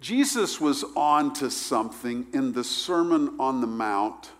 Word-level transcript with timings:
Jesus 0.00 0.60
was 0.60 0.84
on 0.94 1.32
to 1.34 1.50
something 1.50 2.26
in 2.32 2.52
the 2.52 2.62
Sermon 2.62 3.34
on 3.40 3.60
the 3.60 3.66
Mount 3.66 4.30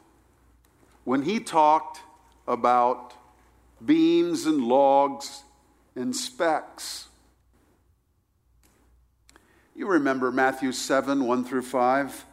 when 1.05 1.23
he 1.23 1.41
talked 1.41 2.01
about 2.47 3.15
beams 3.85 4.47
and 4.47 4.63
logs 4.65 5.43
and 5.97 6.15
specks. 6.15 7.09
You 9.75 9.87
remember 9.87 10.31
Matthew 10.31 10.73
7 10.73 11.27
1 11.27 11.45
through 11.45 11.63
5. 11.63 12.25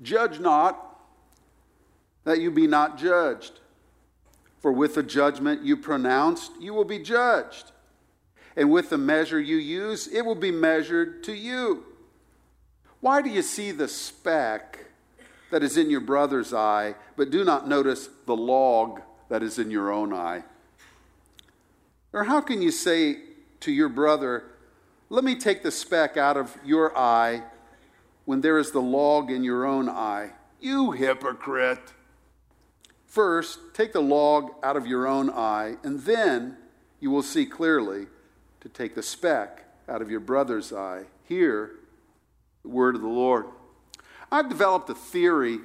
Judge 0.00 0.40
not 0.40 1.00
that 2.24 2.40
you 2.40 2.50
be 2.50 2.66
not 2.66 2.98
judged. 2.98 3.60
For 4.60 4.72
with 4.72 4.94
the 4.94 5.02
judgment 5.02 5.64
you 5.64 5.76
pronounced, 5.76 6.52
you 6.60 6.72
will 6.72 6.84
be 6.84 6.98
judged. 6.98 7.72
And 8.56 8.70
with 8.70 8.90
the 8.90 8.98
measure 8.98 9.40
you 9.40 9.56
use, 9.56 10.08
it 10.08 10.22
will 10.22 10.34
be 10.34 10.50
measured 10.50 11.22
to 11.24 11.32
you. 11.32 11.84
Why 13.00 13.22
do 13.22 13.30
you 13.30 13.42
see 13.42 13.72
the 13.72 13.88
speck 13.88 14.86
that 15.50 15.62
is 15.62 15.76
in 15.76 15.90
your 15.90 16.00
brother's 16.00 16.54
eye, 16.54 16.94
but 17.16 17.30
do 17.30 17.44
not 17.44 17.68
notice 17.68 18.08
the 18.26 18.36
log 18.36 19.00
that 19.28 19.42
is 19.42 19.58
in 19.58 19.70
your 19.70 19.90
own 19.90 20.12
eye? 20.12 20.44
Or 22.12 22.24
how 22.24 22.40
can 22.40 22.62
you 22.62 22.70
say 22.70 23.18
to 23.60 23.72
your 23.72 23.88
brother, 23.88 24.44
Let 25.08 25.24
me 25.24 25.34
take 25.34 25.62
the 25.62 25.70
speck 25.70 26.16
out 26.16 26.36
of 26.36 26.56
your 26.64 26.96
eye 26.96 27.42
when 28.24 28.40
there 28.40 28.58
is 28.58 28.70
the 28.70 28.80
log 28.80 29.30
in 29.30 29.44
your 29.44 29.66
own 29.66 29.88
eye? 29.88 30.30
You 30.60 30.92
hypocrite! 30.92 31.92
First, 33.06 33.58
take 33.74 33.92
the 33.92 34.00
log 34.00 34.52
out 34.62 34.76
of 34.76 34.86
your 34.86 35.06
own 35.06 35.28
eye, 35.28 35.76
and 35.82 36.00
then 36.00 36.56
you 36.98 37.10
will 37.10 37.22
see 37.22 37.44
clearly 37.44 38.06
to 38.62 38.68
take 38.68 38.94
the 38.94 39.02
speck 39.02 39.64
out 39.88 40.00
of 40.00 40.10
your 40.10 40.20
brother's 40.20 40.72
eye. 40.72 41.02
Hear 41.28 41.72
the 42.62 42.68
word 42.68 42.94
of 42.94 43.02
the 43.02 43.08
Lord. 43.08 43.46
I've 44.30 44.48
developed 44.48 44.88
a 44.88 44.94
theory 44.94 45.58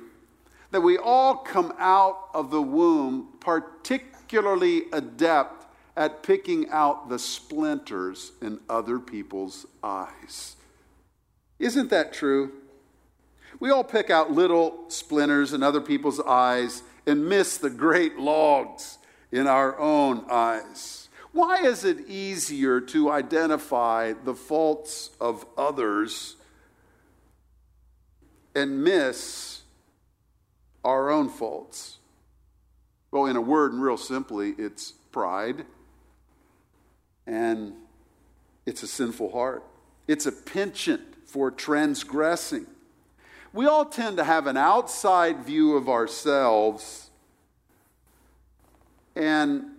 that 0.72 0.82
we 0.82 0.98
all 0.98 1.36
come 1.36 1.74
out 1.78 2.30
of 2.34 2.52
the 2.52 2.62
womb 2.62 3.30
particularly 3.40 4.84
adept 4.92 5.66
at 5.96 6.24
picking 6.24 6.70
out 6.70 7.08
the 7.08 7.20
splinters 7.20 8.34
in 8.42 8.60
other 8.70 9.00
people's 9.00 9.66
eyes. 9.84 10.56
Isn't 11.60 11.90
that 11.92 12.14
true? 12.14 12.52
We 13.60 13.70
all 13.70 13.84
pick 13.84 14.10
out 14.10 14.32
little 14.32 14.90
splinters 14.90 15.54
in 15.54 15.64
other 15.64 15.82
people's 15.82 16.20
eyes 16.20 16.84
and 17.06 17.30
miss 17.30 17.58
the 17.58 17.70
great 17.70 18.18
logs 18.18 18.98
in 19.32 19.48
our 19.48 19.80
own 19.80 20.26
eyes? 20.30 21.07
Why 21.38 21.58
is 21.58 21.84
it 21.84 22.10
easier 22.10 22.82
to 22.82 23.12
identify 23.12 24.14
the 24.14 24.34
faults 24.34 25.12
of 25.22 25.46
others 25.56 26.36
and 28.56 28.84
miss 28.84 29.62
our 30.84 31.12
own 31.12 31.30
faults? 31.30 32.00
Well, 33.12 33.28
in 33.28 33.36
a 33.36 33.42
word, 33.42 33.74
and 33.74 33.84
real 33.84 33.98
simply, 33.98 34.56
it's 34.58 34.94
pride 35.12 35.66
and 37.28 37.74
it's 38.66 38.82
a 38.82 38.88
sinful 38.88 39.32
heart. 39.32 39.64
It's 40.08 40.26
a 40.26 40.32
penchant 40.32 41.28
for 41.28 41.52
transgressing 41.52 42.66
we 43.54 43.66
all 43.66 43.86
tend 43.86 44.18
to 44.18 44.24
have 44.24 44.46
an 44.46 44.58
outside 44.58 45.44
view 45.44 45.76
of 45.78 45.90
ourselves 45.90 47.10
and 49.16 49.77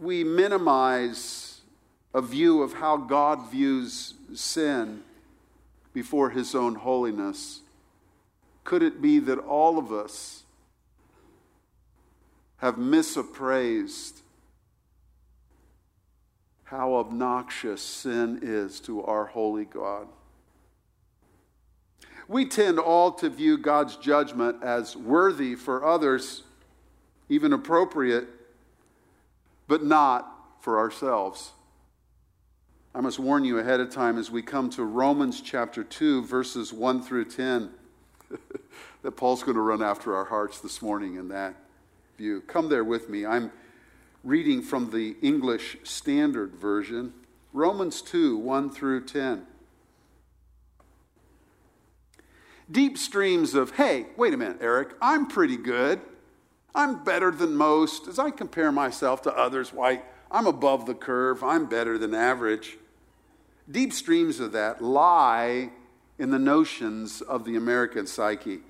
we 0.00 0.24
minimize 0.24 1.60
a 2.14 2.22
view 2.22 2.62
of 2.62 2.72
how 2.72 2.96
God 2.96 3.50
views 3.50 4.14
sin 4.34 5.02
before 5.92 6.30
his 6.30 6.54
own 6.54 6.74
holiness. 6.74 7.60
Could 8.64 8.82
it 8.82 9.02
be 9.02 9.18
that 9.20 9.38
all 9.38 9.78
of 9.78 9.92
us 9.92 10.44
have 12.58 12.76
misappraised 12.76 14.22
how 16.64 16.94
obnoxious 16.94 17.82
sin 17.82 18.40
is 18.42 18.80
to 18.80 19.02
our 19.04 19.26
holy 19.26 19.64
God? 19.66 20.06
We 22.26 22.46
tend 22.46 22.78
all 22.78 23.10
to 23.12 23.28
view 23.28 23.58
God's 23.58 23.96
judgment 23.96 24.62
as 24.62 24.96
worthy 24.96 25.56
for 25.56 25.84
others, 25.84 26.44
even 27.28 27.52
appropriate, 27.52 28.28
but 29.70 29.84
not 29.84 30.58
for 30.58 30.80
ourselves. 30.80 31.52
I 32.92 33.00
must 33.00 33.20
warn 33.20 33.44
you 33.44 33.60
ahead 33.60 33.78
of 33.78 33.88
time 33.88 34.18
as 34.18 34.28
we 34.28 34.42
come 34.42 34.68
to 34.70 34.82
Romans 34.82 35.40
chapter 35.40 35.84
2, 35.84 36.24
verses 36.24 36.72
1 36.72 37.02
through 37.02 37.26
10, 37.26 37.70
that 39.02 39.12
Paul's 39.12 39.44
going 39.44 39.54
to 39.54 39.60
run 39.60 39.80
after 39.80 40.16
our 40.16 40.24
hearts 40.24 40.58
this 40.58 40.82
morning 40.82 41.14
in 41.14 41.28
that 41.28 41.54
view. 42.18 42.40
Come 42.48 42.68
there 42.68 42.82
with 42.82 43.08
me. 43.08 43.24
I'm 43.24 43.52
reading 44.24 44.60
from 44.60 44.90
the 44.90 45.14
English 45.22 45.76
Standard 45.84 46.56
Version, 46.56 47.14
Romans 47.52 48.02
2, 48.02 48.38
1 48.38 48.70
through 48.70 49.04
10. 49.04 49.46
deep 52.70 52.98
streams 52.98 53.54
of, 53.54 53.72
hey, 53.72 54.06
wait 54.16 54.34
a 54.34 54.36
minute, 54.36 54.58
Eric, 54.60 54.94
I'm 55.00 55.26
pretty 55.26 55.56
good. 55.56 56.00
I'm 56.74 57.02
better 57.04 57.30
than 57.30 57.56
most. 57.56 58.06
As 58.06 58.18
I 58.18 58.30
compare 58.30 58.70
myself 58.72 59.22
to 59.22 59.36
others, 59.36 59.72
why, 59.72 60.02
I'm 60.30 60.46
above 60.46 60.86
the 60.86 60.94
curve. 60.94 61.42
I'm 61.42 61.66
better 61.66 61.98
than 61.98 62.14
average. 62.14 62.78
Deep 63.70 63.92
streams 63.92 64.40
of 64.40 64.52
that 64.52 64.82
lie 64.82 65.70
in 66.18 66.30
the 66.30 66.38
notions 66.38 67.20
of 67.22 67.44
the 67.44 67.56
American 67.56 68.06
psyche. 68.06 68.60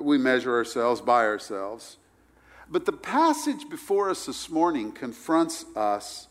We 0.00 0.18
measure 0.18 0.54
ourselves 0.54 1.00
by 1.00 1.24
ourselves. 1.24 1.98
But 2.68 2.84
the 2.84 2.92
passage 2.92 3.68
before 3.68 4.10
us 4.10 4.26
this 4.26 4.50
morning 4.50 4.92
confronts 4.92 5.64
us 5.76 6.28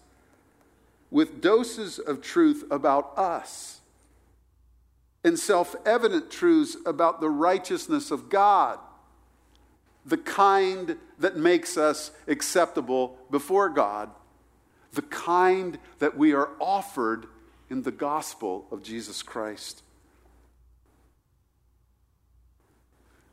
with 1.10 1.42
doses 1.42 1.98
of 1.98 2.22
truth 2.22 2.66
about 2.70 3.18
us 3.18 3.80
and 5.24 5.40
self 5.40 5.76
evident 5.86 6.30
truths 6.30 6.78
about 6.86 7.22
the 7.22 7.30
righteousness 7.30 8.12
of 8.12 8.30
God, 8.30 8.80
the 10.06 10.18
kind 10.18 10.98
that 11.20 11.36
makes 11.36 11.78
us 11.78 12.12
acceptable 12.28 13.18
before 13.32 13.70
God, 13.70 14.10
the 14.94 15.02
kind 15.02 15.80
that 16.00 16.18
we 16.18 16.34
are 16.34 16.50
offered 16.60 17.26
in 17.70 17.82
the 17.82 17.92
gospel 17.92 18.68
of 18.72 18.84
Jesus 18.84 19.24
Christ. 19.24 19.82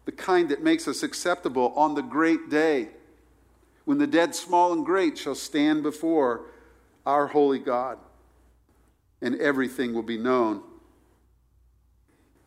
The 0.04 0.12
kind 0.12 0.48
that 0.48 0.62
makes 0.62 0.88
us 0.88 1.02
acceptable 1.02 1.72
on 1.76 1.94
the 1.94 2.02
great 2.02 2.48
day 2.48 2.88
when 3.84 3.98
the 3.98 4.06
dead, 4.06 4.34
small 4.34 4.72
and 4.72 4.84
great, 4.84 5.18
shall 5.18 5.34
stand 5.34 5.82
before 5.82 6.46
our 7.04 7.26
holy 7.28 7.58
God 7.58 7.98
and 9.20 9.40
everything 9.40 9.92
will 9.92 10.02
be 10.02 10.18
known 10.18 10.62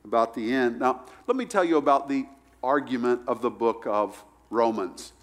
about 0.03 0.33
the 0.33 0.53
end. 0.53 0.79
Now, 0.79 1.05
let 1.27 1.37
me 1.37 1.45
tell 1.45 1.63
you 1.63 1.77
about 1.77 2.09
the 2.09 2.25
argument 2.65 3.21
of 3.27 3.41
the 3.41 3.49
book 3.49 3.85
of 3.87 4.23
Romans. 4.49 5.13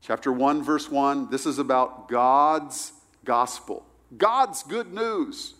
Chapter 0.00 0.32
1, 0.32 0.64
verse 0.64 0.90
1, 0.90 1.30
this 1.30 1.46
is 1.46 1.58
about 1.58 2.08
God's 2.08 2.92
gospel, 3.24 3.86
God's 4.18 4.64
good 4.64 4.92
news. 4.92 5.54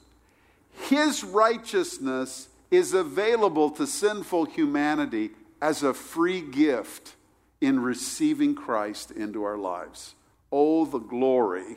His 0.89 1.23
righteousness 1.23 2.49
is 2.71 2.93
available 2.93 3.71
to 3.71 3.87
sinful 3.87 4.47
humanity 4.47 5.31
as 5.61 5.85
a 5.85 5.95
free 5.95 6.41
gift 6.41 7.15
in 7.61 7.81
receiving 7.81 8.57
Christ 8.57 9.13
into 9.13 9.45
our 9.45 9.57
lives. 9.57 10.15
Oh, 10.51 10.85
the 10.85 10.99
glory 10.99 11.77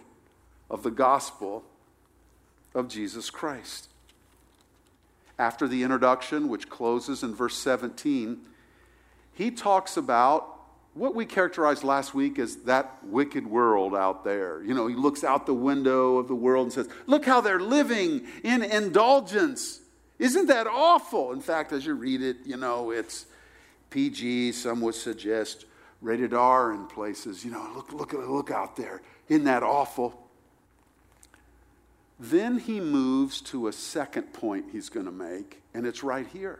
of 0.69 0.81
the 0.81 0.91
gospel 0.91 1.63
of 2.73 2.87
Jesus 2.87 3.29
Christ 3.29 3.89
after 5.37 5.67
the 5.67 5.83
introduction, 5.83 6.47
which 6.47 6.69
closes 6.69 7.23
in 7.23 7.35
verse 7.35 7.57
17, 7.57 8.39
he 9.35 9.51
talks 9.51 9.97
about 9.97 10.55
what 10.93 11.13
we 11.13 11.25
characterized 11.25 11.83
last 11.83 12.13
week 12.13 12.39
as 12.39 12.55
that 12.63 12.99
wicked 13.03 13.45
world 13.45 13.93
out 13.93 14.23
there. 14.23 14.63
You 14.63 14.73
know, 14.73 14.87
he 14.87 14.95
looks 14.95 15.23
out 15.23 15.45
the 15.45 15.53
window 15.53 16.17
of 16.17 16.29
the 16.29 16.35
world 16.35 16.67
and 16.67 16.73
says, 16.73 16.87
Look 17.05 17.25
how 17.25 17.41
they're 17.41 17.59
living 17.59 18.25
in 18.43 18.63
indulgence. 18.63 19.81
Isn't 20.17 20.47
that 20.47 20.67
awful? 20.67 21.33
In 21.33 21.41
fact, 21.41 21.73
as 21.73 21.85
you 21.85 21.93
read 21.93 22.21
it, 22.21 22.37
you 22.45 22.55
know, 22.55 22.91
it's 22.91 23.25
PG, 23.89 24.53
some 24.53 24.79
would 24.81 24.95
suggest 24.95 25.65
rated 26.01 26.33
R 26.33 26.71
in 26.71 26.87
places. 26.87 27.43
You 27.43 27.51
know, 27.51 27.69
look, 27.75 27.91
look, 27.91 28.13
look 28.13 28.51
out 28.51 28.77
there. 28.77 29.01
Isn't 29.27 29.43
that 29.45 29.63
awful? 29.63 30.21
Then 32.17 32.59
he 32.59 32.79
moves 32.79 33.41
to 33.41 33.67
a 33.67 33.73
second 33.73 34.31
point 34.31 34.67
he's 34.71 34.87
going 34.87 35.07
to 35.07 35.11
make, 35.11 35.61
and 35.73 35.85
it's 35.85 36.03
right 36.03 36.25
here. 36.25 36.59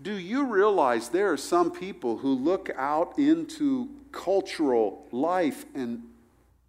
Do 0.00 0.16
you 0.16 0.46
realize 0.46 1.08
there 1.08 1.32
are 1.32 1.36
some 1.36 1.72
people 1.72 2.18
who 2.18 2.32
look 2.34 2.70
out 2.76 3.18
into 3.18 3.88
cultural 4.12 5.06
life 5.10 5.64
and 5.74 6.02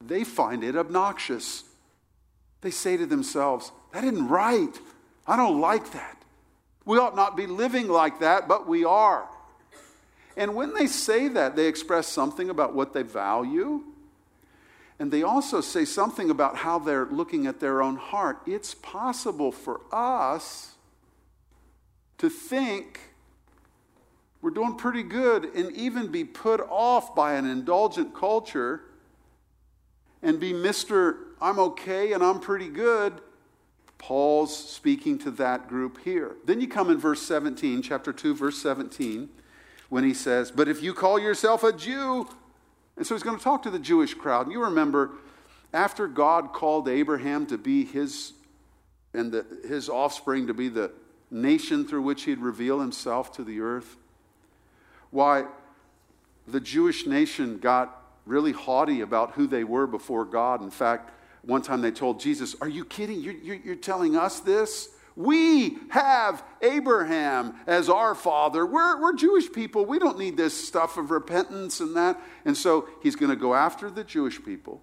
they 0.01 0.23
find 0.23 0.63
it 0.63 0.75
obnoxious? 0.75 1.63
They 2.61 2.71
say 2.71 2.97
to 2.97 3.05
themselves, 3.05 3.71
That 3.93 4.03
isn't 4.03 4.27
right. 4.27 4.75
I 5.27 5.35
don't 5.35 5.61
like 5.61 5.91
that. 5.91 6.23
We 6.85 6.97
ought 6.97 7.15
not 7.15 7.37
be 7.37 7.45
living 7.45 7.87
like 7.87 8.19
that, 8.21 8.47
but 8.47 8.67
we 8.67 8.83
are. 8.83 9.27
And 10.35 10.55
when 10.55 10.73
they 10.73 10.87
say 10.87 11.27
that, 11.27 11.55
they 11.55 11.67
express 11.67 12.07
something 12.07 12.49
about 12.49 12.73
what 12.73 12.93
they 12.93 13.03
value. 13.03 13.83
And 14.97 15.11
they 15.11 15.21
also 15.21 15.61
say 15.61 15.85
something 15.85 16.31
about 16.31 16.57
how 16.57 16.79
they're 16.79 17.05
looking 17.05 17.45
at 17.45 17.59
their 17.59 17.81
own 17.83 17.97
heart. 17.97 18.39
It's 18.47 18.73
possible 18.73 19.51
for 19.51 19.81
us 19.91 20.73
to 22.17 22.29
think 22.29 23.08
we're 24.41 24.51
doing 24.51 24.75
pretty 24.75 25.03
good 25.03 25.45
and 25.55 25.71
even 25.75 26.07
be 26.07 26.23
put 26.23 26.61
off 26.69 27.13
by 27.13 27.33
an 27.33 27.45
indulgent 27.45 28.15
culture 28.15 28.81
and 30.21 30.39
be 30.39 30.53
Mr. 30.53 31.17
I'm 31.41 31.59
okay 31.59 32.13
and 32.13 32.23
I'm 32.23 32.39
pretty 32.39 32.69
good. 32.69 33.21
Paul's 33.97 34.57
speaking 34.57 35.17
to 35.19 35.31
that 35.31 35.67
group 35.67 35.99
here. 36.03 36.37
Then 36.45 36.61
you 36.61 36.67
come 36.67 36.89
in 36.89 36.97
verse 36.97 37.21
17, 37.21 37.81
chapter 37.81 38.13
2, 38.13 38.33
verse 38.33 38.57
17, 38.61 39.29
when 39.89 40.05
he 40.05 40.13
says, 40.13 40.51
But 40.51 40.69
if 40.69 40.81
you 40.81 40.93
call 40.93 41.19
yourself 41.19 41.63
a 41.63 41.73
Jew, 41.73 42.27
and 42.95 43.05
so 43.05 43.13
he's 43.13 43.23
going 43.23 43.37
to 43.37 43.43
talk 43.43 43.63
to 43.63 43.69
the 43.69 43.79
Jewish 43.79 44.13
crowd. 44.13 44.45
And 44.45 44.53
you 44.53 44.63
remember, 44.63 45.11
after 45.73 46.07
God 46.07 46.53
called 46.53 46.87
Abraham 46.87 47.45
to 47.47 47.57
be 47.57 47.85
his 47.85 48.33
and 49.13 49.31
the, 49.31 49.45
his 49.67 49.89
offspring 49.89 50.47
to 50.47 50.53
be 50.53 50.69
the 50.69 50.91
nation 51.31 51.87
through 51.87 52.03
which 52.03 52.23
he'd 52.23 52.39
reveal 52.39 52.79
himself 52.79 53.31
to 53.33 53.43
the 53.43 53.59
earth, 53.59 53.97
why 55.11 55.45
the 56.47 56.59
Jewish 56.59 57.05
nation 57.05 57.57
got 57.59 57.95
really 58.25 58.51
haughty 58.51 59.01
about 59.01 59.31
who 59.31 59.47
they 59.47 59.63
were 59.63 59.87
before 59.87 60.25
God. 60.25 60.61
In 60.61 60.69
fact, 60.69 61.11
one 61.41 61.61
time 61.61 61.81
they 61.81 61.91
told 61.91 62.19
Jesus, 62.19 62.55
Are 62.61 62.69
you 62.69 62.85
kidding? 62.85 63.19
You're, 63.19 63.33
you're, 63.33 63.55
you're 63.55 63.75
telling 63.75 64.15
us 64.15 64.39
this? 64.39 64.89
We 65.15 65.77
have 65.89 66.43
Abraham 66.61 67.55
as 67.67 67.89
our 67.89 68.15
father. 68.15 68.65
We're, 68.65 69.01
we're 69.01 69.13
Jewish 69.13 69.51
people. 69.51 69.85
We 69.85 69.99
don't 69.99 70.17
need 70.17 70.37
this 70.37 70.53
stuff 70.55 70.97
of 70.97 71.11
repentance 71.11 71.81
and 71.81 71.95
that. 71.97 72.21
And 72.45 72.55
so 72.55 72.87
he's 73.03 73.17
going 73.17 73.29
to 73.29 73.35
go 73.35 73.53
after 73.53 73.89
the 73.89 74.05
Jewish 74.05 74.41
people. 74.41 74.81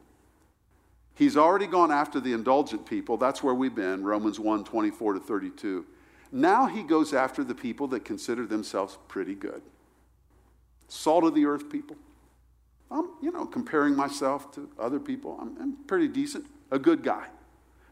He's 1.14 1.38
already 1.38 1.66
gone 1.66 1.90
after 1.90 2.20
the 2.20 2.34
indulgent 2.34 2.84
people. 2.84 3.16
That's 3.16 3.42
where 3.42 3.54
we've 3.54 3.74
been, 3.74 4.04
Romans 4.04 4.38
1 4.38 4.64
24 4.64 5.14
to 5.14 5.20
32. 5.20 5.86
Now 6.32 6.66
he 6.66 6.82
goes 6.82 7.14
after 7.14 7.42
the 7.42 7.54
people 7.54 7.86
that 7.88 8.04
consider 8.04 8.44
themselves 8.44 8.98
pretty 9.08 9.34
good. 9.34 9.62
Salt 10.88 11.24
of 11.24 11.34
the 11.34 11.46
earth 11.46 11.70
people. 11.70 11.96
I'm, 12.90 13.10
you 13.20 13.32
know, 13.32 13.46
comparing 13.46 13.96
myself 13.96 14.52
to 14.54 14.68
other 14.78 15.00
people. 15.00 15.38
I'm, 15.40 15.56
I'm 15.60 15.76
pretty 15.86 16.08
decent, 16.08 16.46
a 16.70 16.78
good 16.78 17.02
guy. 17.02 17.26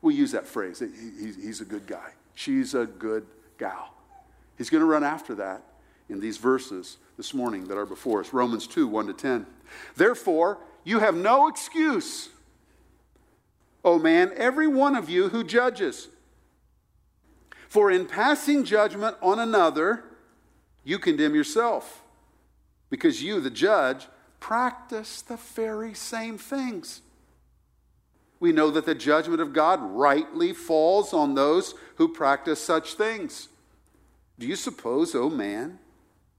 We 0.02 0.14
use 0.14 0.32
that 0.32 0.46
phrase. 0.46 0.80
He, 0.80 1.32
he's 1.32 1.60
a 1.60 1.64
good 1.64 1.86
guy. 1.86 2.10
She's 2.34 2.74
a 2.74 2.86
good 2.86 3.26
gal. 3.58 3.94
He's 4.56 4.70
going 4.70 4.82
to 4.82 4.86
run 4.86 5.02
after 5.02 5.34
that 5.36 5.62
in 6.08 6.20
these 6.20 6.36
verses 6.36 6.98
this 7.16 7.34
morning 7.34 7.66
that 7.68 7.78
are 7.78 7.86
before 7.86 8.20
us 8.20 8.32
Romans 8.32 8.66
2 8.66 8.86
1 8.86 9.06
to 9.08 9.12
10. 9.12 9.46
Therefore, 9.96 10.58
you 10.84 11.00
have 11.00 11.14
no 11.14 11.48
excuse, 11.48 12.28
O 13.84 13.98
man, 13.98 14.32
every 14.36 14.66
one 14.66 14.94
of 14.94 15.08
you 15.10 15.28
who 15.28 15.42
judges. 15.44 16.08
For 17.68 17.90
in 17.90 18.06
passing 18.06 18.64
judgment 18.64 19.16
on 19.20 19.38
another, 19.38 20.04
you 20.84 20.98
condemn 20.98 21.34
yourself, 21.34 22.03
because 22.90 23.22
you, 23.22 23.40
the 23.40 23.50
judge, 23.50 24.06
practice 24.40 25.22
the 25.22 25.36
very 25.36 25.94
same 25.94 26.38
things. 26.38 27.00
We 28.40 28.52
know 28.52 28.70
that 28.70 28.86
the 28.86 28.94
judgment 28.94 29.40
of 29.40 29.52
God 29.52 29.80
rightly 29.82 30.52
falls 30.52 31.14
on 31.14 31.34
those 31.34 31.74
who 31.96 32.08
practice 32.08 32.62
such 32.62 32.94
things. 32.94 33.48
Do 34.38 34.46
you 34.46 34.56
suppose, 34.56 35.14
O 35.14 35.24
oh 35.24 35.30
man, 35.30 35.78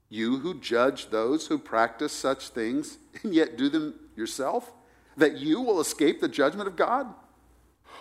you 0.08 0.38
who 0.38 0.60
judge 0.60 1.10
those 1.10 1.48
who 1.48 1.58
practice 1.58 2.12
such 2.12 2.50
things 2.50 2.98
and 3.22 3.34
yet 3.34 3.56
do 3.56 3.68
them 3.68 3.94
yourself, 4.14 4.72
that 5.16 5.38
you 5.38 5.60
will 5.60 5.80
escape 5.80 6.20
the 6.20 6.28
judgment 6.28 6.68
of 6.68 6.76
God? 6.76 7.12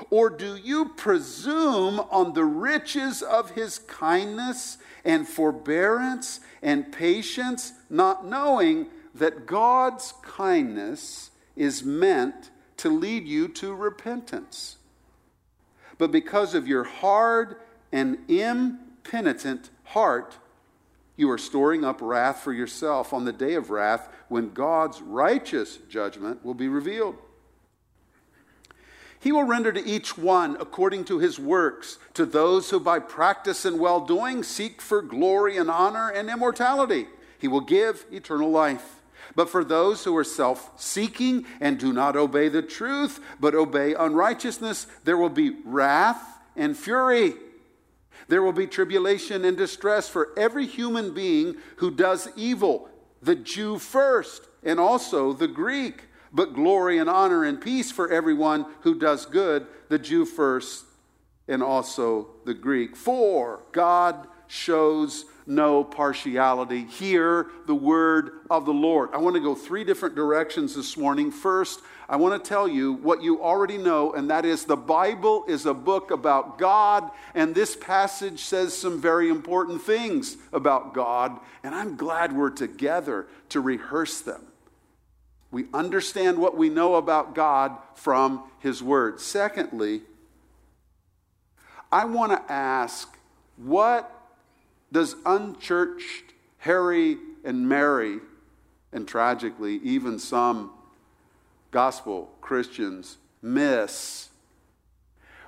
Or 0.09 0.30
do 0.30 0.56
you 0.56 0.89
presume 0.89 2.00
on 2.12 2.33
the 2.33 2.45
riches 2.45 3.21
of 3.21 3.51
his 3.51 3.80
kindness 3.80 4.77
and 5.06 5.27
forbearance 5.27 6.39
and 6.62 6.92
patience, 6.92 7.74
not 7.89 8.25
knowing 8.25 8.88
that 9.13 9.45
God's 9.45 10.13
kindness 10.24 11.31
is 11.56 11.83
meant 11.83 12.50
to 12.77 12.89
lead 12.89 13.25
you 13.25 13.47
to 13.47 13.74
repentance. 13.74 14.77
But 15.98 16.12
because 16.12 16.53
of 16.53 16.68
your 16.68 16.83
hard 16.83 17.56
and 17.91 18.18
impenitent 18.30 19.69
heart, 19.86 20.38
you 21.15 21.31
are 21.31 21.38
storing 21.38 21.86
up 21.86 22.01
wrath 22.01 22.41
for 22.41 22.51
yourself 22.51 23.13
on 23.13 23.24
the 23.24 23.31
day 23.31 23.53
of 23.53 23.69
wrath 23.69 24.09
when 24.27 24.50
God's 24.50 25.01
righteous 25.01 25.77
judgment 25.89 26.44
will 26.44 26.53
be 26.53 26.68
revealed. 26.68 27.15
He 29.25 29.31
will 29.31 29.44
render 29.44 29.72
to 29.72 29.83
each 29.83 30.19
one 30.19 30.56
according 30.60 31.06
to 31.06 31.18
his 31.18 31.39
works, 31.39 31.98
to 32.13 32.27
those 32.27 32.69
who 32.69 32.80
by 32.80 33.00
practice 33.00 33.66
and 33.66 33.80
well 33.80 34.00
doing 34.00 34.44
seek 34.44 34.83
for 34.83 35.01
glory 35.01 35.57
and 35.57 35.68
honor 35.68 36.12
and 36.12 36.30
immortality. 36.30 37.07
He 37.39 37.48
will 37.48 37.62
give 37.62 38.06
eternal 38.12 38.51
life. 38.51 39.01
But 39.33 39.50
for 39.50 39.63
those 39.63 40.04
who 40.04 40.16
are 40.16 40.24
self 40.24 40.80
seeking 40.80 41.48
and 41.60 41.80
do 41.80 41.92
not 41.92 42.16
obey 42.16 42.50
the 42.50 42.62
truth, 42.62 43.19
but 43.39 43.56
obey 43.56 43.95
unrighteousness, 43.95 44.86
there 45.06 45.18
will 45.18 45.30
be 45.30 45.56
wrath 45.66 46.24
and 46.56 46.77
fury. 46.77 47.33
There 48.27 48.44
will 48.44 48.54
be 48.54 48.68
tribulation 48.68 49.44
and 49.44 49.57
distress 49.57 50.07
for 50.07 50.38
every 50.38 50.68
human 50.68 51.16
being 51.16 51.56
who 51.77 51.89
does 51.89 52.30
evil, 52.36 52.89
the 53.24 53.36
Jew 53.36 53.80
first, 53.80 54.44
and 54.62 54.80
also 54.80 55.33
the 55.33 55.48
Greek, 55.48 56.04
but 56.36 56.54
glory 56.54 56.98
and 56.98 57.10
honor 57.10 57.46
and 57.46 57.62
peace 57.62 57.92
for 57.92 58.12
everyone 58.12 58.66
who 58.82 59.00
does 59.00 59.26
good, 59.26 59.66
the 59.88 59.98
Jew 59.98 60.26
first, 60.26 60.84
and 61.48 61.64
also 61.64 62.28
the 62.44 62.54
Greek. 62.54 62.96
For 62.96 63.64
God 63.72 64.28
shows 64.48 65.26
no 65.48 65.84
partiality. 65.84 66.84
Hear 66.84 67.48
the 67.68 67.76
word 67.76 68.32
of 68.50 68.66
the 68.66 68.74
Lord. 68.74 69.12
I 69.14 69.18
want 69.18 69.36
to 69.36 69.42
go 69.42 69.56
three 69.56 69.86
different 69.86 70.16
directions 70.16 70.76
this 70.76 70.98
morning. 70.98 71.32
First, 71.32 71.80
I 72.10 72.18
want 72.18 72.44
to 72.44 72.50
tell 72.50 72.68
you 72.68 72.94
what 72.94 73.24
you 73.24 73.42
already 73.42 73.78
know, 73.78 74.12
and 74.14 74.30
that 74.30 74.44
is 74.44 74.66
the 74.66 74.76
Bible 74.76 75.46
is 75.48 75.66
a 75.66 75.74
book 75.74 76.12
about 76.12 76.58
God, 76.58 77.10
and 77.34 77.56
this 77.56 77.76
passage 77.76 78.42
says 78.42 78.77
some 78.77 79.00
very 79.00 79.30
important 79.30 79.82
things 79.82 80.36
about 80.51 80.94
God, 80.94 81.39
and 81.63 81.74
I'm 81.74 81.96
glad 81.96 82.36
we're 82.36 82.50
together 82.50 83.27
to 83.50 83.62
rehearse 83.62 84.20
them. 84.20 84.42
We 85.55 85.67
understand 85.74 86.38
what 86.38 86.57
we 86.57 86.67
know 86.67 86.95
about 86.95 87.33
God 87.33 87.77
from 87.93 88.43
His 88.59 88.83
Word. 88.83 89.21
Secondly, 89.21 90.01
I 91.89 92.03
want 92.03 92.33
to 92.33 92.51
ask 92.51 93.17
what 93.55 94.12
does 94.91 95.15
unchurched 95.25 96.33
Harry 96.57 97.15
and 97.45 97.69
Mary, 97.69 98.19
and 98.91 99.07
tragically, 99.07 99.75
even 99.77 100.19
some 100.19 100.71
gospel 101.71 102.33
Christians, 102.41 103.15
miss 103.41 104.27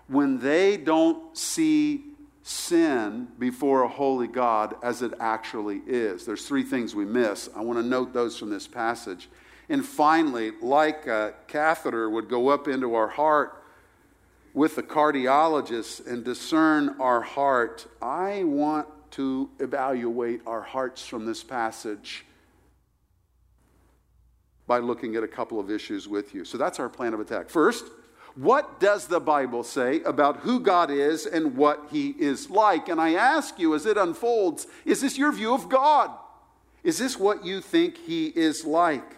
when 0.08 0.40
they 0.40 0.78
don't 0.78 1.38
see 1.38 2.06
sin 2.44 3.28
before 3.38 3.84
a 3.84 3.90
holy 3.90 4.28
God 4.28 4.76
as 4.82 5.02
it 5.02 5.12
actually 5.20 5.82
is. 5.86 6.26
There's 6.26 6.48
three 6.48 6.64
things 6.64 6.96
we 6.96 7.04
miss. 7.04 7.50
I 7.54 7.60
want 7.60 7.78
to 7.78 7.86
note 7.86 8.14
those 8.14 8.40
from 8.40 8.50
this 8.50 8.68
passage. 8.68 9.28
And 9.70 9.86
finally, 9.86 10.52
like 10.62 11.08
a 11.08 11.34
catheter 11.48 12.10
would 12.10 12.30
go 12.30 12.50
up 12.50 12.68
into 12.68 12.96
our 12.96 13.08
heart 13.08 13.64
with 14.54 14.76
the 14.76 14.84
cardiologist 14.84 16.08
and 16.08 16.24
discern 16.24 16.96
our 17.00 17.22
heart, 17.22 17.86
I 18.02 18.44
want 18.44 18.88
to 19.12 19.50
evaluate 19.60 20.42
our 20.48 20.62
hearts 20.62 21.06
from 21.06 21.26
this 21.26 21.44
passage 21.44 22.26
by 24.66 24.80
looking 24.80 25.16
at 25.16 25.24
a 25.24 25.28
couple 25.28 25.60
of 25.60 25.70
issues 25.70 26.08
with 26.08 26.34
you. 26.34 26.44
So 26.44 26.58
that's 26.58 26.80
our 26.80 26.90
plan 26.90 27.14
of 27.14 27.20
attack. 27.20 27.50
First, 27.50 27.86
what 28.36 28.80
does 28.80 29.08
the 29.08 29.20
Bible 29.20 29.64
say 29.64 30.02
about 30.02 30.38
who 30.38 30.60
God 30.60 30.92
is 30.92 31.26
and 31.26 31.56
what 31.56 31.88
He 31.90 32.10
is 32.10 32.50
like? 32.50 32.90
And 32.90 33.02
I 33.02 33.16
ask 33.16 33.58
you 33.58 33.74
as 33.74 33.86
it 33.86 33.98
unfolds, 33.98 34.68
is 34.86 35.02
this 35.02 35.18
your 35.18 35.32
view 35.32 35.54
of 35.54 35.70
God? 35.70 36.12
Is 36.84 36.98
this 37.00 37.18
what 37.18 37.46
you 37.46 37.62
think 37.62 37.98
He 37.98 38.28
is 38.28 38.64
like? 38.66 39.16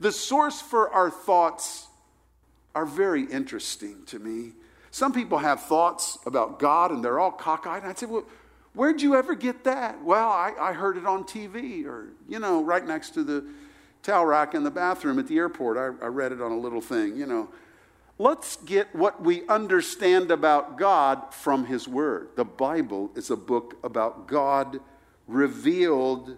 The 0.00 0.12
source 0.12 0.60
for 0.60 0.90
our 0.90 1.10
thoughts 1.10 1.86
are 2.74 2.86
very 2.86 3.24
interesting 3.24 4.04
to 4.06 4.18
me. 4.18 4.52
Some 4.90 5.12
people 5.12 5.38
have 5.38 5.62
thoughts 5.62 6.18
about 6.26 6.58
God 6.58 6.90
and 6.90 7.04
they're 7.04 7.20
all 7.20 7.30
cockeyed. 7.30 7.82
And 7.82 7.90
I'd 7.90 7.98
say, 7.98 8.06
well, 8.06 8.24
Where'd 8.72 9.02
you 9.02 9.16
ever 9.16 9.34
get 9.34 9.64
that? 9.64 10.02
Well, 10.04 10.28
I, 10.28 10.52
I 10.58 10.72
heard 10.72 10.96
it 10.96 11.04
on 11.04 11.24
TV 11.24 11.84
or, 11.86 12.08
you 12.28 12.38
know, 12.38 12.62
right 12.62 12.84
next 12.84 13.10
to 13.14 13.24
the 13.24 13.44
towel 14.02 14.24
rack 14.24 14.54
in 14.54 14.62
the 14.62 14.70
bathroom 14.70 15.18
at 15.18 15.26
the 15.26 15.38
airport. 15.38 15.76
I, 15.76 16.04
I 16.04 16.08
read 16.08 16.32
it 16.32 16.40
on 16.40 16.52
a 16.52 16.58
little 16.58 16.80
thing, 16.80 17.16
you 17.16 17.26
know. 17.26 17.48
let's 18.18 18.56
get 18.56 18.94
what 18.94 19.22
we 19.22 19.46
understand 19.48 20.30
about 20.30 20.78
God 20.78 21.34
from 21.34 21.66
His 21.66 21.88
Word. 21.88 22.28
The 22.36 22.44
Bible 22.44 23.10
is 23.16 23.30
a 23.30 23.36
book 23.36 23.76
about 23.82 24.28
God 24.28 24.78
revealed 25.26 26.36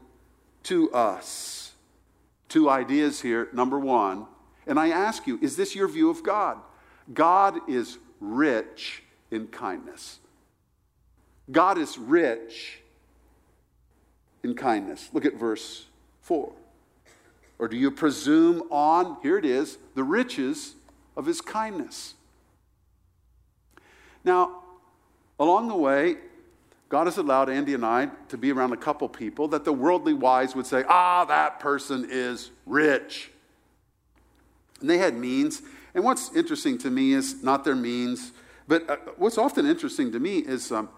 to 0.65 0.91
us. 0.93 1.62
Two 2.53 2.69
ideas 2.69 3.23
here. 3.23 3.49
Number 3.55 3.79
one, 3.79 4.27
and 4.67 4.79
I 4.79 4.91
ask 4.91 5.27
you, 5.27 5.39
is 5.41 5.57
this 5.57 5.75
your 5.75 5.89
view 5.89 6.11
of 6.11 6.23
God? 6.23 6.59
God 7.15 7.67
is 7.67 7.97
rich 8.21 9.03
in 9.31 9.47
kindness. 9.47 10.19
God 11.51 11.79
is 11.79 11.97
rich 11.97 12.81
in 14.43 14.55
kindness. 14.55 15.09
Look 15.15 15.25
at 15.25 15.37
verse 15.37 15.87
4. 16.21 16.53
Or 17.59 17.69
do 17.69 17.77
you 17.79 17.91
presume 17.91 18.65
on, 18.71 19.17
here 19.23 19.39
it 19.39 19.47
is, 19.47 19.79
the 19.95 20.05
riches 20.05 20.75
of 21.17 21.25
his 21.25 21.41
kindness? 21.41 22.13
Now, 24.25 24.63
along 25.41 25.69
the 25.69 25.77
way, 25.77 26.19
God 26.93 27.07
has 27.07 27.17
allowed 27.17 27.49
Andy 27.49 27.73
and 27.73 27.87
I 27.87 28.11
to 28.29 28.37
be 28.37 28.53
around 28.53 28.75
a 28.75 28.77
couple 28.77 29.09
people 29.09 29.49
that 29.49 29.65
the 29.65 29.73
worldly 29.73 30.13
wise 30.13 30.55
would 30.55 30.67
say, 30.67 30.85
ah, 30.87 31.25
that 31.25 31.59
person 31.59 32.07
is 32.11 32.51
rich. 32.67 33.31
And 34.79 34.91
they 34.91 34.99
had 34.99 35.15
means. 35.15 35.63
And 35.95 36.05
what's 36.05 36.37
interesting 36.37 36.77
to 36.77 36.91
me 36.91 37.15
is 37.15 37.43
not 37.43 37.65
their 37.65 37.75
means, 37.75 38.33
but 38.69 38.91
uh, 38.91 38.97
what's 39.17 39.39
often 39.39 39.65
interesting 39.65 40.13
to 40.13 40.21
me 40.21 40.41
is 40.41 40.71
um, 40.71 40.91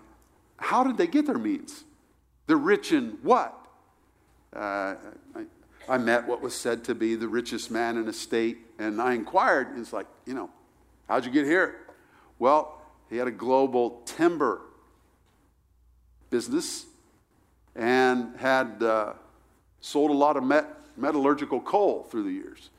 how 0.56 0.82
did 0.82 0.96
they 0.96 1.06
get 1.06 1.26
their 1.26 1.38
means? 1.38 1.84
They're 2.48 2.56
rich 2.56 2.90
in 2.90 3.16
what? 3.22 3.56
Uh, 4.52 4.96
I, 5.36 5.44
I, 5.88 5.98
met 5.98 6.26
what 6.26 6.42
was 6.42 6.56
said 6.56 6.82
to 6.86 6.96
be 6.96 7.14
the 7.14 7.28
richest 7.28 7.70
man 7.70 7.98
in 7.98 8.08
a 8.08 8.12
state, 8.12 8.58
and 8.80 9.00
I 9.00 9.14
inquired, 9.14 9.68
and 9.68 9.78
it's 9.78 9.92
like, 9.92 10.06
you 10.26 10.34
know, 10.34 10.50
how'd 11.08 11.24
you 11.24 11.30
get 11.30 11.44
here? 11.44 11.76
Well, 12.40 12.82
he 13.08 13.16
had 13.16 13.28
a 13.28 13.32
global 13.32 14.02
timber 14.06 14.60
business 16.34 16.86
and 17.76 18.34
had 18.38 18.82
uh, 18.82 19.12
sold 19.80 20.10
a 20.10 20.14
lot 20.14 20.36
of 20.36 20.42
met- 20.42 20.66
metallurgical 20.96 21.60
coal 21.60 22.08
through 22.10 22.24
the 22.24 22.32
years. 22.32 22.70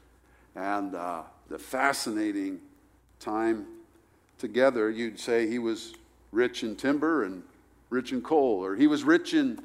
And 0.58 0.94
uh, 0.94 1.22
the 1.48 1.58
fascinating 1.58 2.60
time 3.22 3.66
together, 4.40 4.90
you'd 4.90 5.18
say 5.18 5.48
he 5.48 5.60
was 5.60 5.94
rich 6.34 6.64
in 6.64 6.76
timber 6.76 7.24
and 7.24 7.44
rich 7.90 8.12
in 8.12 8.22
coal, 8.22 8.62
or 8.62 8.76
he 8.76 8.88
was 8.88 9.06
rich 9.06 9.34
in 9.34 9.58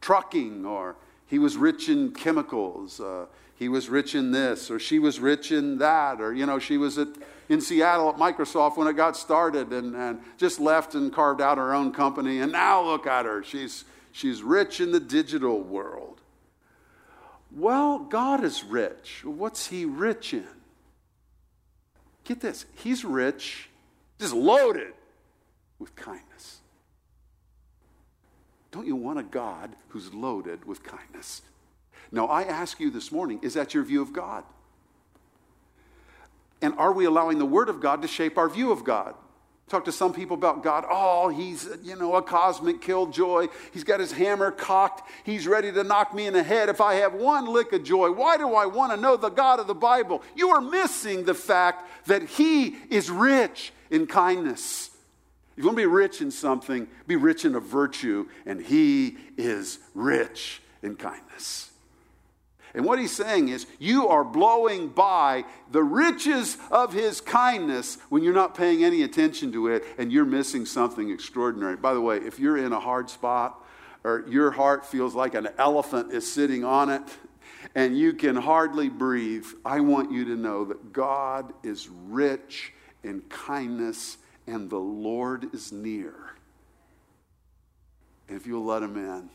trucking, 0.00 0.64
or 0.64 0.94
he 1.26 1.40
was 1.40 1.56
rich 1.56 1.88
in 1.88 2.12
chemicals. 2.12 3.00
Uh, 3.00 3.26
he 3.56 3.68
was 3.68 3.88
rich 3.88 4.14
in 4.14 4.32
this, 4.32 4.70
or 4.70 4.78
she 4.78 4.98
was 4.98 5.18
rich 5.18 5.50
in 5.50 5.78
that, 5.78 6.20
or, 6.20 6.34
you 6.34 6.44
know, 6.44 6.58
she 6.58 6.76
was 6.76 6.98
at, 6.98 7.08
in 7.48 7.60
Seattle 7.60 8.10
at 8.10 8.16
Microsoft 8.16 8.76
when 8.76 8.86
it 8.86 8.92
got 8.92 9.16
started 9.16 9.72
and, 9.72 9.94
and 9.96 10.20
just 10.36 10.60
left 10.60 10.94
and 10.94 11.12
carved 11.12 11.40
out 11.40 11.56
her 11.56 11.74
own 11.74 11.90
company. 11.92 12.40
And 12.40 12.52
now 12.52 12.82
look 12.82 13.06
at 13.06 13.24
her. 13.24 13.42
She's, 13.42 13.84
she's 14.12 14.42
rich 14.42 14.80
in 14.80 14.92
the 14.92 15.00
digital 15.00 15.62
world. 15.62 16.20
Well, 17.50 18.00
God 18.00 18.44
is 18.44 18.62
rich. 18.62 19.22
What's 19.24 19.68
he 19.68 19.86
rich 19.86 20.34
in? 20.34 20.46
Get 22.24 22.40
this. 22.40 22.66
He's 22.74 23.04
rich, 23.04 23.70
just 24.18 24.34
loaded 24.34 24.92
with 25.78 25.96
kindness. 25.96 26.58
Don't 28.70 28.86
you 28.86 28.96
want 28.96 29.18
a 29.18 29.22
God 29.22 29.74
who's 29.88 30.12
loaded 30.12 30.66
with 30.66 30.82
kindness? 30.82 31.40
Now, 32.12 32.26
I 32.26 32.42
ask 32.42 32.80
you 32.80 32.90
this 32.90 33.10
morning 33.10 33.40
is 33.42 33.54
that 33.54 33.74
your 33.74 33.82
view 33.82 34.02
of 34.02 34.12
God? 34.12 34.44
And 36.62 36.74
are 36.78 36.92
we 36.92 37.04
allowing 37.04 37.38
the 37.38 37.46
Word 37.46 37.68
of 37.68 37.80
God 37.80 38.02
to 38.02 38.08
shape 38.08 38.38
our 38.38 38.48
view 38.48 38.72
of 38.72 38.84
God? 38.84 39.14
Talk 39.68 39.84
to 39.86 39.92
some 39.92 40.12
people 40.12 40.36
about 40.36 40.62
God. 40.62 40.84
Oh, 40.88 41.28
he's, 41.28 41.68
you 41.82 41.96
know, 41.96 42.14
a 42.14 42.22
cosmic 42.22 42.80
killjoy. 42.80 43.48
He's 43.72 43.82
got 43.82 43.98
his 43.98 44.12
hammer 44.12 44.52
cocked. 44.52 45.10
He's 45.24 45.48
ready 45.48 45.72
to 45.72 45.82
knock 45.82 46.14
me 46.14 46.28
in 46.28 46.34
the 46.34 46.42
head 46.42 46.68
if 46.68 46.80
I 46.80 46.94
have 46.94 47.14
one 47.14 47.46
lick 47.46 47.72
of 47.72 47.82
joy. 47.82 48.12
Why 48.12 48.36
do 48.36 48.54
I 48.54 48.66
want 48.66 48.92
to 48.92 49.00
know 49.00 49.16
the 49.16 49.28
God 49.28 49.58
of 49.58 49.66
the 49.66 49.74
Bible? 49.74 50.22
You 50.36 50.50
are 50.50 50.60
missing 50.60 51.24
the 51.24 51.34
fact 51.34 51.84
that 52.06 52.22
he 52.22 52.76
is 52.90 53.10
rich 53.10 53.72
in 53.90 54.06
kindness. 54.06 54.90
If 55.56 55.58
you 55.58 55.64
want 55.64 55.78
to 55.78 55.82
be 55.82 55.86
rich 55.86 56.20
in 56.20 56.30
something, 56.30 56.86
be 57.08 57.16
rich 57.16 57.44
in 57.44 57.56
a 57.56 57.60
virtue, 57.60 58.28
and 58.44 58.60
he 58.60 59.16
is 59.36 59.80
rich 59.94 60.62
in 60.80 60.94
kindness. 60.94 61.72
And 62.76 62.84
what 62.84 62.98
he's 62.98 63.16
saying 63.16 63.48
is, 63.48 63.66
you 63.78 64.06
are 64.08 64.22
blowing 64.22 64.88
by 64.88 65.46
the 65.70 65.82
riches 65.82 66.58
of 66.70 66.92
his 66.92 67.22
kindness 67.22 67.96
when 68.10 68.22
you're 68.22 68.34
not 68.34 68.54
paying 68.54 68.84
any 68.84 69.02
attention 69.02 69.50
to 69.52 69.68
it 69.68 69.82
and 69.96 70.12
you're 70.12 70.26
missing 70.26 70.66
something 70.66 71.08
extraordinary. 71.08 71.76
By 71.76 71.94
the 71.94 72.02
way, 72.02 72.18
if 72.18 72.38
you're 72.38 72.58
in 72.58 72.74
a 72.74 72.78
hard 72.78 73.08
spot 73.08 73.64
or 74.04 74.26
your 74.28 74.50
heart 74.50 74.84
feels 74.84 75.14
like 75.14 75.32
an 75.32 75.48
elephant 75.56 76.12
is 76.12 76.30
sitting 76.30 76.64
on 76.64 76.90
it 76.90 77.02
and 77.74 77.96
you 77.98 78.12
can 78.12 78.36
hardly 78.36 78.90
breathe, 78.90 79.46
I 79.64 79.80
want 79.80 80.12
you 80.12 80.26
to 80.26 80.36
know 80.36 80.66
that 80.66 80.92
God 80.92 81.54
is 81.62 81.88
rich 81.88 82.74
in 83.02 83.22
kindness 83.30 84.18
and 84.46 84.68
the 84.68 84.76
Lord 84.76 85.54
is 85.54 85.72
near. 85.72 86.12
And 88.28 88.36
if 88.36 88.46
you'll 88.46 88.66
let 88.66 88.82
him 88.82 88.98
in, 88.98 89.30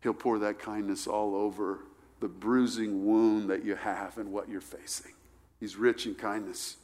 he'll 0.00 0.12
pour 0.12 0.40
that 0.40 0.58
kindness 0.58 1.06
all 1.06 1.36
over 1.36 1.78
the 2.22 2.28
bruising 2.28 3.04
wound 3.04 3.50
that 3.50 3.64
you 3.64 3.74
have 3.74 4.16
and 4.16 4.32
what 4.32 4.48
you're 4.48 4.60
facing. 4.60 5.12
He's 5.58 5.76
rich 5.76 6.06
in 6.06 6.14
kindness. 6.14 6.76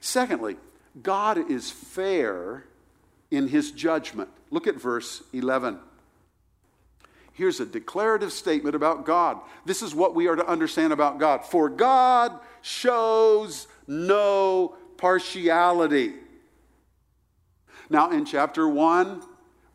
Secondly, 0.00 0.56
God 1.02 1.50
is 1.50 1.70
fair 1.70 2.64
in 3.30 3.46
his 3.46 3.70
judgment. 3.70 4.30
Look 4.50 4.66
at 4.66 4.76
verse 4.76 5.22
11. 5.34 5.78
Here's 7.34 7.60
a 7.60 7.66
declarative 7.66 8.32
statement 8.32 8.74
about 8.74 9.04
God. 9.04 9.38
This 9.66 9.82
is 9.82 9.94
what 9.94 10.14
we 10.14 10.28
are 10.28 10.36
to 10.36 10.48
understand 10.48 10.94
about 10.94 11.18
God. 11.18 11.44
For 11.44 11.68
God 11.68 12.40
shows 12.62 13.68
no 13.86 14.76
partiality. 14.96 16.14
Now, 17.90 18.10
in 18.12 18.24
chapter 18.24 18.66
1, 18.66 19.22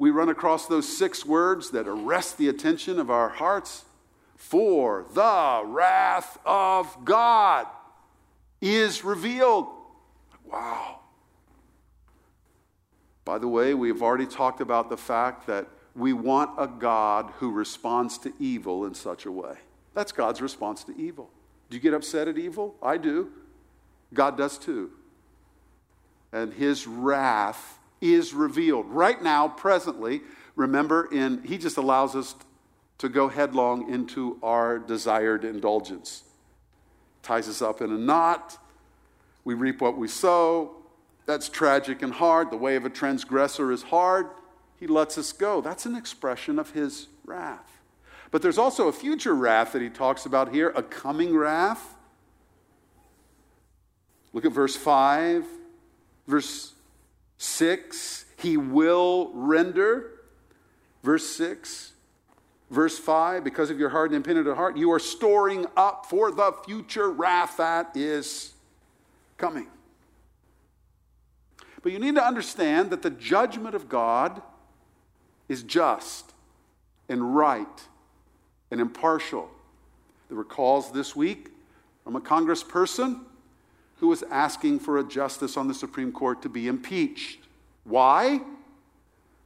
we 0.03 0.11
run 0.11 0.27
across 0.27 0.65
those 0.65 0.85
six 0.85 1.25
words 1.25 1.69
that 1.69 1.87
arrest 1.87 2.37
the 2.37 2.49
attention 2.49 2.99
of 2.99 3.09
our 3.09 3.29
hearts. 3.29 3.85
For 4.35 5.05
the 5.13 5.63
wrath 5.65 6.37
of 6.45 7.05
God 7.05 7.67
is 8.59 9.05
revealed. 9.05 9.67
Wow. 10.43 10.99
By 13.23 13.37
the 13.37 13.47
way, 13.47 13.73
we've 13.73 14.03
already 14.03 14.25
talked 14.25 14.59
about 14.59 14.89
the 14.89 14.97
fact 14.97 15.47
that 15.47 15.69
we 15.95 16.11
want 16.11 16.49
a 16.57 16.67
God 16.67 17.31
who 17.37 17.49
responds 17.49 18.17
to 18.17 18.33
evil 18.41 18.83
in 18.83 18.93
such 18.93 19.25
a 19.25 19.31
way. 19.31 19.55
That's 19.93 20.11
God's 20.11 20.41
response 20.41 20.83
to 20.83 20.97
evil. 20.97 21.29
Do 21.69 21.77
you 21.77 21.81
get 21.81 21.93
upset 21.93 22.27
at 22.27 22.37
evil? 22.37 22.75
I 22.83 22.97
do. 22.97 23.31
God 24.13 24.37
does 24.37 24.57
too. 24.57 24.91
And 26.33 26.53
his 26.53 26.87
wrath 26.87 27.79
is 28.03 28.33
revealed. 28.33 28.85
Right 28.89 29.21
now, 29.21 29.47
presently, 29.47 30.21
remember, 30.55 31.07
in 31.11 31.41
he 31.43 31.57
just 31.57 31.77
allows 31.77 32.15
us 32.15 32.35
to 32.97 33.09
go 33.09 33.29
headlong 33.29 33.89
into 33.89 34.37
our 34.43 34.77
desired 34.77 35.45
indulgence. 35.45 36.23
Ties 37.21 37.47
us 37.47 37.61
up 37.61 37.81
in 37.81 37.91
a 37.91 37.97
knot. 37.97 38.57
We 39.45 39.53
reap 39.53 39.81
what 39.81 39.97
we 39.97 40.07
sow. 40.07 40.75
That's 41.25 41.47
tragic 41.47 42.01
and 42.01 42.13
hard. 42.13 42.51
The 42.51 42.57
way 42.57 42.75
of 42.75 42.85
a 42.85 42.89
transgressor 42.89 43.71
is 43.71 43.83
hard. 43.83 44.27
He 44.77 44.87
lets 44.87 45.17
us 45.17 45.31
go. 45.31 45.61
That's 45.61 45.85
an 45.85 45.95
expression 45.95 46.59
of 46.59 46.71
his 46.71 47.07
wrath. 47.25 47.79
But 48.31 48.41
there's 48.41 48.57
also 48.57 48.89
a 48.89 48.91
future 48.91 49.33
wrath 49.33 49.71
that 49.71 49.81
he 49.81 49.89
talks 49.89 50.25
about 50.25 50.51
here, 50.53 50.73
a 50.75 50.83
coming 50.83 51.35
wrath. 51.35 51.95
Look 54.33 54.43
at 54.43 54.51
verse 54.51 54.75
5, 54.75 55.45
verse 56.27 56.72
6, 57.37 58.25
he 58.37 58.57
will 58.57 59.31
render. 59.33 60.11
Verse 61.03 61.27
6, 61.31 61.93
verse 62.71 62.97
5, 62.97 63.43
because 63.43 63.69
of 63.69 63.77
your 63.79 63.89
hardened 63.89 64.15
and 64.15 64.25
penitent 64.25 64.55
heart, 64.55 64.77
you 64.77 64.91
are 64.91 64.99
storing 64.99 65.65
up 65.75 66.05
for 66.05 66.31
the 66.31 66.53
future 66.65 67.11
wrath 67.11 67.57
that 67.57 67.95
is 67.95 68.53
coming. 69.37 69.67
But 71.81 71.91
you 71.91 71.99
need 71.99 72.15
to 72.15 72.25
understand 72.25 72.89
that 72.91 73.01
the 73.01 73.09
judgment 73.09 73.75
of 73.75 73.89
God 73.89 74.41
is 75.49 75.63
just 75.63 76.31
and 77.09 77.35
right 77.35 77.87
and 78.71 78.79
impartial. 78.79 79.49
There 80.29 80.37
were 80.37 80.45
calls 80.45 80.93
this 80.93 81.15
week 81.15 81.49
from 82.05 82.15
a 82.15 82.21
congressperson 82.21 83.25
who 84.03 84.09
was 84.09 84.23
asking 84.23 84.77
for 84.79 84.97
a 84.97 85.03
justice 85.05 85.55
on 85.55 85.69
the 85.69 85.73
Supreme 85.73 86.11
Court 86.11 86.41
to 86.41 86.49
be 86.49 86.67
impeached. 86.67 87.39
Why? 87.85 88.41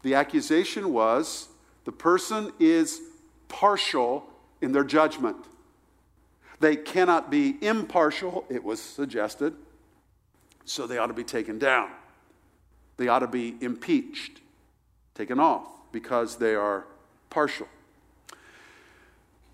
The 0.02 0.16
accusation 0.16 0.92
was 0.92 1.50
the 1.86 1.92
person 1.92 2.52
is 2.60 3.00
partial 3.50 4.26
in 4.60 4.72
their 4.72 4.84
judgment. 4.84 5.38
They 6.60 6.76
cannot 6.76 7.30
be 7.30 7.60
impartial, 7.62 8.46
it 8.50 8.64
was 8.64 8.82
suggested, 8.82 9.54
so 10.66 10.88
they 10.88 10.98
ought 10.98 11.06
to 11.06 11.14
be 11.14 11.24
taken 11.24 11.60
down. 11.60 11.92
They 12.98 13.10
ought 13.10 13.20
to 13.20 13.28
be 13.28 13.58
impeached, 13.62 14.42
taken 15.14 15.40
off, 15.40 15.68
because 15.92 16.38
they 16.38 16.56
are 16.56 16.88
partial. 17.30 17.68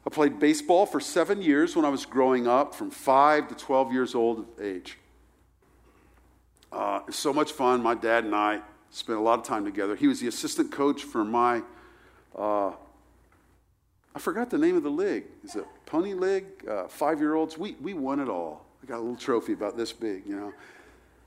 I 0.05 0.09
played 0.09 0.39
baseball 0.39 0.85
for 0.85 0.99
seven 0.99 1.41
years 1.41 1.75
when 1.75 1.85
I 1.85 1.89
was 1.89 2.05
growing 2.05 2.47
up, 2.47 2.75
from 2.75 2.91
five 2.91 3.47
to 3.47 3.55
12 3.55 3.93
years 3.93 4.15
old 4.15 4.39
of 4.39 4.45
age. 4.61 4.97
Uh, 6.71 7.01
so 7.09 7.31
much 7.31 7.51
fun. 7.51 7.81
My 7.81 7.95
dad 7.95 8.25
and 8.25 8.35
I 8.35 8.61
spent 8.89 9.17
a 9.17 9.21
lot 9.21 9.39
of 9.39 9.45
time 9.45 9.63
together. 9.63 9.95
He 9.95 10.07
was 10.07 10.19
the 10.19 10.27
assistant 10.27 10.71
coach 10.71 11.03
for 11.03 11.23
my, 11.23 11.61
uh, 12.37 12.71
I 14.15 14.19
forgot 14.19 14.49
the 14.49 14.57
name 14.57 14.75
of 14.75 14.83
the 14.83 14.89
league. 14.89 15.25
Is 15.43 15.55
it 15.55 15.65
Pony 15.85 16.13
League? 16.13 16.45
Uh, 16.67 16.87
Five 16.87 17.19
year 17.19 17.35
olds. 17.35 17.57
We, 17.57 17.75
we 17.81 17.93
won 17.93 18.19
it 18.19 18.27
all. 18.27 18.65
I 18.81 18.85
got 18.87 18.97
a 18.97 18.99
little 18.99 19.15
trophy 19.15 19.53
about 19.53 19.77
this 19.77 19.93
big, 19.93 20.25
you 20.25 20.35
know. 20.35 20.53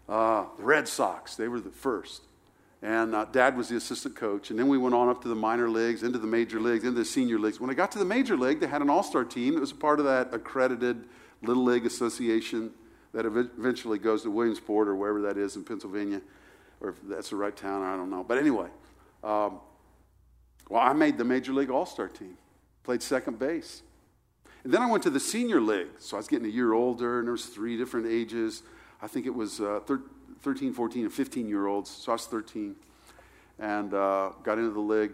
Uh, 0.08 0.46
the 0.58 0.62
Red 0.62 0.86
Sox, 0.86 1.34
they 1.34 1.48
were 1.48 1.60
the 1.60 1.70
first. 1.70 2.22
And 2.86 3.16
uh, 3.16 3.24
dad 3.24 3.56
was 3.56 3.68
the 3.68 3.74
assistant 3.74 4.14
coach. 4.14 4.50
And 4.50 4.58
then 4.58 4.68
we 4.68 4.78
went 4.78 4.94
on 4.94 5.08
up 5.08 5.20
to 5.22 5.28
the 5.28 5.34
minor 5.34 5.68
leagues, 5.68 6.04
into 6.04 6.20
the 6.20 6.26
major 6.28 6.60
leagues, 6.60 6.84
into 6.84 7.00
the 7.00 7.04
senior 7.04 7.36
leagues. 7.36 7.58
When 7.58 7.68
I 7.68 7.74
got 7.74 7.90
to 7.92 7.98
the 7.98 8.04
major 8.04 8.36
league, 8.36 8.60
they 8.60 8.68
had 8.68 8.80
an 8.80 8.88
all 8.88 9.02
star 9.02 9.24
team 9.24 9.54
that 9.54 9.60
was 9.60 9.72
a 9.72 9.74
part 9.74 9.98
of 9.98 10.04
that 10.04 10.32
accredited 10.32 11.04
Little 11.42 11.64
League 11.64 11.84
Association 11.84 12.70
that 13.12 13.26
eventually 13.26 13.98
goes 13.98 14.22
to 14.22 14.30
Williamsport 14.30 14.86
or 14.86 14.94
wherever 14.94 15.20
that 15.22 15.36
is 15.36 15.56
in 15.56 15.64
Pennsylvania, 15.64 16.22
or 16.80 16.90
if 16.90 16.96
that's 17.08 17.30
the 17.30 17.36
right 17.36 17.56
town, 17.56 17.82
I 17.82 17.96
don't 17.96 18.08
know. 18.08 18.22
But 18.22 18.38
anyway, 18.38 18.68
um, 19.24 19.58
well, 20.70 20.82
I 20.82 20.92
made 20.92 21.18
the 21.18 21.24
Major 21.24 21.52
League 21.52 21.70
All 21.70 21.86
Star 21.86 22.06
team, 22.06 22.38
played 22.84 23.02
second 23.02 23.40
base. 23.40 23.82
And 24.62 24.72
then 24.72 24.80
I 24.80 24.88
went 24.88 25.02
to 25.02 25.10
the 25.10 25.18
senior 25.18 25.60
league. 25.60 25.88
So 25.98 26.16
I 26.16 26.20
was 26.20 26.28
getting 26.28 26.46
a 26.46 26.50
year 26.50 26.72
older, 26.72 27.18
and 27.18 27.26
there 27.26 27.32
was 27.32 27.46
three 27.46 27.76
different 27.76 28.06
ages. 28.06 28.62
I 29.02 29.08
think 29.08 29.26
it 29.26 29.34
was 29.34 29.60
uh, 29.60 29.80
13, 30.42 30.72
14, 30.72 31.04
and 31.04 31.12
15 31.12 31.48
year 31.48 31.66
olds. 31.66 31.90
So 31.90 32.12
I 32.12 32.14
was 32.14 32.26
13 32.26 32.76
and 33.58 33.94
uh, 33.94 34.30
got 34.42 34.58
into 34.58 34.70
the 34.70 34.80
league. 34.80 35.12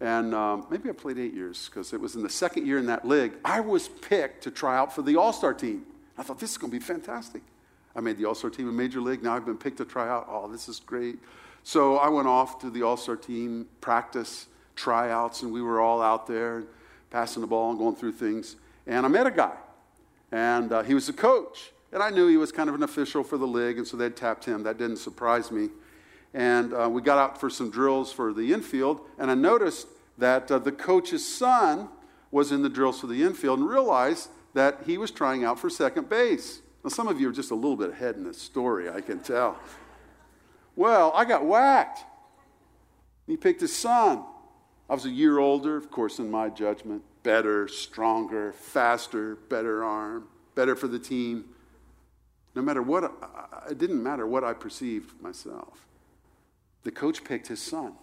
And 0.00 0.34
um, 0.34 0.66
maybe 0.68 0.88
I 0.88 0.92
played 0.92 1.18
eight 1.18 1.34
years 1.34 1.68
because 1.68 1.92
it 1.92 2.00
was 2.00 2.16
in 2.16 2.22
the 2.22 2.30
second 2.30 2.66
year 2.66 2.78
in 2.78 2.86
that 2.86 3.06
league. 3.06 3.34
I 3.44 3.60
was 3.60 3.88
picked 3.88 4.42
to 4.44 4.50
try 4.50 4.76
out 4.76 4.92
for 4.92 5.02
the 5.02 5.16
All 5.16 5.32
Star 5.32 5.54
team. 5.54 5.86
I 6.18 6.22
thought, 6.22 6.40
this 6.40 6.50
is 6.50 6.58
going 6.58 6.72
to 6.72 6.78
be 6.78 6.84
fantastic. 6.84 7.42
I 7.94 8.00
made 8.00 8.18
the 8.18 8.24
All 8.24 8.34
Star 8.34 8.50
team 8.50 8.68
in 8.68 8.76
Major 8.76 9.00
League. 9.00 9.22
Now 9.22 9.36
I've 9.36 9.46
been 9.46 9.56
picked 9.56 9.76
to 9.78 9.84
try 9.84 10.08
out. 10.08 10.26
Oh, 10.28 10.50
this 10.50 10.68
is 10.68 10.80
great. 10.80 11.18
So 11.62 11.98
I 11.98 12.08
went 12.08 12.26
off 12.26 12.58
to 12.60 12.70
the 12.70 12.82
All 12.82 12.96
Star 12.96 13.16
team 13.16 13.66
practice, 13.80 14.46
tryouts, 14.74 15.42
and 15.42 15.52
we 15.52 15.62
were 15.62 15.80
all 15.80 16.02
out 16.02 16.26
there 16.26 16.64
passing 17.10 17.40
the 17.40 17.46
ball 17.46 17.70
and 17.70 17.78
going 17.78 17.94
through 17.94 18.12
things. 18.12 18.56
And 18.86 19.06
I 19.06 19.08
met 19.08 19.26
a 19.26 19.30
guy, 19.30 19.54
and 20.32 20.72
uh, 20.72 20.82
he 20.82 20.94
was 20.94 21.08
a 21.08 21.12
coach. 21.12 21.72
And 21.92 22.02
I 22.02 22.10
knew 22.10 22.26
he 22.26 22.38
was 22.38 22.50
kind 22.50 22.68
of 22.68 22.74
an 22.74 22.82
official 22.82 23.22
for 23.22 23.36
the 23.36 23.46
league, 23.46 23.76
and 23.78 23.86
so 23.86 23.96
they'd 23.96 24.16
tapped 24.16 24.44
him. 24.44 24.62
That 24.62 24.78
didn't 24.78 24.96
surprise 24.96 25.50
me. 25.50 25.68
And 26.32 26.72
uh, 26.72 26.88
we 26.90 27.02
got 27.02 27.18
out 27.18 27.38
for 27.38 27.50
some 27.50 27.70
drills 27.70 28.10
for 28.10 28.32
the 28.32 28.52
infield, 28.52 29.02
and 29.18 29.30
I 29.30 29.34
noticed 29.34 29.86
that 30.16 30.50
uh, 30.50 30.58
the 30.58 30.72
coach's 30.72 31.26
son 31.26 31.88
was 32.30 32.50
in 32.50 32.62
the 32.62 32.68
drills 32.70 33.00
for 33.00 33.06
the 33.06 33.22
infield 33.22 33.58
and 33.58 33.68
realized 33.68 34.30
that 34.54 34.80
he 34.86 34.96
was 34.96 35.10
trying 35.10 35.44
out 35.44 35.58
for 35.58 35.68
second 35.68 36.08
base. 36.08 36.62
Now, 36.82 36.90
some 36.90 37.08
of 37.08 37.20
you 37.20 37.28
are 37.28 37.32
just 37.32 37.50
a 37.50 37.54
little 37.54 37.76
bit 37.76 37.90
ahead 37.90 38.16
in 38.16 38.24
this 38.24 38.40
story, 38.40 38.88
I 38.88 39.02
can 39.02 39.20
tell. 39.20 39.58
Well, 40.74 41.12
I 41.14 41.26
got 41.26 41.44
whacked. 41.44 42.04
He 43.26 43.36
picked 43.36 43.60
his 43.60 43.74
son. 43.74 44.24
I 44.88 44.94
was 44.94 45.04
a 45.04 45.10
year 45.10 45.38
older, 45.38 45.76
of 45.76 45.90
course, 45.90 46.18
in 46.18 46.30
my 46.30 46.48
judgment. 46.48 47.02
Better, 47.22 47.68
stronger, 47.68 48.52
faster, 48.52 49.36
better 49.48 49.84
arm, 49.84 50.24
better 50.54 50.74
for 50.74 50.88
the 50.88 50.98
team. 50.98 51.44
No 52.54 52.62
matter 52.62 52.82
what, 52.82 53.04
it 53.70 53.78
didn't 53.78 54.02
matter 54.02 54.26
what 54.26 54.44
I 54.44 54.52
perceived 54.52 55.20
myself. 55.22 55.86
The 56.82 56.90
coach 56.90 57.24
picked 57.24 57.48
his 57.48 57.62
son. 57.62 57.94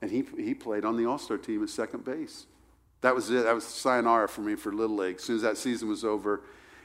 And 0.00 0.10
he, 0.10 0.24
he 0.36 0.54
played 0.54 0.84
on 0.84 0.96
the 0.96 1.06
All 1.06 1.18
Star 1.18 1.38
team 1.38 1.62
at 1.62 1.70
second 1.70 2.04
base. 2.04 2.46
That 3.00 3.14
was 3.14 3.30
it. 3.30 3.44
That 3.44 3.54
was 3.54 3.64
sayonara 3.64 4.28
for 4.28 4.40
me 4.40 4.54
for 4.54 4.72
Little 4.72 4.96
League. 4.96 5.16
As 5.16 5.22
soon 5.22 5.36
as 5.36 5.42
that 5.42 5.58
season 5.58 5.88
was 5.88 6.04
over, 6.04 6.42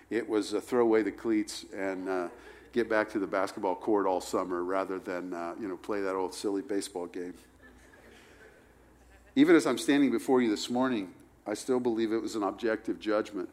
it 0.10 0.28
was 0.28 0.54
uh, 0.54 0.60
throw 0.60 0.82
away 0.82 1.02
the 1.02 1.12
cleats 1.12 1.65
and 1.76 2.08
uh, 2.08 2.28
get 2.74 2.89
back 2.89 3.10
to 3.12 3.19
the 3.19 3.28
basketball 3.28 3.76
court 3.76 4.06
all 4.06 4.22
summer 4.22 4.63
rather 4.63 5.00
than 5.00 5.34
uh, 5.34 5.54
you 5.60 5.67
know 5.67 5.78
play 5.78 6.02
that 6.02 6.15
old 6.15 6.34
silly 6.34 6.62
baseball 6.62 7.08
game. 7.08 7.34
Even 9.36 9.56
as 9.56 9.65
I'm 9.65 9.78
standing 9.78 10.12
before 10.12 10.41
you 10.41 10.50
this 10.50 10.69
morning, 10.69 11.13
I 11.48 11.54
still 11.54 11.80
believe 11.80 12.12
it 12.12 12.22
was 12.22 12.36
an 12.36 12.43
objective 12.43 13.00
judgment, 13.00 13.50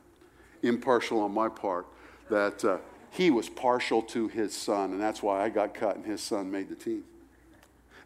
impartial 0.62 1.20
on 1.20 1.32
my 1.32 1.48
part, 1.48 1.86
that 2.30 2.64
uh, 2.64 2.78
he 3.10 3.30
was 3.30 3.48
partial 3.48 4.02
to 4.02 4.28
his 4.28 4.54
son, 4.54 4.92
and 4.92 5.00
that's 5.00 5.22
why 5.22 5.42
I 5.42 5.48
got 5.48 5.74
cut 5.74 5.96
and 5.96 6.04
his 6.04 6.20
son 6.20 6.50
made 6.50 6.68
the 6.68 6.74
team. 6.74 7.04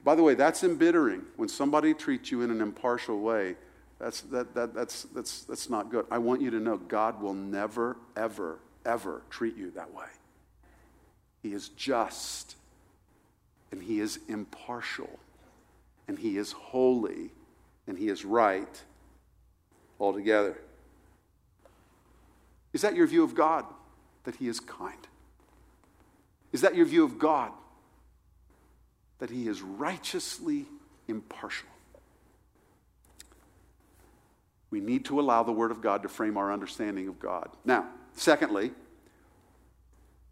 By 0.05 0.15
the 0.15 0.23
way, 0.23 0.35
that's 0.35 0.65
embittering 0.65 1.23
when 1.37 1.49
somebody 1.49 1.95
treats 1.95 2.31
you 2.31 2.43
in 2.43 2.51
an 2.51 2.61
impartial 2.61 3.21
way 3.21 3.57
that's, 4.03 4.23
that, 4.23 4.53
that, 4.57 4.75
that's, 4.75 5.05
that's, 5.15 5.45
that's 5.45 5.71
not 5.71 5.89
good. 5.89 6.07
I 6.11 6.19
want 6.19 6.41
you 6.41 6.51
to 6.51 6.59
know 6.59 6.77
God 6.77 7.23
will 7.23 7.35
never, 7.35 7.97
ever, 8.17 8.59
ever 8.85 9.23
treat 9.31 9.57
you 9.57 9.71
that 9.77 9.95
way. 9.95 10.07
He 11.41 11.53
is 11.53 11.69
just, 11.69 12.57
and 13.71 13.81
He 13.81 14.01
is 14.01 14.19
impartial, 14.27 15.21
and 16.09 16.19
He 16.19 16.37
is 16.37 16.51
holy, 16.51 17.31
and 17.87 17.97
He 17.97 18.09
is 18.09 18.25
right 18.25 18.83
altogether. 20.01 20.59
Is 22.73 22.83
that 22.83 22.97
your 22.97 23.07
view 23.07 23.23
of 23.23 23.37
God? 23.37 23.65
That 24.25 24.37
He 24.37 24.49
is 24.49 24.61
kind? 24.61 25.07
Is 26.53 26.61
that 26.61 26.75
your 26.75 26.87
view 26.87 27.05
of 27.05 27.19
God? 27.19 27.51
That 29.19 29.31
He 29.31 29.49
is 29.49 29.63
righteously 29.63 30.67
impartial? 31.09 31.69
We 34.71 34.81
need 34.81 35.05
to 35.07 35.21
allow 35.21 35.43
the 35.43 35.53
Word 35.53 35.71
of 35.71 35.81
God 35.83 36.03
to 36.03 36.09
frame 36.09 36.37
our 36.37 36.53
understanding 36.53 37.09
of 37.09 37.19
God. 37.19 37.51
Now, 37.65 37.87
secondly, 38.15 38.73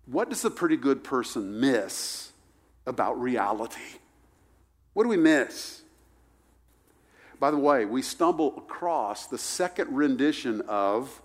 what 0.06 0.30
does 0.30 0.44
a 0.44 0.50
pretty 0.50 0.76
good 0.76 1.04
person 1.04 1.60
miss 1.60 2.32
about 2.86 3.20
reality? 3.20 3.98
What 4.94 5.04
do 5.04 5.08
we 5.08 5.16
miss? 5.16 5.82
By 7.38 7.50
the 7.50 7.58
way, 7.58 7.84
we 7.84 8.02
stumble 8.02 8.54
across 8.58 9.26
the 9.26 9.38
second 9.38 9.94
rendition 9.94 10.62
of 10.62 11.22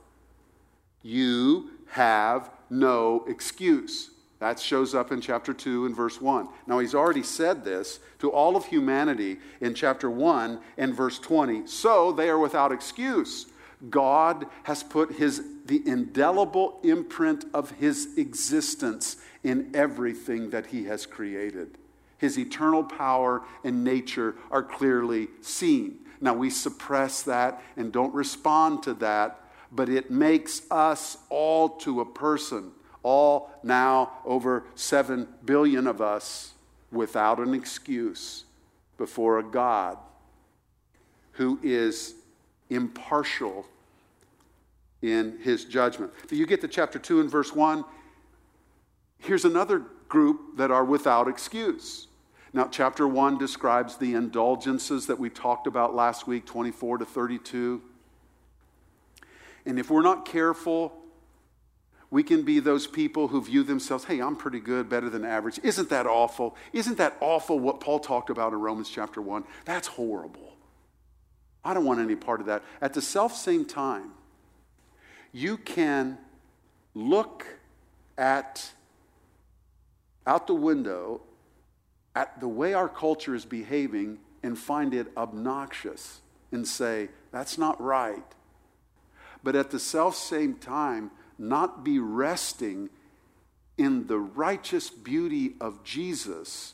You 1.01 1.71
have 1.87 2.49
no 2.69 3.25
excuse. 3.27 4.11
That 4.39 4.59
shows 4.59 4.93
up 4.93 5.11
in 5.11 5.21
chapter 5.21 5.53
2 5.53 5.85
and 5.85 5.95
verse 5.95 6.19
1. 6.19 6.49
Now, 6.67 6.79
he's 6.79 6.93
already 6.93 7.23
said 7.23 7.63
this 7.63 7.99
to 8.19 8.29
all 8.29 8.55
of 8.55 8.65
humanity 8.65 9.37
in 9.61 9.73
chapter 9.73 10.09
1 10.09 10.59
and 10.77 10.93
verse 10.93 11.19
20. 11.19 11.67
So 11.67 12.11
they 12.11 12.29
are 12.29 12.37
without 12.37 12.71
excuse. 12.71 13.47
God 13.89 14.45
has 14.63 14.83
put 14.83 15.13
his, 15.13 15.41
the 15.65 15.81
indelible 15.87 16.79
imprint 16.83 17.45
of 17.53 17.71
his 17.71 18.17
existence 18.17 19.17
in 19.43 19.71
everything 19.73 20.49
that 20.49 20.67
he 20.67 20.85
has 20.85 21.05
created. 21.05 21.77
His 22.17 22.37
eternal 22.37 22.83
power 22.83 23.43
and 23.63 23.83
nature 23.83 24.35
are 24.51 24.63
clearly 24.63 25.27
seen. 25.41 25.99
Now, 26.21 26.33
we 26.33 26.49
suppress 26.49 27.23
that 27.23 27.61
and 27.77 27.91
don't 27.91 28.13
respond 28.13 28.83
to 28.83 28.93
that, 28.95 29.41
but 29.71 29.89
it 29.89 30.11
makes 30.11 30.61
us 30.71 31.17
all 31.29 31.69
to 31.69 32.01
a 32.01 32.05
person 32.05 32.71
all 33.05 33.51
now 33.61 34.11
over 34.25 34.65
7 34.73 35.27
billion 35.45 35.85
of 35.85 36.01
us 36.01 36.53
without 36.91 37.39
an 37.39 37.53
excuse 37.53 38.45
before 38.97 39.37
a 39.37 39.43
God 39.43 39.97
who 41.33 41.59
is 41.61 42.15
impartial 42.71 43.67
in 45.03 45.37
his 45.43 45.65
judgment. 45.65 46.11
You 46.31 46.47
get 46.47 46.61
to 46.61 46.67
chapter 46.67 46.97
2 46.97 47.21
and 47.21 47.29
verse 47.29 47.53
1. 47.53 47.85
Here's 49.19 49.45
another 49.45 49.83
group 50.07 50.57
that 50.57 50.71
are 50.71 50.83
without 50.83 51.27
excuse. 51.27 52.07
Now, 52.53 52.67
chapter 52.71 53.07
1 53.07 53.37
describes 53.37 53.97
the 53.97 54.15
indulgences 54.15 55.05
that 55.07 55.19
we 55.19 55.29
talked 55.29 55.67
about 55.67 55.93
last 55.93 56.25
week, 56.25 56.45
24 56.45 56.99
to 56.99 57.05
32. 57.05 57.81
And 59.65 59.79
if 59.79 59.89
we're 59.89 60.03
not 60.03 60.25
careful, 60.25 60.93
we 62.11 62.23
can 62.23 62.43
be 62.43 62.59
those 62.59 62.87
people 62.87 63.27
who 63.27 63.41
view 63.41 63.63
themselves, 63.63 64.05
hey, 64.05 64.21
I'm 64.21 64.35
pretty 64.35 64.59
good, 64.59 64.89
better 64.89 65.09
than 65.09 65.25
average. 65.25 65.59
Isn't 65.63 65.89
that 65.89 66.05
awful? 66.05 66.55
Isn't 66.71 66.97
that 66.97 67.17
awful 67.19 67.59
what 67.59 67.79
Paul 67.79 67.99
talked 67.99 68.29
about 68.29 68.53
in 68.53 68.59
Romans 68.59 68.89
chapter 68.89 69.21
1? 69.21 69.43
That's 69.65 69.87
horrible. 69.87 70.55
I 71.63 71.73
don't 71.73 71.85
want 71.85 71.99
any 71.99 72.15
part 72.15 72.41
of 72.41 72.45
that. 72.45 72.63
At 72.79 72.93
the 72.93 73.01
self 73.01 73.35
same 73.35 73.65
time, 73.65 74.11
you 75.31 75.57
can 75.57 76.19
look 76.93 77.45
at 78.17 78.71
out 80.27 80.47
the 80.47 80.55
window 80.55 81.21
at 82.15 82.39
the 82.39 82.47
way 82.47 82.73
our 82.73 82.87
culture 82.87 83.35
is 83.35 83.45
behaving 83.45 84.19
and 84.41 84.57
find 84.57 84.93
it 84.93 85.07
obnoxious 85.17 86.21
and 86.51 86.67
say, 86.67 87.09
that's 87.31 87.57
not 87.57 87.81
right. 87.81 88.23
But 89.45 89.55
at 89.55 89.69
the 89.69 89.79
self 89.79 90.15
same 90.15 90.55
time, 90.55 91.11
not 91.37 91.85
be 91.85 91.99
resting 91.99 92.89
in 93.77 94.07
the 94.07 94.17
righteous 94.17 94.89
beauty 94.89 95.53
of 95.61 95.83
Jesus 95.83 96.73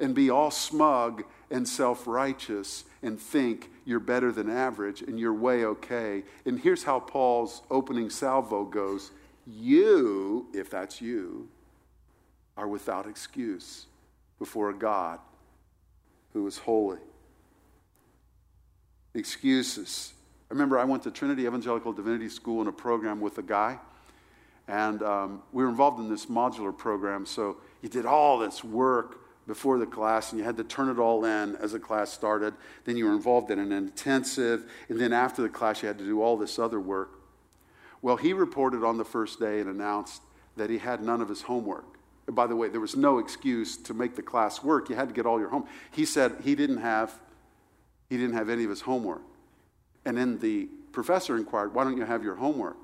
and 0.00 0.12
be 0.12 0.28
all 0.28 0.50
smug 0.50 1.22
and 1.48 1.68
self 1.68 2.08
righteous 2.08 2.84
and 3.00 3.18
think 3.18 3.70
you're 3.84 4.00
better 4.00 4.32
than 4.32 4.50
average 4.50 5.02
and 5.02 5.20
you're 5.20 5.32
way 5.32 5.64
okay. 5.64 6.24
And 6.44 6.58
here's 6.58 6.82
how 6.82 6.98
Paul's 6.98 7.62
opening 7.70 8.10
salvo 8.10 8.64
goes 8.64 9.12
You, 9.46 10.48
if 10.52 10.68
that's 10.68 11.00
you, 11.00 11.48
are 12.56 12.66
without 12.66 13.06
excuse 13.06 13.86
before 14.40 14.70
a 14.70 14.74
God 14.74 15.20
who 16.32 16.44
is 16.48 16.58
holy. 16.58 16.98
Excuses. 19.14 20.12
I 20.50 20.54
remember 20.54 20.80
I 20.80 20.84
went 20.84 21.04
to 21.04 21.12
Trinity 21.12 21.46
Evangelical 21.46 21.92
Divinity 21.92 22.28
School 22.28 22.60
in 22.60 22.66
a 22.66 22.72
program 22.72 23.20
with 23.20 23.38
a 23.38 23.42
guy, 23.42 23.78
and 24.66 25.00
um, 25.00 25.42
we 25.52 25.62
were 25.62 25.68
involved 25.68 26.00
in 26.00 26.10
this 26.10 26.26
modular 26.26 26.76
program. 26.76 27.24
So 27.24 27.58
you 27.82 27.88
did 27.88 28.04
all 28.04 28.36
this 28.36 28.64
work 28.64 29.20
before 29.46 29.78
the 29.78 29.86
class 29.86 30.32
and 30.32 30.38
you 30.40 30.44
had 30.44 30.56
to 30.56 30.64
turn 30.64 30.88
it 30.88 30.98
all 30.98 31.24
in 31.24 31.54
as 31.56 31.72
the 31.72 31.78
class 31.78 32.12
started. 32.12 32.54
Then 32.84 32.96
you 32.96 33.06
were 33.06 33.12
involved 33.12 33.52
in 33.52 33.60
an 33.60 33.70
intensive, 33.70 34.68
and 34.88 35.00
then 35.00 35.12
after 35.12 35.40
the 35.40 35.48
class, 35.48 35.82
you 35.82 35.88
had 35.88 35.98
to 35.98 36.04
do 36.04 36.20
all 36.20 36.36
this 36.36 36.58
other 36.58 36.80
work. 36.80 37.20
Well, 38.02 38.16
he 38.16 38.32
reported 38.32 38.82
on 38.82 38.98
the 38.98 39.04
first 39.04 39.38
day 39.38 39.60
and 39.60 39.70
announced 39.70 40.20
that 40.56 40.68
he 40.68 40.78
had 40.78 41.00
none 41.00 41.20
of 41.20 41.28
his 41.28 41.42
homework. 41.42 41.84
By 42.26 42.48
the 42.48 42.56
way, 42.56 42.68
there 42.68 42.80
was 42.80 42.96
no 42.96 43.18
excuse 43.18 43.76
to 43.76 43.94
make 43.94 44.16
the 44.16 44.22
class 44.22 44.64
work. 44.64 44.90
You 44.90 44.96
had 44.96 45.08
to 45.08 45.14
get 45.14 45.26
all 45.26 45.38
your 45.38 45.50
home. 45.50 45.66
He 45.92 46.04
said 46.04 46.38
he 46.42 46.56
didn't 46.56 46.78
have 46.78 47.12
he 48.08 48.16
didn't 48.16 48.34
have 48.34 48.48
any 48.48 48.64
of 48.64 48.70
his 48.70 48.80
homework. 48.80 49.22
And 50.04 50.16
then 50.16 50.38
the 50.38 50.68
professor 50.92 51.36
inquired, 51.36 51.74
"Why 51.74 51.84
don't 51.84 51.96
you 51.96 52.04
have 52.04 52.24
your 52.24 52.36
homework?" 52.36 52.76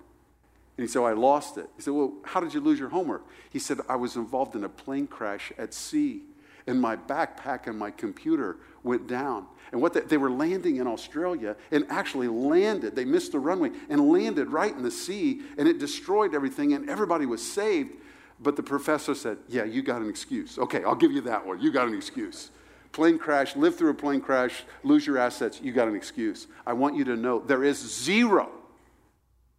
And 0.76 0.86
he 0.86 0.92
said, 0.92 1.00
well, 1.00 1.10
I 1.10 1.14
lost 1.14 1.56
it. 1.56 1.68
He 1.76 1.82
said, 1.82 1.94
Well, 1.94 2.12
how 2.22 2.40
did 2.40 2.52
you 2.52 2.60
lose 2.60 2.78
your 2.78 2.90
homework? 2.90 3.24
He 3.50 3.58
said, 3.58 3.80
I 3.88 3.96
was 3.96 4.16
involved 4.16 4.54
in 4.54 4.64
a 4.64 4.68
plane 4.68 5.06
crash 5.06 5.50
at 5.56 5.72
sea, 5.72 6.22
and 6.66 6.80
my 6.80 6.96
backpack 6.96 7.66
and 7.66 7.78
my 7.78 7.90
computer 7.90 8.58
went 8.82 9.06
down. 9.06 9.46
And 9.72 9.80
what 9.80 9.94
they, 9.94 10.00
they 10.00 10.16
were 10.18 10.30
landing 10.30 10.76
in 10.76 10.86
Australia 10.86 11.56
and 11.70 11.86
actually 11.88 12.28
landed. 12.28 12.94
They 12.94 13.06
missed 13.06 13.32
the 13.32 13.38
runway 13.38 13.70
and 13.88 14.10
landed 14.10 14.48
right 14.48 14.74
in 14.74 14.82
the 14.82 14.90
sea, 14.90 15.42
and 15.56 15.66
it 15.66 15.78
destroyed 15.78 16.34
everything, 16.34 16.74
and 16.74 16.90
everybody 16.90 17.24
was 17.24 17.42
saved. 17.42 17.92
But 18.38 18.56
the 18.56 18.62
professor 18.62 19.14
said, 19.14 19.38
Yeah, 19.48 19.64
you 19.64 19.82
got 19.82 20.02
an 20.02 20.10
excuse. 20.10 20.58
Okay, 20.58 20.84
I'll 20.84 20.94
give 20.94 21.12
you 21.12 21.22
that 21.22 21.46
one. 21.46 21.58
You 21.58 21.72
got 21.72 21.88
an 21.88 21.94
excuse. 21.94 22.50
Plane 22.96 23.18
crash, 23.18 23.54
live 23.56 23.76
through 23.76 23.90
a 23.90 23.94
plane 23.94 24.22
crash, 24.22 24.64
lose 24.82 25.06
your 25.06 25.18
assets, 25.18 25.60
you 25.62 25.70
got 25.70 25.86
an 25.86 25.94
excuse. 25.94 26.46
I 26.66 26.72
want 26.72 26.96
you 26.96 27.04
to 27.04 27.14
know 27.14 27.40
there 27.40 27.62
is 27.62 27.76
zero, 27.76 28.48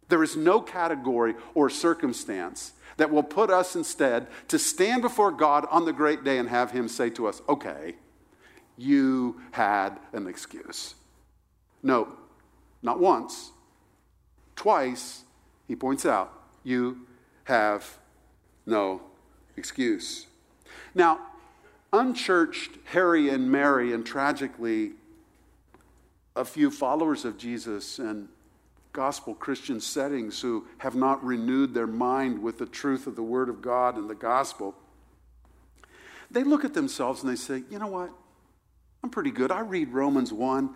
there 0.08 0.24
is 0.24 0.36
no 0.36 0.60
category 0.60 1.36
or 1.54 1.70
circumstance 1.70 2.72
that 2.96 3.12
will 3.12 3.22
put 3.22 3.48
us 3.48 3.76
instead 3.76 4.26
to 4.48 4.58
stand 4.58 5.02
before 5.02 5.30
God 5.30 5.68
on 5.70 5.84
the 5.84 5.92
great 5.92 6.24
day 6.24 6.38
and 6.38 6.48
have 6.48 6.72
Him 6.72 6.88
say 6.88 7.10
to 7.10 7.28
us, 7.28 7.40
Okay, 7.48 7.94
you 8.76 9.40
had 9.52 10.00
an 10.12 10.26
excuse. 10.26 10.96
No, 11.80 12.08
not 12.82 12.98
once, 12.98 13.52
twice, 14.56 15.22
he 15.68 15.76
points 15.76 16.04
out, 16.04 16.32
you 16.64 17.06
have 17.44 17.98
no 18.66 19.00
excuse. 19.56 20.26
Now, 20.92 21.20
unchurched 21.92 22.72
Harry 22.86 23.28
and 23.28 23.50
Mary, 23.50 23.92
and 23.92 24.04
tragically, 24.04 24.92
a 26.36 26.44
few 26.44 26.70
followers 26.70 27.24
of 27.24 27.36
Jesus 27.38 27.98
and 27.98 28.28
gospel 28.92 29.34
Christian 29.34 29.80
settings 29.80 30.40
who 30.40 30.66
have 30.78 30.94
not 30.94 31.24
renewed 31.24 31.74
their 31.74 31.86
mind 31.86 32.42
with 32.42 32.58
the 32.58 32.66
truth 32.66 33.06
of 33.06 33.16
the 33.16 33.22
Word 33.22 33.48
of 33.48 33.62
God 33.62 33.96
and 33.96 34.08
the 34.08 34.14
gospel, 34.14 34.74
they 36.30 36.44
look 36.44 36.64
at 36.64 36.74
themselves 36.74 37.22
and 37.22 37.30
they 37.30 37.36
say, 37.36 37.62
you 37.70 37.78
know 37.78 37.86
what? 37.86 38.10
I'm 39.02 39.10
pretty 39.10 39.30
good. 39.30 39.50
I 39.50 39.60
read 39.60 39.92
Romans 39.92 40.32
1. 40.32 40.74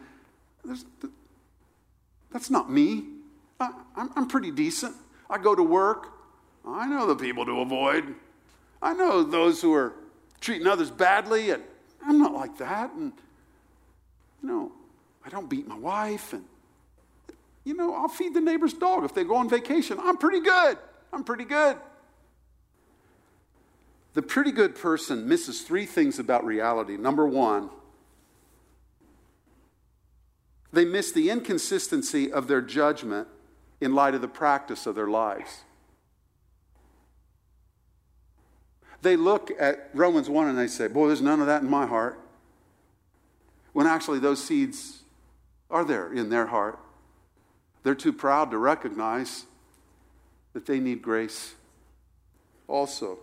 that's 2.31 2.51
not 2.51 2.71
me. 2.71 3.05
I, 3.61 3.71
am 3.97 4.29
pretty 4.29 4.51
decent. 4.51 4.95
I 5.29 5.39
go 5.39 5.55
to 5.55 5.63
work. 5.63 6.09
I 6.67 6.87
know 6.87 7.07
the 7.07 7.17
people 7.17 7.45
to 7.47 7.61
avoid. 7.61 8.15
I 8.81 8.95
know 8.95 9.23
those 9.23 9.61
who 9.61 9.73
are 9.75 9.95
treating 10.43 10.67
others 10.67 10.91
badly, 10.91 11.51
and 11.51 11.63
I'm 12.05 12.19
not 12.19 12.35
like 12.35 12.59
that. 12.59 12.93
And, 12.93 13.13
you 14.43 14.49
know, 14.49 14.73
I 15.25 15.31
don't 15.31 15.49
beat 15.49 15.67
my 15.67 15.79
wife, 15.79 16.35
and, 16.35 16.45
you 17.65 17.75
know, 17.75 17.95
I'll 17.95 18.09
feed 18.09 18.35
the 18.35 18.41
neighbor's 18.41 18.75
dog 18.75 19.05
if 19.05 19.15
they 19.15 19.25
go 19.25 19.37
on 19.37 19.49
vacation. 19.49 19.99
I'm 19.99 20.19
pretty 20.19 20.41
good. 20.41 20.77
I'm 21.13 21.25
pretty 21.25 21.45
good. 21.45 21.79
The 24.15 24.23
pretty 24.23 24.53
good 24.53 24.75
person 24.75 25.27
misses 25.27 25.63
three 25.63 25.87
things 25.87 26.19
about 26.19 26.45
reality. 26.45 26.99
Number 26.99 27.27
one, 27.27 27.71
they 30.73 30.85
miss 30.85 31.13
the 31.13 31.31
inconsistency 31.31 32.33
of 32.33 32.49
their 32.49 32.61
judgment 32.61 33.29
in 33.81 33.95
light 33.95 34.15
of 34.15 34.21
the 34.21 34.29
practice 34.29 34.87
of 34.87 34.95
their 34.95 35.07
lives. 35.07 35.65
They 39.03 39.17
look 39.17 39.51
at 39.59 39.91
Romans 39.93 40.31
1 40.31 40.49
and 40.49 40.57
they 40.57 40.69
say, 40.69 40.87
Boy, 40.87 41.09
there's 41.09 41.21
none 41.21 41.41
of 41.41 41.47
that 41.47 41.63
in 41.63 41.69
my 41.69 41.87
heart. 41.87 42.19
When 43.73 43.87
actually 43.87 44.21
those 44.21 44.43
seeds 44.43 45.03
are 45.71 45.85
there 45.85 46.13
in 46.13 46.29
their 46.29 46.47
heart. 46.47 46.79
They're 47.83 47.97
too 47.97 48.13
proud 48.13 48.51
to 48.53 48.59
recognize 48.59 49.47
that 50.53 50.67
they 50.67 50.79
need 50.79 51.03
grace 51.03 51.55
also. 52.69 53.19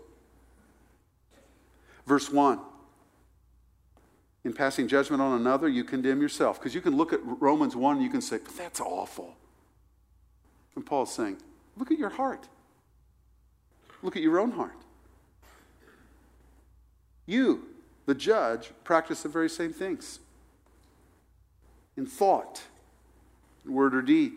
Verse 2.06 2.30
1 2.30 2.60
In 4.44 4.52
passing 4.52 4.88
judgment 4.88 5.22
on 5.22 5.40
another, 5.40 5.70
you 5.70 5.86
condemn 5.86 6.22
yourself. 6.22 6.60
Because 6.60 6.76
you 6.76 6.82
can 6.82 6.98
look 6.98 7.14
at 7.14 7.20
Romans 7.24 7.76
1 7.76 7.98
and 7.98 8.04
you 8.04 8.12
can 8.12 8.22
say, 8.22 8.40
But 8.44 8.58
that's 8.58 8.82
awful. 8.82 9.38
And 10.76 10.86
Paul's 10.86 11.14
saying, 11.14 11.38
Look 11.78 11.92
at 11.92 12.00
your 12.00 12.10
heart. 12.10 12.50
Look 14.02 14.18
at 14.18 14.24
your 14.24 14.40
own 14.40 14.52
heart. 14.52 14.76
You, 17.30 17.68
the 18.08 18.16
judge, 18.16 18.72
practice 18.84 19.22
the 19.22 19.30
very 19.30 19.52
same 19.52 19.72
things 19.72 20.18
in 21.96 22.08
thought, 22.08 22.64
in 23.64 23.72
word, 23.72 23.94
or 23.94 24.02
deed. 24.02 24.32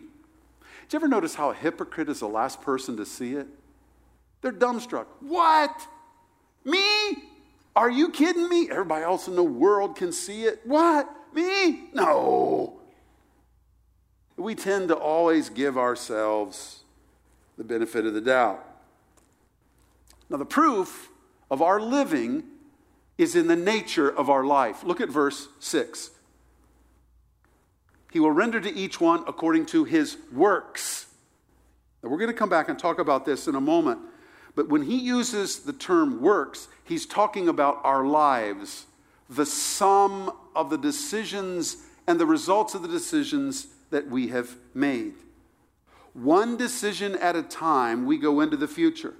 Did 0.83 0.93
you 0.93 0.99
ever 0.99 1.07
notice 1.07 1.33
how 1.33 1.49
a 1.49 1.55
hypocrite 1.55 2.07
is 2.07 2.19
the 2.19 2.27
last 2.27 2.61
person 2.61 2.95
to 2.97 3.05
see 3.05 3.33
it? 3.33 3.47
They're 4.41 4.51
dumbstruck. 4.51 5.07
What? 5.21 5.87
Me? 6.63 7.15
Are 7.75 7.89
you 7.89 8.11
kidding 8.11 8.47
me? 8.47 8.69
Everybody 8.69 9.03
else 9.03 9.27
in 9.27 9.35
the 9.35 9.43
world 9.43 9.95
can 9.95 10.11
see 10.11 10.43
it. 10.43 10.61
What? 10.63 11.09
Me? 11.33 11.85
No. 11.93 12.79
We 14.37 14.53
tend 14.53 14.89
to 14.89 14.95
always 14.95 15.49
give 15.49 15.79
ourselves 15.79 16.81
the 17.57 17.63
benefit 17.63 18.05
of 18.05 18.13
the 18.13 18.21
doubt. 18.21 18.63
Now, 20.29 20.37
the 20.37 20.45
proof 20.45 21.09
of 21.49 21.63
our 21.63 21.81
living 21.81 22.43
is 23.23 23.35
in 23.35 23.47
the 23.47 23.55
nature 23.55 24.09
of 24.09 24.29
our 24.29 24.43
life. 24.43 24.83
Look 24.83 25.01
at 25.01 25.09
verse 25.09 25.47
6. 25.59 26.11
He 28.11 28.19
will 28.19 28.31
render 28.31 28.61
to 28.61 28.71
each 28.71 29.01
one 29.01 29.23
according 29.25 29.65
to 29.67 29.85
his 29.85 30.17
works. 30.31 31.07
Now, 32.03 32.09
we're 32.09 32.17
going 32.17 32.29
to 32.29 32.37
come 32.37 32.49
back 32.49 32.69
and 32.69 32.77
talk 32.77 32.99
about 32.99 33.25
this 33.25 33.47
in 33.47 33.55
a 33.55 33.61
moment. 33.61 33.99
But 34.55 34.69
when 34.69 34.83
he 34.83 34.97
uses 34.97 35.59
the 35.59 35.73
term 35.73 36.21
works, 36.21 36.67
he's 36.83 37.07
talking 37.07 37.47
about 37.47 37.79
our 37.83 38.05
lives, 38.05 38.85
the 39.29 39.47
sum 39.47 40.31
of 40.55 40.69
the 40.69 40.77
decisions 40.77 41.77
and 42.05 42.19
the 42.19 42.25
results 42.27 42.75
of 42.75 42.83
the 42.83 42.87
decisions 42.87 43.67
that 43.89 44.07
we 44.07 44.27
have 44.27 44.55
made. 44.75 45.13
One 46.13 46.57
decision 46.57 47.15
at 47.15 47.35
a 47.35 47.41
time, 47.41 48.05
we 48.05 48.17
go 48.17 48.41
into 48.41 48.57
the 48.57 48.67
future. 48.67 49.15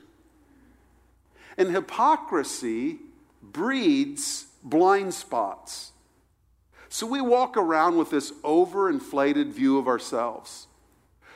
And 1.58 1.72
hypocrisy 1.72 3.00
breeds 3.52 4.48
blind 4.64 5.14
spots. 5.14 5.92
So 6.90 7.08
we 7.08 7.22
walk 7.22 7.58
around 7.58 7.98
with 7.98 8.12
this 8.12 8.32
overinflated 8.44 9.52
view 9.52 9.78
of 9.78 9.88
ourselves. 9.88 10.68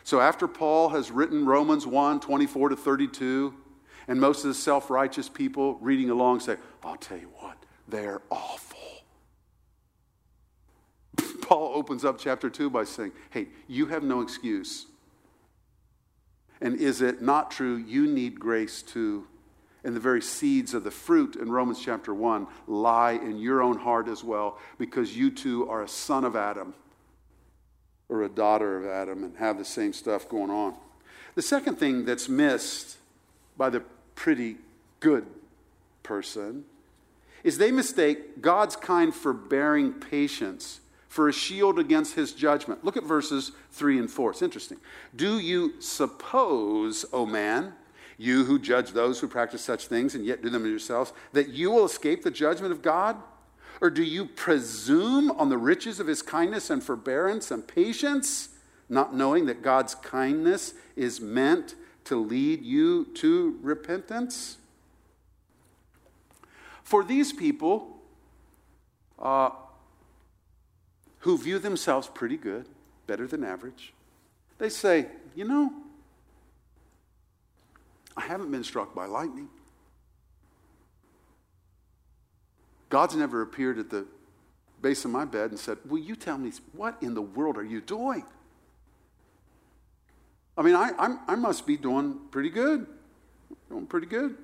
So 0.04 0.22
after 0.22 0.48
Paul 0.48 0.90
has 0.90 1.12
written 1.12 1.46
Romans 1.46 1.86
1 1.86 2.20
24 2.20 2.70
to 2.70 2.76
32, 2.76 3.54
and 4.08 4.22
most 4.22 4.44
of 4.44 4.50
the 4.50 4.54
self 4.54 4.90
righteous 4.90 5.28
people 5.28 5.78
reading 5.82 6.10
along 6.10 6.40
say, 6.40 6.58
I'll 6.84 6.96
tell 6.96 7.18
you 7.18 7.30
what, 7.40 7.58
they're 7.88 8.22
awful. 8.30 8.78
Paul 11.42 11.74
opens 11.76 12.06
up 12.06 12.18
chapter 12.18 12.50
2 12.50 12.70
by 12.70 12.84
saying, 12.84 13.12
Hey, 13.32 13.48
you 13.68 13.88
have 13.88 14.04
no 14.04 14.22
excuse. 14.22 14.86
And 16.62 16.80
is 16.80 17.02
it 17.02 17.22
not 17.22 17.52
true 17.52 17.76
you 17.76 18.08
need 18.08 18.40
grace 18.40 18.82
too? 18.82 19.28
And 19.88 19.96
the 19.96 20.02
very 20.02 20.22
seeds 20.22 20.74
of 20.74 20.84
the 20.84 20.92
fruit 20.92 21.38
in 21.38 21.50
Romans 21.50 21.80
chapter 21.80 22.14
1 22.14 22.46
lie 22.68 23.14
in 23.14 23.40
your 23.40 23.62
own 23.64 23.78
heart 23.78 24.10
as 24.10 24.22
well, 24.22 24.60
because 24.78 25.16
you 25.16 25.32
too 25.32 25.68
are 25.70 25.82
a 25.82 25.88
son 25.88 26.26
of 26.26 26.36
Adam. 26.36 26.74
or 28.10 28.24
a 28.24 28.30
daughter 28.30 28.78
of 28.78 28.86
Adam 28.86 29.24
and 29.24 29.36
have 29.38 29.58
the 29.58 29.66
same 29.66 29.94
stuff 29.94 30.30
going 30.30 30.50
on. 30.50 30.76
The 31.36 31.42
second 31.42 31.76
thing 31.76 32.06
that's 32.06 32.30
missed 32.30 32.98
by 33.58 33.70
the 33.70 33.82
pretty 34.16 34.58
good 35.00 35.26
person 36.04 36.66
is 37.44 37.58
they 37.58 37.72
mistake 37.72 38.42
God's 38.42 38.76
kind 38.76 39.14
forbearing 39.14 39.94
patience 39.94 40.80
for 41.10 41.30
a 41.30 41.34
shield 41.34 41.80
against 41.80 42.16
his 42.16 42.34
judgment. 42.34 42.84
Look 42.84 42.98
at 42.98 43.04
verses 43.04 43.52
3 43.72 44.00
and 44.00 44.12
4. 44.12 44.32
It's 44.32 44.42
interesting. 44.42 44.78
Do 45.16 45.40
you 45.40 45.80
suppose, 45.80 47.06
O 47.14 47.26
man, 47.26 47.74
you 48.18 48.46
who 48.46 48.58
judge 48.58 48.92
those 48.92 49.20
who 49.20 49.28
practice 49.28 49.62
such 49.62 49.88
things 49.88 50.16
and 50.16 50.26
yet 50.26 50.42
do 50.42 50.50
them 50.50 50.66
yourselves, 50.66 51.14
that 51.34 51.50
you 51.50 51.70
will 51.70 51.86
escape 51.86 52.24
the 52.24 52.32
judgment 52.32 52.72
of 52.72 52.82
God? 52.82 53.16
Or 53.80 53.92
do 53.92 54.04
you 54.04 54.26
presume 54.26 55.30
on 55.32 55.50
the 55.50 55.58
riches 55.58 56.00
of 56.00 56.08
his 56.08 56.24
kindness 56.24 56.72
and 56.72 56.84
forbearance 56.84 57.52
and 57.52 57.68
patience, 57.68 58.50
not 58.90 59.16
knowing 59.16 59.46
that 59.46 59.62
God's 59.62 59.94
kindness 59.94 60.74
is 60.96 61.22
meant 61.22 61.76
to 62.06 62.16
lead 62.16 62.64
you 62.64 63.06
to 63.16 63.60
repentance? 63.62 64.58
For 66.84 67.04
these 67.04 67.34
people 67.34 68.00
uh, 69.20 69.50
who 71.20 71.38
view 71.38 71.60
themselves 71.60 72.08
pretty 72.08 72.38
good, 72.38 72.66
better 73.06 73.28
than 73.28 73.44
average, 73.44 73.94
they 74.58 74.70
say, 74.70 75.08
you 75.36 75.46
know, 75.46 75.72
I 78.18 78.22
haven't 78.22 78.52
been 78.52 78.64
struck 78.64 78.96
by 78.96 79.06
lightning. 79.06 79.48
God's 82.90 83.16
never 83.16 83.42
appeared 83.42 83.78
at 83.78 83.90
the 83.90 84.08
base 84.82 85.06
of 85.06 85.12
my 85.12 85.24
bed 85.24 85.52
and 85.52 85.60
said, 85.60 85.78
Will 85.88 86.00
you 86.00 86.16
tell 86.16 86.38
me 86.38 86.52
what 86.74 86.98
in 87.02 87.14
the 87.14 87.22
world 87.22 87.58
are 87.58 87.64
you 87.64 87.80
doing? 87.80 88.26
I 90.58 90.64
mean, 90.64 90.76
I, 90.76 90.92
I'm, 90.98 91.20
i 91.28 91.36
must 91.36 91.68
be 91.68 91.78
doing 91.78 92.20
pretty 92.32 92.50
good. 92.50 92.88
Doing 93.70 93.86
pretty 93.86 94.08
good. 94.08 94.36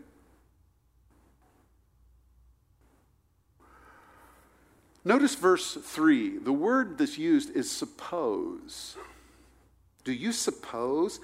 Notice 5.05 5.35
verse 5.35 5.77
3. 5.81 6.37
The 6.37 6.53
word 6.53 6.97
that's 6.97 7.17
used 7.17 7.55
is 7.55 7.71
suppose. 7.71 8.95
Do 10.03 10.13
you 10.13 10.31
suppose 10.31 11.19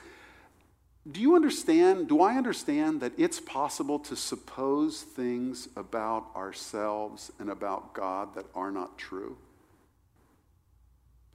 do 1.09 1.21
you 1.21 1.35
understand? 1.35 2.07
Do 2.07 2.21
I 2.21 2.35
understand 2.35 3.01
that 3.01 3.13
it's 3.17 3.39
possible 3.39 3.99
to 3.99 4.15
suppose 4.15 5.01
things 5.01 5.69
about 5.75 6.27
ourselves 6.35 7.31
and 7.39 7.49
about 7.49 7.93
God 7.93 8.35
that 8.35 8.45
are 8.53 8.71
not 8.71 8.97
true? 8.97 9.37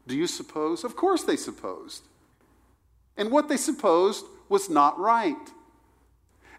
Do 0.06 0.16
you 0.16 0.26
suppose? 0.26 0.84
Of 0.84 0.96
course 0.96 1.24
they 1.24 1.36
supposed. 1.36 2.04
And 3.16 3.30
what 3.30 3.48
they 3.48 3.56
supposed 3.56 4.26
was 4.48 4.68
not 4.68 4.98
right. 4.98 5.50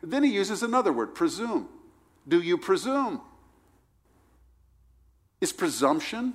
Then 0.01 0.23
he 0.23 0.31
uses 0.31 0.63
another 0.63 0.91
word, 0.91 1.13
presume. 1.15 1.69
Do 2.27 2.41
you 2.41 2.57
presume? 2.57 3.21
Is 5.41 5.53
presumption 5.53 6.33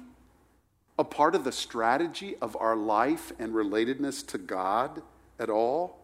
a 0.99 1.05
part 1.05 1.35
of 1.35 1.45
the 1.45 1.53
strategy 1.53 2.37
of 2.41 2.57
our 2.57 2.77
life 2.77 3.33
and 3.39 3.55
relatedness 3.55 4.27
to 4.29 4.39
God 4.39 5.03
at 5.39 5.51
all? 5.51 6.00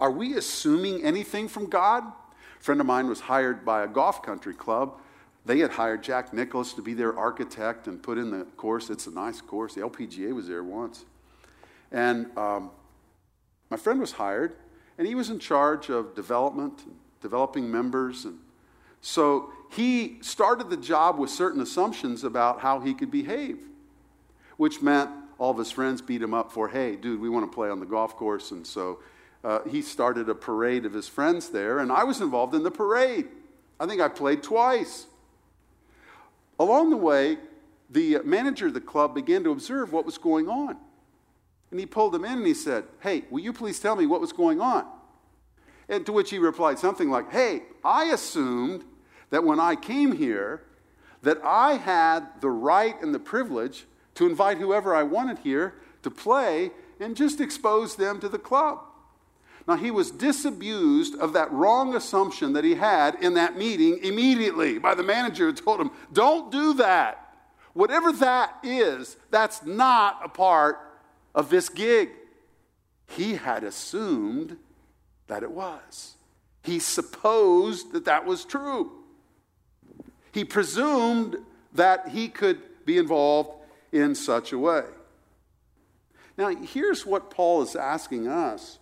Are 0.00 0.10
we 0.10 0.34
assuming 0.34 1.02
anything 1.02 1.48
from 1.48 1.66
God? 1.66 2.04
A 2.04 2.62
friend 2.62 2.80
of 2.80 2.86
mine 2.86 3.08
was 3.08 3.20
hired 3.20 3.64
by 3.64 3.84
a 3.84 3.88
golf 3.88 4.22
country 4.22 4.54
club. 4.54 5.00
They 5.46 5.60
had 5.60 5.70
hired 5.70 6.02
Jack 6.02 6.32
Nicklaus 6.32 6.74
to 6.74 6.82
be 6.82 6.92
their 6.92 7.16
architect 7.16 7.86
and 7.86 8.02
put 8.02 8.18
in 8.18 8.30
the 8.30 8.44
course. 8.56 8.90
It's 8.90 9.06
a 9.06 9.10
nice 9.10 9.40
course. 9.40 9.74
The 9.74 9.82
LPGA 9.82 10.34
was 10.34 10.48
there 10.48 10.64
once. 10.64 11.04
And 11.92 12.36
um, 12.36 12.70
my 13.70 13.76
friend 13.76 14.00
was 14.00 14.12
hired, 14.12 14.56
and 14.98 15.06
he 15.06 15.14
was 15.14 15.30
in 15.30 15.38
charge 15.38 15.88
of 15.88 16.14
development, 16.14 16.82
developing 17.20 17.70
members. 17.70 18.24
And 18.24 18.38
so 19.00 19.52
he 19.70 20.18
started 20.20 20.68
the 20.68 20.76
job 20.76 21.18
with 21.18 21.30
certain 21.30 21.60
assumptions 21.60 22.24
about 22.24 22.60
how 22.60 22.80
he 22.80 22.92
could 22.92 23.10
behave, 23.10 23.58
which 24.56 24.82
meant 24.82 25.10
all 25.38 25.52
of 25.52 25.58
his 25.58 25.70
friends 25.70 26.02
beat 26.02 26.22
him 26.22 26.34
up 26.34 26.50
for, 26.50 26.68
hey, 26.68 26.96
dude, 26.96 27.20
we 27.20 27.28
want 27.28 27.50
to 27.50 27.54
play 27.54 27.68
on 27.68 27.78
the 27.78 27.86
golf 27.86 28.16
course. 28.16 28.50
And 28.50 28.66
so 28.66 28.98
uh, 29.46 29.60
he 29.62 29.80
started 29.80 30.28
a 30.28 30.34
parade 30.34 30.84
of 30.84 30.92
his 30.92 31.06
friends 31.06 31.50
there, 31.50 31.78
and 31.78 31.92
I 31.92 32.02
was 32.02 32.20
involved 32.20 32.52
in 32.52 32.64
the 32.64 32.70
parade. 32.70 33.28
I 33.78 33.86
think 33.86 34.00
I 34.00 34.08
played 34.08 34.42
twice. 34.42 35.06
Along 36.58 36.90
the 36.90 36.96
way, 36.96 37.38
the 37.88 38.18
manager 38.24 38.66
of 38.66 38.74
the 38.74 38.80
club 38.80 39.14
began 39.14 39.44
to 39.44 39.52
observe 39.52 39.92
what 39.92 40.04
was 40.04 40.18
going 40.18 40.48
on. 40.48 40.76
And 41.70 41.78
he 41.78 41.86
pulled 41.86 42.12
him 42.12 42.24
in 42.24 42.38
and 42.38 42.46
he 42.46 42.54
said, 42.54 42.86
Hey, 42.98 43.22
will 43.30 43.38
you 43.38 43.52
please 43.52 43.78
tell 43.78 43.94
me 43.94 44.04
what 44.04 44.20
was 44.20 44.32
going 44.32 44.60
on? 44.60 44.84
And 45.88 46.04
to 46.06 46.12
which 46.12 46.30
he 46.30 46.38
replied 46.38 46.80
something 46.80 47.08
like, 47.08 47.30
Hey, 47.30 47.62
I 47.84 48.06
assumed 48.06 48.82
that 49.30 49.44
when 49.44 49.60
I 49.60 49.76
came 49.76 50.10
here, 50.16 50.64
that 51.22 51.38
I 51.44 51.74
had 51.74 52.40
the 52.40 52.50
right 52.50 53.00
and 53.00 53.14
the 53.14 53.20
privilege 53.20 53.84
to 54.16 54.26
invite 54.26 54.58
whoever 54.58 54.92
I 54.92 55.04
wanted 55.04 55.38
here 55.38 55.74
to 56.02 56.10
play 56.10 56.72
and 56.98 57.16
just 57.16 57.40
expose 57.40 57.94
them 57.94 58.18
to 58.18 58.28
the 58.28 58.38
club. 58.40 58.85
Now, 59.66 59.76
he 59.76 59.90
was 59.90 60.12
disabused 60.12 61.16
of 61.16 61.32
that 61.32 61.50
wrong 61.50 61.96
assumption 61.96 62.52
that 62.52 62.62
he 62.62 62.76
had 62.76 63.16
in 63.16 63.34
that 63.34 63.56
meeting 63.56 63.98
immediately 64.02 64.78
by 64.78 64.94
the 64.94 65.02
manager 65.02 65.46
who 65.46 65.52
told 65.52 65.80
him, 65.80 65.90
Don't 66.12 66.52
do 66.52 66.74
that. 66.74 67.34
Whatever 67.72 68.12
that 68.12 68.58
is, 68.62 69.16
that's 69.30 69.64
not 69.64 70.20
a 70.24 70.28
part 70.28 70.78
of 71.34 71.50
this 71.50 71.68
gig. 71.68 72.10
He 73.08 73.34
had 73.34 73.64
assumed 73.64 74.56
that 75.26 75.42
it 75.42 75.50
was. 75.50 76.14
He 76.62 76.78
supposed 76.78 77.92
that 77.92 78.04
that 78.04 78.24
was 78.24 78.44
true. 78.44 78.92
He 80.32 80.44
presumed 80.44 81.36
that 81.74 82.08
he 82.08 82.28
could 82.28 82.60
be 82.84 82.98
involved 82.98 83.50
in 83.92 84.14
such 84.14 84.52
a 84.52 84.58
way. 84.58 84.84
Now, 86.38 86.48
here's 86.48 87.04
what 87.04 87.30
Paul 87.30 87.62
is 87.62 87.74
asking 87.74 88.28
us 88.28 88.78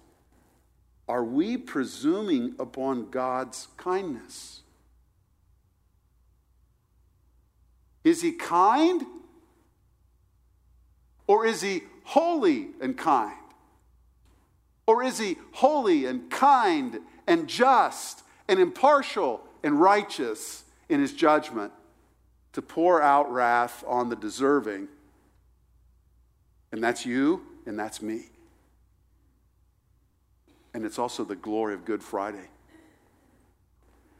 are 1.08 1.24
we 1.24 1.56
presuming 1.56 2.54
upon 2.58 3.10
God's 3.10 3.68
kindness? 3.76 4.62
Is 8.02 8.22
he 8.22 8.32
kind? 8.32 9.02
Or 11.26 11.46
is 11.46 11.62
he 11.62 11.82
holy 12.04 12.68
and 12.80 12.96
kind? 12.96 13.36
Or 14.86 15.02
is 15.02 15.18
he 15.18 15.36
holy 15.52 16.04
and 16.06 16.30
kind 16.30 17.00
and 17.26 17.48
just 17.48 18.22
and 18.48 18.60
impartial 18.60 19.40
and 19.62 19.80
righteous 19.80 20.64
in 20.88 21.00
his 21.00 21.12
judgment 21.12 21.72
to 22.52 22.62
pour 22.62 23.00
out 23.00 23.32
wrath 23.32 23.82
on 23.86 24.10
the 24.10 24.16
deserving? 24.16 24.88
And 26.72 26.82
that's 26.82 27.06
you 27.06 27.42
and 27.66 27.78
that's 27.78 28.02
me. 28.02 28.26
And 30.74 30.84
it's 30.84 30.98
also 30.98 31.24
the 31.24 31.36
glory 31.36 31.72
of 31.72 31.84
Good 31.84 32.02
Friday. 32.02 32.48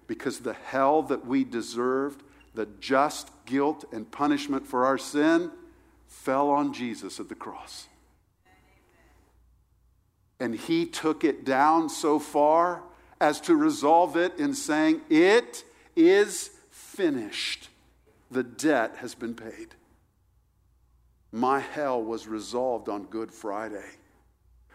Because 0.06 0.38
the 0.38 0.52
hell 0.54 1.02
that 1.02 1.26
we 1.26 1.42
deserved, 1.42 2.22
the 2.54 2.68
just 2.78 3.30
guilt 3.44 3.84
and 3.92 4.10
punishment 4.10 4.66
for 4.66 4.86
our 4.86 4.96
sin, 4.96 5.50
fell 6.06 6.48
on 6.48 6.72
Jesus 6.72 7.18
at 7.18 7.28
the 7.28 7.34
cross. 7.34 7.88
And 10.38 10.54
he 10.54 10.86
took 10.86 11.24
it 11.24 11.44
down 11.44 11.88
so 11.88 12.18
far 12.20 12.82
as 13.20 13.40
to 13.42 13.56
resolve 13.56 14.16
it 14.16 14.38
in 14.38 14.54
saying, 14.54 15.00
It 15.10 15.64
is 15.96 16.50
finished. 16.70 17.68
The 18.30 18.44
debt 18.44 18.96
has 18.98 19.14
been 19.14 19.34
paid. 19.34 19.74
My 21.32 21.58
hell 21.58 22.00
was 22.02 22.28
resolved 22.28 22.88
on 22.88 23.04
Good 23.04 23.32
Friday 23.32 23.96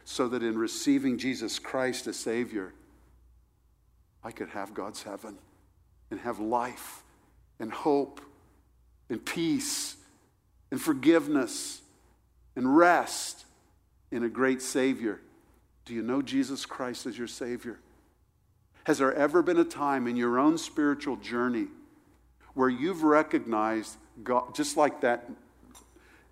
so 0.09 0.27
that 0.27 0.41
in 0.41 0.57
receiving 0.57 1.19
Jesus 1.19 1.59
Christ 1.59 2.07
as 2.07 2.17
Savior, 2.17 2.73
I 4.23 4.31
could 4.31 4.49
have 4.49 4.73
God's 4.73 5.03
heaven 5.03 5.37
and 6.09 6.19
have 6.21 6.39
life 6.39 7.03
and 7.59 7.71
hope 7.71 8.19
and 9.07 9.23
peace 9.23 9.97
and 10.71 10.81
forgiveness 10.81 11.83
and 12.55 12.75
rest 12.75 13.45
in 14.09 14.23
a 14.23 14.29
great 14.29 14.63
Savior. 14.63 15.21
Do 15.85 15.93
you 15.93 16.01
know 16.01 16.23
Jesus 16.23 16.65
Christ 16.65 17.05
as 17.05 17.15
your 17.15 17.27
Savior? 17.27 17.77
Has 18.85 18.97
there 18.97 19.13
ever 19.13 19.43
been 19.43 19.59
a 19.59 19.63
time 19.63 20.07
in 20.07 20.15
your 20.15 20.39
own 20.39 20.57
spiritual 20.57 21.17
journey 21.17 21.67
where 22.55 22.69
you've 22.69 23.03
recognized 23.03 23.95
God, 24.23 24.55
just 24.55 24.75
like 24.75 25.01
that? 25.01 25.29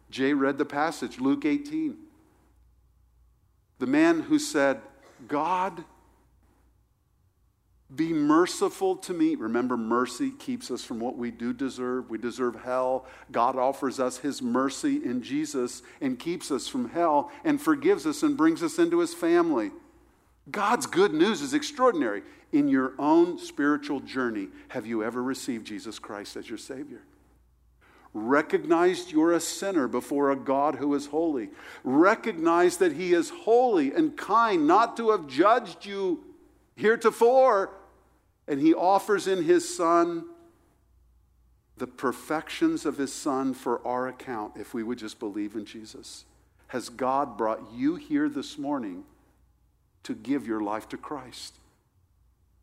Jay 0.10 0.34
read 0.34 0.58
the 0.58 0.66
passage, 0.66 1.20
Luke 1.20 1.46
18. 1.46 2.07
The 3.80 3.88
man 3.88 4.22
who 4.22 4.40
said, 4.40 4.82
God, 5.28 5.84
Be 7.96 8.12
merciful 8.12 8.98
to 8.98 9.13
me. 9.13 9.36
Remember, 9.36 9.78
mercy 9.78 10.32
keeps 10.32 10.70
us 10.72 10.84
from 10.84 11.00
what 11.00 11.18
we 11.18 11.32
do 11.32 11.54
deserve. 11.54 12.10
We 12.10 12.18
deserve 12.18 12.56
hell. 12.63 13.06
God 13.32 13.56
offers 13.56 14.00
us 14.00 14.18
his 14.18 14.42
mercy 14.42 15.04
in 15.06 15.22
Jesus 15.22 15.84
and 16.02 16.20
keeps 16.20 16.52
us 16.52 16.68
from 16.68 16.90
hell 16.90 17.32
and 17.46 17.62
forgives 17.62 18.06
us 18.06 18.24
and 18.24 18.36
brings 18.36 18.62
us 18.62 18.78
into 18.78 19.00
his 19.00 19.13
family. 19.13 19.72
God's 20.52 20.86
good 20.86 21.13
news 21.13 21.42
is 21.42 21.54
extraordinary. 21.54 22.24
In 22.52 22.68
your 22.68 22.94
own 22.98 23.38
spiritual 23.38 24.00
journey, 24.00 24.48
have 24.70 24.86
you 24.86 25.04
ever 25.04 25.22
received 25.22 25.68
Jesus 25.68 26.00
Christ 26.00 26.36
as 26.36 26.50
your 26.50 26.58
Savior? 26.58 27.02
Recognized 28.20 29.12
you're 29.12 29.34
a 29.34 29.40
sinner 29.40 29.88
before 29.88 30.32
a 30.32 30.36
God 30.36 30.74
who 30.74 30.96
is 30.96 31.06
holy. 31.06 31.50
Recognize 31.84 32.78
that 32.78 32.94
He 32.94 33.14
is 33.14 33.30
holy 33.30 33.94
and 33.94 34.18
kind, 34.18 34.66
not 34.66 34.98
to 34.98 35.12
have 35.12 35.28
judged 35.28 35.86
you 35.86 36.24
heretofore. 36.76 37.70
And 38.48 38.60
He 38.60 38.74
offers 38.74 39.28
in 39.28 39.44
His 39.44 39.76
Son 39.76 40.26
the 41.78 41.86
perfections 41.86 42.88
of 42.88 42.98
His 42.98 43.14
Son 43.14 43.54
for 43.54 43.86
our 43.86 44.08
account 44.08 44.54
if 44.56 44.74
we 44.74 44.82
would 44.82 44.98
just 44.98 45.20
believe 45.20 45.54
in 45.54 45.64
Jesus. 45.64 46.26
Has 46.70 46.90
God 46.90 47.38
brought 47.38 47.72
you 47.72 47.98
here 47.98 48.30
this 48.30 48.58
morning 48.58 49.04
to 50.02 50.16
give 50.16 50.48
your 50.48 50.62
life 50.62 50.90
to 50.90 50.98
Christ? 50.98 51.60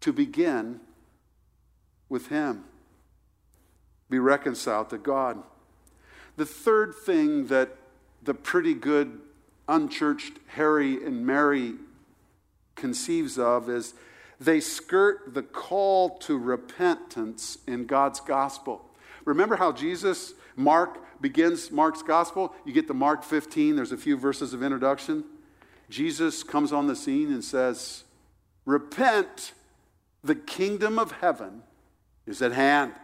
To 0.00 0.12
begin 0.12 0.80
with 2.08 2.26
Him. 2.26 2.64
Be 4.10 4.18
reconciled 4.18 4.90
to 4.90 4.98
God. 4.98 5.42
The 6.36 6.46
third 6.46 6.94
thing 6.94 7.46
that 7.46 7.76
the 8.22 8.34
pretty 8.34 8.74
good 8.74 9.20
unchurched 9.68 10.38
Harry 10.48 11.04
and 11.04 11.26
Mary 11.26 11.74
conceives 12.74 13.38
of 13.38 13.68
is 13.68 13.94
they 14.40 14.60
skirt 14.60 15.34
the 15.34 15.42
call 15.42 16.18
to 16.18 16.36
repentance 16.36 17.58
in 17.66 17.86
God's 17.86 18.20
gospel. 18.20 18.84
Remember 19.24 19.56
how 19.56 19.72
Jesus, 19.72 20.34
Mark, 20.56 21.00
begins 21.20 21.70
Mark's 21.70 22.02
gospel? 22.02 22.54
You 22.64 22.72
get 22.72 22.86
to 22.88 22.94
Mark 22.94 23.22
15, 23.22 23.76
there's 23.76 23.92
a 23.92 23.96
few 23.96 24.16
verses 24.16 24.52
of 24.52 24.62
introduction. 24.62 25.24
Jesus 25.88 26.42
comes 26.42 26.72
on 26.72 26.86
the 26.86 26.96
scene 26.96 27.32
and 27.32 27.44
says, 27.44 28.04
Repent, 28.64 29.52
the 30.22 30.34
kingdom 30.34 30.98
of 30.98 31.12
heaven 31.12 31.62
is 32.26 32.42
at 32.42 32.52
hand. 32.52 32.94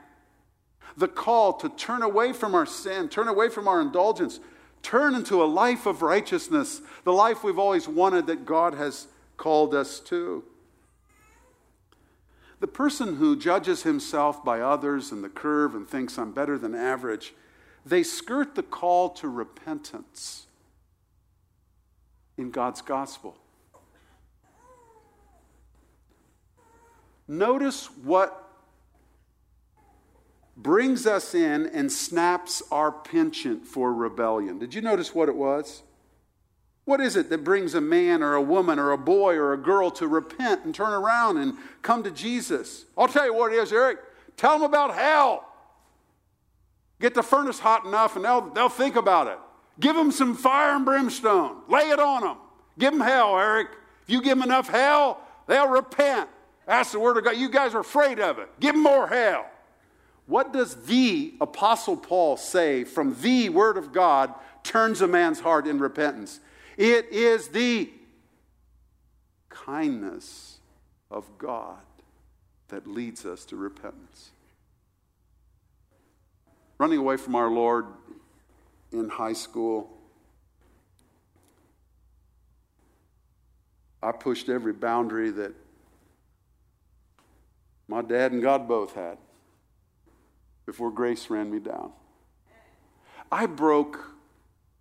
The 0.96 1.09
call 1.09 1.55
to 1.55 1.68
turn 1.68 2.03
away 2.03 2.33
from 2.33 2.55
our 2.55 2.66
sin, 2.66 3.09
turn 3.09 3.29
away 3.29 3.48
from 3.48 3.68
our 3.68 3.81
indulgence, 3.81 4.40
turn 4.83 5.14
into 5.14 5.42
a 5.42 5.44
life 5.44 5.87
of 5.87 6.03
righteousness, 6.03 6.81
the 7.05 7.12
life 7.12 7.44
we've 7.44 7.59
always 7.59 7.88
wanted 7.88 8.26
that 8.26 8.46
God 8.46 8.74
has 8.74 9.07
called 9.37 9.74
us 9.74 10.00
to. 10.00 10.44
The 12.61 12.66
person 12.66 13.16
who 13.16 13.37
judges 13.37 13.85
himself 13.85 14.44
by 14.44 14.61
others 14.61 15.12
and 15.12 15.24
the 15.24 15.31
curve 15.31 15.74
and 15.74 15.88
thinks 15.88 16.18
I'm 16.18 16.33
better 16.33 16.59
than 16.59 16.74
average, 16.74 17.35
they 17.87 18.03
skirt 18.03 18.55
the 18.55 18.62
call 18.62 19.11
to 19.11 19.29
repentance 19.29 20.46
in 22.37 22.50
God's 22.50 22.83
gospel. 22.83 23.37
Notice 27.26 27.87
what 28.03 28.39
brings 30.62 31.07
us 31.07 31.35
in 31.35 31.66
and 31.66 31.90
snaps 31.90 32.62
our 32.70 32.92
penchant 32.92 33.66
for 33.66 33.92
rebellion. 33.92 34.59
Did 34.59 34.75
you 34.75 34.83
notice 34.83 35.14
what 35.14 35.29
it 35.29 35.37
was? 35.37 35.83
What 36.85 37.01
is 37.01 37.16
it 37.16 37.31
that 37.31 37.44
brings 37.44 37.75
a 37.75 37.81
man 37.81 38.23
or 38.23 38.35
a 38.35 38.42
woman 38.42 38.79
or 38.79 38.90
a 38.90 38.99
boy 38.99 39.37
or 39.37 39.53
a 39.53 39.59
girl 39.59 39.90
to 39.92 40.09
repent 40.09 40.64
and 40.64 40.75
turn 40.75 40.92
around 40.92 41.37
and 41.37 41.55
come 41.83 42.03
to 42.03 42.11
Jesus? 42.11 42.85
I'll 42.99 43.09
tell 43.09 43.25
you 43.25 43.35
what 43.35 43.53
it 43.53 43.57
is, 43.57 43.73
Eric. 43.73 43.99
Tell 44.37 44.55
them 44.55 44.62
about 44.62 44.94
hell. 44.94 45.46
Get 47.01 47.14
the 47.14 47.23
furnace 47.23 47.59
hot 47.59 47.85
enough 47.85 48.16
and 48.16 48.25
they'll, 48.25 48.51
they'll 48.51 48.68
think 48.68 48.96
about 48.96 49.29
it. 49.29 49.38
Give 49.79 49.96
them 49.96 50.11
some 50.11 50.37
fire 50.37 50.77
and 50.77 50.85
brimstone. 50.85 51.62
Lay 51.68 51.88
it 51.90 52.01
on 52.01 52.23
them. 52.23 52.37
Give 52.79 52.92
them 52.92 53.01
hell, 53.01 53.38
Eric. 53.38 53.68
If 54.03 54.11
you 54.11 54.20
give 54.20 54.37
them 54.37 54.42
enough 54.42 54.68
hell, 54.68 55.20
they'll 55.46 55.68
repent. 55.68 56.29
That's 56.66 56.92
the 56.92 57.01
word 57.01 57.16
of 57.16 57.25
God. 57.25 57.37
You 57.37 57.49
guys 57.49 57.75
are 57.75 57.81
afraid 57.81 58.20
of 58.20 58.38
it. 58.38 58.49
Give 58.61 58.75
them 58.75 58.83
more 58.83 59.07
hell. 59.09 59.46
What 60.31 60.53
does 60.53 60.77
the 60.85 61.35
Apostle 61.40 61.97
Paul 61.97 62.37
say 62.37 62.85
from 62.85 63.21
the 63.21 63.49
Word 63.49 63.77
of 63.77 63.93
God 63.93 64.33
turns 64.62 65.01
a 65.01 65.09
man's 65.09 65.40
heart 65.40 65.66
in 65.66 65.81
repentance? 65.81 66.38
It 66.77 67.09
is 67.11 67.49
the 67.49 67.90
kindness 69.49 70.59
of 71.11 71.27
God 71.37 71.81
that 72.69 72.87
leads 72.87 73.27
us 73.27 73.45
to 73.47 73.57
repentance. 73.57 74.31
Running 76.79 77.01
away 77.01 77.16
from 77.16 77.35
our 77.35 77.51
Lord 77.51 77.87
in 78.93 79.09
high 79.09 79.33
school, 79.33 79.90
I 84.01 84.12
pushed 84.12 84.49
every 84.49 84.75
boundary 84.75 85.31
that 85.33 85.55
my 87.88 88.01
dad 88.01 88.31
and 88.31 88.40
God 88.40 88.69
both 88.69 88.95
had 88.95 89.19
before 90.70 90.92
grace 90.92 91.30
ran 91.30 91.50
me 91.50 91.59
down. 91.59 91.90
I 93.33 93.46
broke 93.46 94.14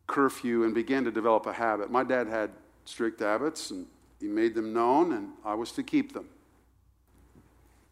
curfew 0.06 0.63
and 0.63 0.71
began 0.71 1.04
to 1.04 1.12
develop 1.12 1.47
a 1.47 1.54
habit. 1.54 1.89
My 1.89 2.04
dad 2.04 2.28
had 2.28 2.52
strict 2.86 3.19
habits 3.21 3.71
and 3.71 3.88
he 4.19 4.28
made 4.28 4.54
them 4.54 4.71
known, 4.71 5.13
and 5.13 5.30
I 5.43 5.56
was 5.56 5.71
to 5.71 5.82
keep 5.82 6.13
them. 6.13 6.28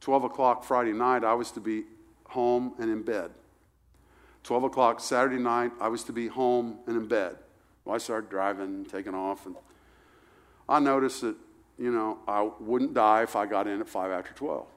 12 0.02 0.26
o'clock 0.26 0.64
Friday 0.64 0.94
night, 0.94 1.24
I 1.24 1.34
was 1.34 1.50
to 1.54 1.60
be 1.60 1.86
home 2.28 2.74
and 2.78 2.92
in 2.92 3.02
bed. 3.02 3.32
12 4.44 4.66
o'clock 4.66 5.00
Saturday 5.00 5.42
night, 5.42 5.72
I 5.82 5.88
was 5.88 6.04
to 6.04 6.14
be 6.14 6.28
home 6.28 6.78
and 6.86 6.98
in 6.98 7.08
bed. 7.08 7.38
Well, 7.84 7.96
I 7.96 7.98
started 7.98 8.30
driving, 8.30 8.86
taking 8.86 9.16
off, 9.16 9.48
and 9.48 9.56
I 10.70 10.80
noticed 10.80 11.22
that, 11.22 11.36
you 11.80 11.92
know, 11.92 12.20
I 12.28 12.48
wouldn't 12.60 12.94
die 12.94 13.24
if 13.24 13.36
I 13.36 13.48
got 13.48 13.66
in 13.66 13.82
at 13.82 13.90
5 13.90 14.12
after 14.12 14.34
12. 14.36 14.68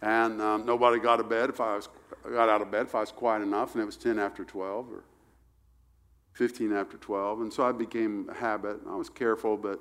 And 0.00 0.40
um, 0.40 0.64
nobody 0.64 1.00
got, 1.00 1.16
to 1.16 1.24
bed 1.24 1.50
if 1.50 1.60
I 1.60 1.76
was, 1.76 1.88
got 2.22 2.48
out 2.48 2.62
of 2.62 2.70
bed 2.70 2.86
if 2.86 2.94
I 2.94 3.00
was 3.00 3.10
quiet 3.10 3.42
enough, 3.42 3.74
and 3.74 3.82
it 3.82 3.86
was 3.86 3.96
10 3.96 4.18
after 4.18 4.44
12 4.44 4.92
or 4.92 5.04
15 6.34 6.72
after 6.72 6.96
12. 6.96 7.40
And 7.40 7.52
so 7.52 7.64
I 7.64 7.72
became 7.72 8.28
a 8.30 8.34
habit. 8.34 8.78
I 8.88 8.94
was 8.94 9.08
careful, 9.08 9.56
but 9.56 9.80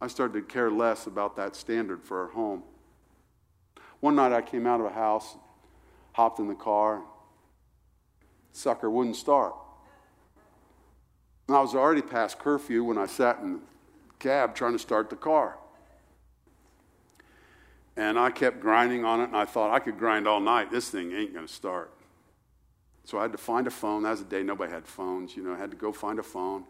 I 0.00 0.06
started 0.06 0.34
to 0.34 0.42
care 0.42 0.70
less 0.70 1.06
about 1.06 1.34
that 1.36 1.56
standard 1.56 2.04
for 2.04 2.22
our 2.22 2.28
home. 2.28 2.62
One 4.00 4.14
night 4.14 4.32
I 4.32 4.42
came 4.42 4.66
out 4.66 4.78
of 4.78 4.86
a 4.86 4.92
house, 4.92 5.36
hopped 6.12 6.38
in 6.38 6.46
the 6.46 6.54
car, 6.54 7.02
sucker 8.52 8.88
wouldn't 8.88 9.16
start. 9.16 9.54
And 11.48 11.56
I 11.56 11.60
was 11.60 11.74
already 11.74 12.02
past 12.02 12.38
curfew 12.38 12.84
when 12.84 12.98
I 12.98 13.06
sat 13.06 13.40
in 13.40 13.54
the 13.54 13.60
cab 14.18 14.54
trying 14.54 14.72
to 14.72 14.78
start 14.78 15.10
the 15.10 15.16
car. 15.16 15.58
And 17.98 18.16
I 18.16 18.30
kept 18.30 18.60
grinding 18.60 19.04
on 19.04 19.20
it, 19.20 19.24
and 19.24 19.36
I 19.36 19.44
thought 19.44 19.74
I 19.74 19.80
could 19.80 19.98
grind 19.98 20.28
all 20.28 20.38
night. 20.38 20.70
This 20.70 20.88
thing 20.88 21.10
ain't 21.10 21.34
going 21.34 21.48
to 21.48 21.52
start. 21.52 21.90
So 23.02 23.18
I 23.18 23.22
had 23.22 23.32
to 23.32 23.38
find 23.38 23.66
a 23.66 23.72
phone. 23.72 24.04
That 24.04 24.12
was 24.12 24.20
a 24.20 24.24
day 24.24 24.44
nobody 24.44 24.72
had 24.72 24.86
phones. 24.86 25.36
You 25.36 25.42
know, 25.42 25.52
I 25.52 25.58
had 25.58 25.72
to 25.72 25.76
go 25.76 25.90
find 25.90 26.20
a 26.20 26.22
phone. 26.22 26.62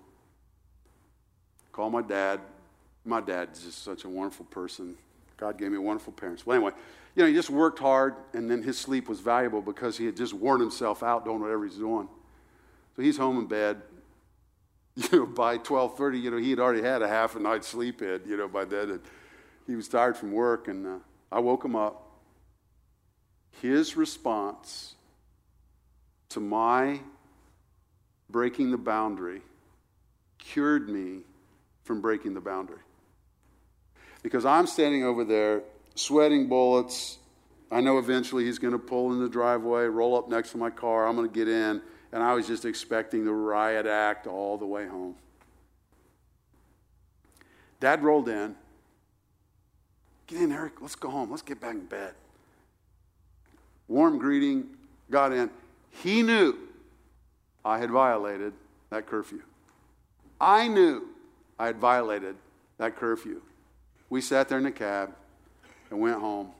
Call 1.70 1.90
my 1.90 2.00
dad. 2.00 2.40
My 3.04 3.20
dad's 3.20 3.62
just 3.62 3.84
such 3.84 4.04
a 4.04 4.08
wonderful 4.08 4.46
person. 4.46 4.96
God 5.36 5.58
gave 5.58 5.70
me 5.70 5.76
wonderful 5.76 6.14
parents. 6.14 6.46
Well, 6.46 6.56
anyway, 6.56 6.72
you 7.14 7.22
know, 7.22 7.28
he 7.28 7.34
just 7.34 7.50
worked 7.50 7.78
hard, 7.78 8.14
and 8.32 8.50
then 8.50 8.62
his 8.62 8.78
sleep 8.78 9.06
was 9.06 9.20
valuable 9.20 9.60
because 9.60 9.98
he 9.98 10.06
had 10.06 10.16
just 10.16 10.32
worn 10.32 10.60
himself 10.60 11.02
out 11.02 11.26
doing 11.26 11.40
whatever 11.40 11.66
he's 11.66 11.76
doing. 11.76 12.08
So 12.96 13.02
he's 13.02 13.18
home 13.18 13.38
in 13.38 13.46
bed. 13.46 13.82
You 15.12 15.20
know, 15.20 15.26
by 15.26 15.58
12:30, 15.58 16.20
you 16.20 16.30
know, 16.32 16.38
he 16.38 16.50
had 16.50 16.58
already 16.58 16.82
had 16.82 17.02
a 17.02 17.08
half 17.08 17.36
a 17.36 17.38
night's 17.38 17.68
sleep 17.68 18.02
in. 18.02 18.20
You 18.26 18.36
know, 18.36 18.48
by 18.48 18.64
then, 18.64 18.90
and 18.90 19.00
he 19.64 19.76
was 19.76 19.86
tired 19.86 20.16
from 20.16 20.32
work, 20.32 20.66
and 20.66 20.84
uh, 20.84 20.98
I 21.30 21.40
woke 21.40 21.64
him 21.64 21.76
up. 21.76 22.04
His 23.60 23.96
response 23.96 24.94
to 26.30 26.40
my 26.40 27.00
breaking 28.30 28.70
the 28.70 28.78
boundary 28.78 29.42
cured 30.38 30.88
me 30.88 31.20
from 31.84 32.00
breaking 32.00 32.34
the 32.34 32.40
boundary. 32.40 32.78
Because 34.22 34.44
I'm 34.44 34.66
standing 34.66 35.04
over 35.04 35.24
there 35.24 35.62
sweating 35.94 36.48
bullets. 36.48 37.18
I 37.70 37.80
know 37.80 37.98
eventually 37.98 38.44
he's 38.44 38.58
going 38.58 38.72
to 38.72 38.78
pull 38.78 39.12
in 39.12 39.20
the 39.20 39.28
driveway, 39.28 39.84
roll 39.84 40.16
up 40.16 40.28
next 40.28 40.52
to 40.52 40.58
my 40.58 40.70
car. 40.70 41.06
I'm 41.06 41.16
going 41.16 41.28
to 41.28 41.34
get 41.34 41.48
in. 41.48 41.82
And 42.12 42.22
I 42.22 42.32
was 42.32 42.46
just 42.46 42.64
expecting 42.64 43.24
the 43.24 43.32
riot 43.32 43.86
act 43.86 44.26
all 44.26 44.56
the 44.56 44.66
way 44.66 44.86
home. 44.86 45.16
Dad 47.80 48.02
rolled 48.02 48.28
in. 48.28 48.56
Get 50.28 50.42
in, 50.42 50.52
Eric. 50.52 50.80
Let's 50.80 50.94
go 50.94 51.10
home. 51.10 51.30
Let's 51.30 51.42
get 51.42 51.60
back 51.60 51.74
in 51.74 51.86
bed. 51.86 52.14
Warm 53.88 54.18
greeting, 54.18 54.66
got 55.10 55.32
in. 55.32 55.50
He 55.90 56.22
knew 56.22 56.56
I 57.64 57.78
had 57.78 57.90
violated 57.90 58.52
that 58.90 59.06
curfew. 59.06 59.42
I 60.40 60.68
knew 60.68 61.08
I 61.58 61.66
had 61.66 61.78
violated 61.78 62.36
that 62.76 62.96
curfew. 62.96 63.40
We 64.10 64.20
sat 64.20 64.48
there 64.48 64.58
in 64.58 64.64
the 64.64 64.70
cab 64.70 65.14
and 65.90 65.98
went 65.98 66.20
home. 66.20 66.52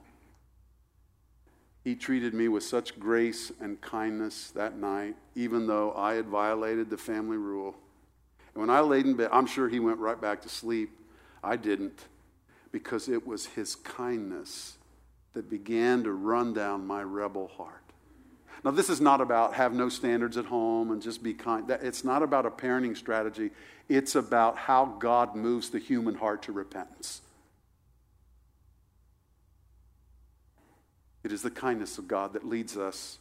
He 1.83 1.95
treated 1.95 2.33
me 2.33 2.47
with 2.47 2.63
such 2.63 2.99
grace 2.99 3.51
and 3.61 3.79
kindness 3.81 4.51
that 4.51 4.77
night, 4.77 5.15
even 5.35 5.67
though 5.67 5.93
I 5.95 6.15
had 6.15 6.25
violated 6.25 6.89
the 6.89 6.97
family 6.97 7.37
rule. 7.37 7.75
And 8.53 8.61
when 8.61 8.69
I 8.69 8.81
laid 8.81 9.05
in 9.05 9.15
bed, 9.15 9.29
I'm 9.31 9.45
sure 9.45 9.69
he 9.69 9.79
went 9.79 9.99
right 9.99 10.19
back 10.19 10.41
to 10.41 10.49
sleep. 10.49 10.89
I 11.43 11.55
didn't, 11.55 12.05
because 12.71 13.09
it 13.09 13.25
was 13.25 13.47
his 13.47 13.75
kindness 13.75 14.77
that 15.33 15.49
began 15.49 16.03
to 16.03 16.11
run 16.11 16.53
down 16.53 16.85
my 16.85 17.01
rebel 17.01 17.47
heart. 17.57 17.83
Now, 18.63 18.71
this 18.71 18.89
is 18.89 18.99
not 18.99 19.21
about 19.21 19.53
have 19.53 19.73
no 19.73 19.87
standards 19.87 20.35
at 20.35 20.45
home 20.45 20.91
and 20.91 21.01
just 21.01 21.23
be 21.23 21.33
kind. 21.33 21.69
It's 21.69 22.03
not 22.03 22.23
about 22.23 22.45
a 22.45 22.51
parenting 22.51 22.97
strategy. 22.97 23.51
It's 23.87 24.15
about 24.15 24.57
how 24.57 24.85
God 24.99 25.35
moves 25.35 25.69
the 25.69 25.79
human 25.79 26.15
heart 26.15 26.43
to 26.43 26.51
repentance. 26.51 27.21
It 31.23 31.31
is 31.31 31.41
the 31.41 31.51
kindness 31.51 31.97
of 31.97 32.07
God 32.07 32.33
that 32.33 32.45
leads 32.45 32.77
us 32.77 33.19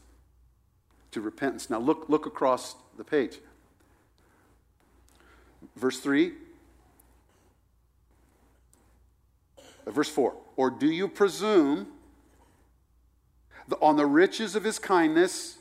to 1.13 1.21
repentance. 1.21 1.71
Now, 1.71 1.79
look, 1.79 2.09
look 2.09 2.27
across 2.27 2.77
the 2.97 3.05
page. 3.05 3.39
Verse 5.77 5.99
3, 5.99 6.33
uh, 9.59 9.63
Uh, 9.89 9.91
verse 9.91 10.09
4. 10.09 10.35
Or 10.57 10.71
do 10.71 10.87
you 10.87 11.09
presume 11.09 11.89
on 13.81 13.97
the 13.97 14.07
riches 14.07 14.55
of 14.55 14.65
his 14.65 14.79
kindness? 14.79 15.59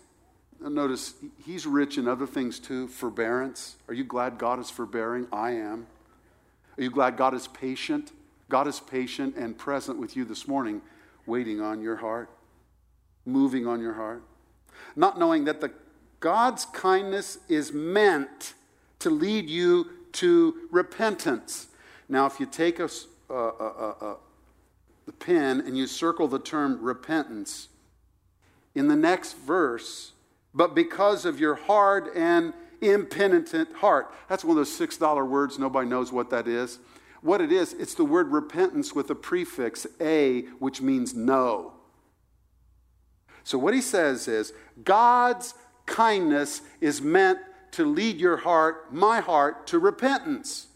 Notice 0.59 1.13
he's 1.45 1.65
rich 1.65 1.97
in 1.97 2.07
other 2.07 2.27
things 2.27 2.59
too 2.59 2.87
forbearance. 2.87 3.77
Are 3.87 3.93
you 3.93 4.03
glad 4.03 4.37
God 4.37 4.59
is 4.59 4.69
forbearing? 4.69 5.27
I 5.31 5.51
am. 5.51 5.87
Are 6.77 6.83
you 6.83 6.89
glad 6.89 7.15
God 7.15 7.33
is 7.33 7.47
patient? 7.47 8.11
God 8.49 8.67
is 8.67 8.79
patient 8.79 9.35
and 9.35 9.57
present 9.57 9.99
with 9.99 10.15
you 10.15 10.25
this 10.25 10.47
morning, 10.47 10.81
waiting 11.25 11.61
on 11.61 11.81
your 11.81 11.97
heart, 11.97 12.29
moving 13.25 13.67
on 13.67 13.81
your 13.81 13.93
heart. 13.93 14.23
Not 14.95 15.19
knowing 15.19 15.45
that 15.45 15.61
the 15.61 15.71
God's 16.19 16.65
kindness 16.65 17.37
is 17.47 17.71
meant 17.71 18.53
to 18.99 19.09
lead 19.09 19.49
you 19.49 19.91
to 20.13 20.67
repentance. 20.71 21.67
Now, 22.09 22.25
if 22.25 22.39
you 22.39 22.45
take 22.45 22.79
a, 22.79 22.89
a, 23.29 23.33
a, 23.33 23.95
a 24.01 24.17
the 25.07 25.13
pen 25.13 25.61
and 25.61 25.75
you 25.75 25.87
circle 25.87 26.27
the 26.27 26.37
term 26.37 26.79
repentance, 26.81 27.69
in 28.75 28.87
the 28.87 28.95
next 28.95 29.33
verse, 29.37 30.11
but 30.53 30.75
because 30.75 31.25
of 31.25 31.39
your 31.39 31.55
hard 31.55 32.09
and 32.15 32.53
impenitent 32.81 33.73
heart. 33.73 34.13
That's 34.29 34.45
one 34.45 34.57
of 34.57 34.65
those 34.67 34.79
$6 34.79 35.27
words, 35.27 35.57
nobody 35.57 35.89
knows 35.89 36.11
what 36.11 36.29
that 36.29 36.47
is. 36.47 36.77
What 37.21 37.41
it 37.41 37.51
is, 37.51 37.73
it's 37.73 37.95
the 37.95 38.05
word 38.05 38.31
repentance 38.31 38.93
with 38.93 39.09
a 39.09 39.15
prefix 39.15 39.87
a, 39.99 40.41
which 40.59 40.81
means 40.81 41.15
no. 41.15 41.73
So 43.43 43.57
what 43.57 43.73
he 43.73 43.81
says 43.81 44.27
is 44.27 44.53
God's 44.83 45.55
kindness 45.85 46.61
is 46.81 47.01
meant 47.01 47.39
to 47.71 47.85
lead 47.85 48.17
your 48.17 48.37
heart, 48.37 48.93
my 48.93 49.21
heart, 49.21 49.67
to 49.67 49.79
repentance. 49.79 50.66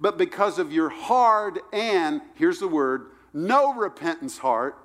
But 0.00 0.16
because 0.16 0.58
of 0.58 0.72
your 0.72 0.88
hard 0.88 1.60
and, 1.72 2.20
here's 2.34 2.60
the 2.60 2.68
word, 2.68 3.06
no 3.32 3.74
repentance 3.74 4.38
heart, 4.38 4.76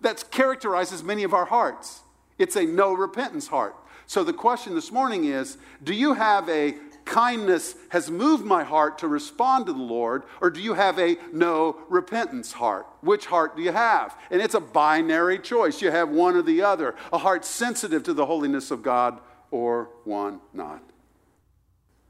that 0.00 0.30
characterizes 0.30 1.02
many 1.02 1.24
of 1.24 1.34
our 1.34 1.46
hearts. 1.46 2.00
It's 2.38 2.56
a 2.56 2.64
no 2.64 2.92
repentance 2.92 3.48
heart. 3.48 3.74
So 4.06 4.24
the 4.24 4.32
question 4.32 4.74
this 4.74 4.92
morning 4.92 5.24
is 5.24 5.58
do 5.82 5.92
you 5.92 6.14
have 6.14 6.48
a 6.48 6.76
kindness 7.04 7.74
has 7.88 8.10
moved 8.10 8.44
my 8.44 8.62
heart 8.62 8.98
to 8.98 9.08
respond 9.08 9.64
to 9.66 9.72
the 9.72 9.78
Lord, 9.78 10.24
or 10.42 10.50
do 10.50 10.60
you 10.60 10.74
have 10.74 10.98
a 10.98 11.16
no 11.32 11.78
repentance 11.88 12.52
heart? 12.52 12.86
Which 13.00 13.26
heart 13.26 13.56
do 13.56 13.62
you 13.62 13.72
have? 13.72 14.16
And 14.30 14.42
it's 14.42 14.54
a 14.54 14.60
binary 14.60 15.38
choice. 15.38 15.80
You 15.80 15.90
have 15.90 16.10
one 16.10 16.36
or 16.36 16.42
the 16.42 16.62
other 16.62 16.94
a 17.12 17.18
heart 17.18 17.44
sensitive 17.44 18.02
to 18.04 18.12
the 18.12 18.26
holiness 18.26 18.70
of 18.70 18.82
God, 18.82 19.20
or 19.50 19.88
one 20.04 20.40
not. 20.52 20.82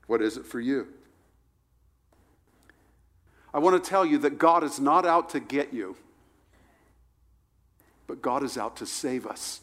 What 0.09 0.20
is 0.20 0.36
it 0.36 0.46
for 0.46 0.59
you? 0.59 0.88
I 3.53 3.59
want 3.59 3.82
to 3.82 3.90
tell 3.90 4.05
you 4.05 4.18
that 4.18 4.38
God 4.38 4.62
is 4.62 4.78
not 4.78 5.07
out 5.07 5.30
to 5.30 5.40
get 5.40 5.72
you, 5.72 5.96
but 8.07 8.20
God 8.20 8.42
is 8.42 8.59
out 8.59 8.76
to 8.76 8.86
save 8.86 9.26
us, 9.26 9.61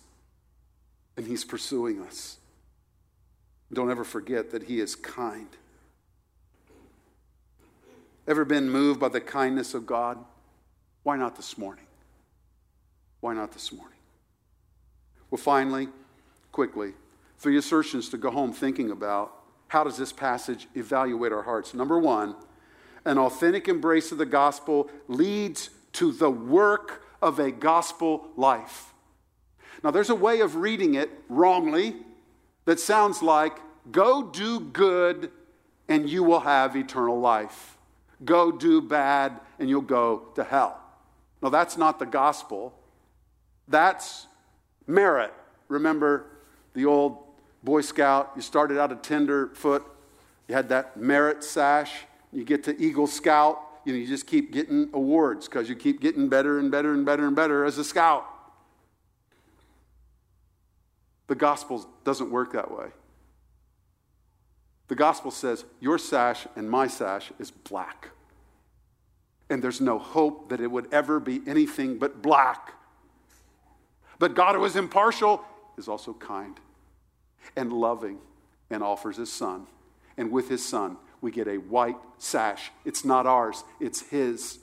and 1.18 1.26
He's 1.26 1.44
pursuing 1.46 2.02
us. 2.02 2.38
Don't 3.72 3.92
ever 3.92 4.04
forget 4.04 4.52
that 4.52 4.64
He 4.64 4.80
is 4.80 4.96
kind. 4.96 5.50
Ever 8.28 8.46
been 8.46 8.70
moved 8.70 9.00
by 9.00 9.10
the 9.10 9.22
kindness 9.22 9.74
of 9.74 9.86
God? 9.86 10.18
Why 11.04 11.16
not 11.18 11.36
this 11.36 11.58
morning? 11.58 11.86
Why 13.20 13.34
not 13.34 13.52
this 13.52 13.72
morning? 13.72 13.98
Well, 15.30 15.42
finally, 15.42 15.90
quickly, 16.52 16.94
three 17.38 17.58
assertions 17.58 18.10
to 18.10 18.18
go 18.18 18.32
home 18.32 18.52
thinking 18.52 18.90
about 18.90 19.34
how 19.68 19.84
does 19.84 19.98
this 19.98 20.12
passage 20.12 20.68
evaluate 20.76 21.32
our 21.32 21.42
hearts? 21.44 21.74
Number 21.74 22.00
one, 22.00 22.36
an 23.06 23.18
authentic 23.18 23.68
embrace 23.68 24.12
of 24.12 24.18
the 24.18 24.26
gospel 24.26 24.90
leads 25.08 25.70
to 25.94 26.12
the 26.12 26.30
work 26.30 27.04
of 27.22 27.40
a 27.40 27.52
gospel 27.52 28.30
life. 28.36 28.94
Now, 29.84 29.92
there's 29.92 30.10
a 30.10 30.16
way 30.16 30.42
of 30.42 30.56
reading 30.56 30.96
it 30.96 31.12
wrongly 31.30 31.96
that 32.66 32.80
sounds 32.80 33.22
like 33.22 33.60
go 33.92 34.24
do 34.24 34.60
good 34.60 35.32
and 35.88 36.10
you 36.10 36.24
will 36.24 36.40
have 36.40 36.76
eternal 36.76 37.20
life. 37.20 37.78
Go 38.24 38.52
do 38.52 38.82
bad 38.82 39.40
and 39.60 39.70
you'll 39.70 39.82
go 39.82 40.30
to 40.36 40.44
hell. 40.44 40.82
No, 41.42 41.50
that's 41.50 41.78
not 41.78 42.00
the 42.00 42.06
gospel. 42.06 42.74
That's 43.68 44.28
merit. 44.88 45.34
Remember 45.68 46.26
the 46.74 46.86
old 46.86 47.20
Boy 47.64 47.82
Scout, 47.82 48.32
you 48.36 48.42
started 48.44 48.80
out 48.80 48.92
a 48.92 48.96
tenderfoot, 48.96 49.84
you 50.48 50.54
had 50.54 50.70
that 50.70 50.98
merit 50.98 51.44
sash, 51.44 51.92
you 52.36 52.44
get 52.44 52.66
to 52.66 52.80
Eagle 52.82 53.08
Scout, 53.08 53.62
you 53.86 53.94
know, 53.94 54.00
you 54.00 54.08
just 54.08 54.28
keep 54.28 54.52
getting 54.52 54.90
awards 54.94 55.48
because 55.48 55.70
you 55.70 55.76
keep 55.76 56.02
getting 56.02 56.28
better 56.28 56.60
and 56.60 56.70
better 56.70 56.94
and 56.94 57.06
better 57.06 57.26
and 57.26 57.36
better 57.36 57.64
as 57.64 57.78
a 57.78 57.84
scout. 57.84 58.26
The 61.28 61.36
gospel 61.36 61.88
doesn't 62.04 62.30
work 62.30 62.54
that 62.54 62.70
way. 62.70 62.88
The 64.90 64.96
gospel 64.96 65.32
says, 65.32 65.64
Your 65.80 65.98
sash 65.98 66.46
and 66.56 66.70
my 66.70 66.88
sash 66.88 67.32
is 67.40 67.52
black. 67.52 68.10
And 69.50 69.64
there's 69.64 69.80
no 69.80 69.98
hope 69.98 70.50
that 70.50 70.60
it 70.60 70.70
would 70.70 70.92
ever 70.94 71.20
be 71.20 71.42
anything 71.48 71.98
but 71.98 72.22
black. 72.22 72.74
But 74.20 74.34
God, 74.34 74.56
who 74.56 74.66
is 74.66 74.76
impartial, 74.76 75.44
is 75.78 75.88
also 75.88 76.14
kind 76.14 76.60
and 77.56 77.72
loving 77.72 78.18
and 78.70 78.84
offers 78.84 79.18
his 79.18 79.32
son. 79.32 79.68
And 80.18 80.32
with 80.32 80.50
his 80.50 80.66
son, 80.66 80.98
we 81.26 81.32
get 81.32 81.48
a 81.48 81.58
white 81.58 81.98
sash. 82.20 82.72
It's 82.86 83.04
not 83.04 83.26
ours, 83.26 83.64
it's 83.80 84.02
his. 84.02 84.60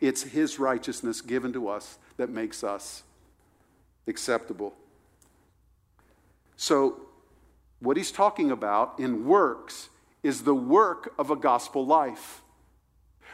It's 0.00 0.22
his 0.22 0.60
righteousness 0.60 1.20
given 1.20 1.52
to 1.54 1.68
us 1.68 1.98
that 2.16 2.30
makes 2.30 2.62
us 2.62 3.02
acceptable. 4.06 4.72
So, 6.56 7.00
what 7.80 7.96
he's 7.96 8.12
talking 8.12 8.52
about 8.52 9.00
in 9.00 9.26
works 9.26 9.88
is 10.22 10.44
the 10.44 10.54
work 10.54 11.12
of 11.18 11.32
a 11.32 11.36
gospel 11.36 11.84
life. 11.84 12.42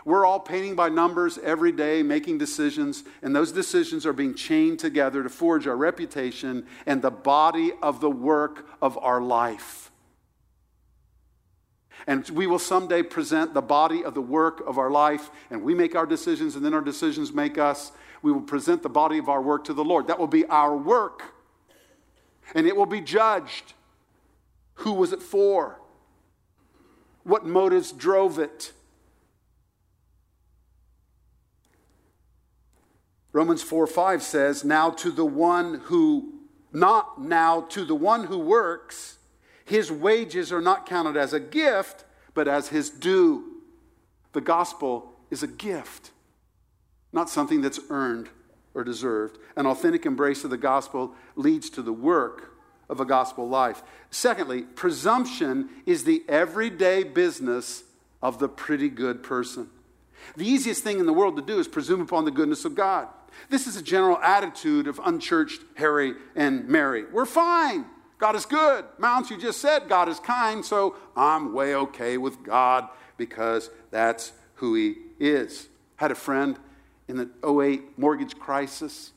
We're 0.07 0.25
all 0.25 0.41
painting 0.41 0.75
by 0.75 0.89
numbers 0.89 1.37
every 1.37 1.73
day, 1.73 2.03
making 2.03 2.39
decisions, 2.39 3.05
and 3.21 3.37
those 3.37 3.53
decisions 3.53 4.07
are 4.07 4.15
being 4.15 4.35
chained 4.35 4.79
together 4.79 5.23
to 5.23 5.29
forge 5.29 5.67
our 5.67 5.77
reputation 5.77 6.67
and 6.87 7.03
the 7.03 7.11
body 7.11 7.73
of 7.83 8.01
the 8.01 8.11
work 8.11 8.67
of 8.81 8.97
our 8.97 9.21
life. 9.21 9.92
And 12.07 12.29
we 12.31 12.47
will 12.47 12.59
someday 12.59 13.03
present 13.03 13.55
the 13.55 13.63
body 13.63 14.05
of 14.05 14.15
the 14.15 14.21
work 14.21 14.63
of 14.67 14.79
our 14.79 14.91
life, 14.91 15.31
and 15.51 15.63
we 15.63 15.75
make 15.75 15.95
our 15.95 16.07
decisions, 16.07 16.57
and 16.57 16.65
then 16.65 16.75
our 16.75 16.81
decisions 16.81 17.33
make 17.33 17.59
us. 17.59 17.93
We 18.23 18.33
will 18.33 18.43
present 18.43 18.83
the 18.83 18.89
body 18.89 19.19
of 19.19 19.29
our 19.29 19.43
work 19.43 19.65
to 19.65 19.73
the 19.73 19.85
Lord. 19.85 20.07
That 20.07 20.19
will 20.19 20.27
be 20.27 20.45
our 20.47 20.77
work, 20.77 21.35
and 22.55 22.67
it 22.67 22.77
will 22.77 22.87
be 22.87 23.01
judged. 23.01 23.75
Who 24.77 24.95
was 24.95 25.13
it 25.13 25.23
for? 25.23 25.81
What 27.25 27.47
motives 27.47 27.93
drove 27.93 28.39
it? 28.39 28.73
Romans 33.33 33.63
4 33.63 33.87
5 33.87 34.23
says, 34.23 34.65
Now 34.65 34.91
to 34.91 35.11
the 35.11 35.25
one 35.25 35.81
who, 35.85 36.41
not 36.73 37.21
now 37.21 37.63
to 37.71 37.85
the 37.85 37.95
one 37.95 38.25
who 38.25 38.39
works, 38.39 39.19
his 39.65 39.91
wages 39.91 40.53
are 40.53 40.61
not 40.61 40.87
counted 40.87 41.17
as 41.17 41.33
a 41.33 41.41
gift, 41.41 42.05
but 42.35 42.49
as 42.49 42.69
his 42.69 42.91
due. 42.91 43.61
The 44.33 44.41
gospel 44.41 45.13
is 45.31 45.43
a 45.43 45.47
gift, 45.47 46.11
not 47.13 47.29
something 47.29 47.61
that's 47.61 47.81
earned 47.91 48.29
or 48.75 48.85
deserved. 48.85 49.39
An 49.57 49.67
authentic 49.67 50.07
embrace 50.07 50.45
of 50.45 50.51
the 50.51 50.57
gospel 50.57 51.15
leads 51.37 51.71
to 51.71 51.83
the 51.83 51.93
work 51.93 52.55
of 52.89 53.01
a 53.01 53.05
gospel 53.05 53.49
life. 53.49 53.83
Secondly, 54.11 54.63
presumption 54.63 55.69
is 55.87 56.05
the 56.05 56.23
everyday 56.29 57.05
business 57.05 57.85
of 58.23 58.39
the 58.39 58.49
pretty 58.49 58.89
good 58.89 59.23
person. 59.23 59.69
The 60.37 60.47
easiest 60.47 60.85
thing 60.85 61.01
in 61.01 61.07
the 61.07 61.13
world 61.13 61.37
to 61.37 61.43
do 61.43 61.59
is 61.59 61.69
presume 61.69 62.01
upon 62.01 62.25
the 62.25 62.31
goodness 62.31 62.65
of 62.65 62.75
God. 62.75 63.09
This 63.49 63.67
is 63.67 63.77
a 63.77 63.83
general 63.83 64.19
attitude 64.19 64.87
of 64.87 65.01
unchurched 65.05 65.63
Harry 65.77 66.15
and 66.37 66.69
Mary. 66.69 67.05
We're 67.11 67.27
fine. 67.27 67.87
God 68.23 68.37
is 68.37 68.47
good. 68.47 68.85
Mounts, 68.99 69.31
you 69.31 69.37
just 69.37 69.61
said 69.61 69.89
God 69.89 70.09
is 70.09 70.21
kind, 70.21 70.65
so 70.65 70.95
I'm 71.17 71.53
way 71.53 71.75
okay 71.75 72.19
with 72.19 72.45
God 72.45 72.89
because 73.17 73.69
that's 73.91 74.31
who 74.55 74.77
He 74.77 74.95
is. 75.19 75.67
I 75.99 76.05
had 76.05 76.13
a 76.13 76.15
friend 76.15 76.57
in 77.09 77.17
the 77.17 77.29
08 77.45 77.99
mortgage 77.99 78.39
crisis 78.39 79.11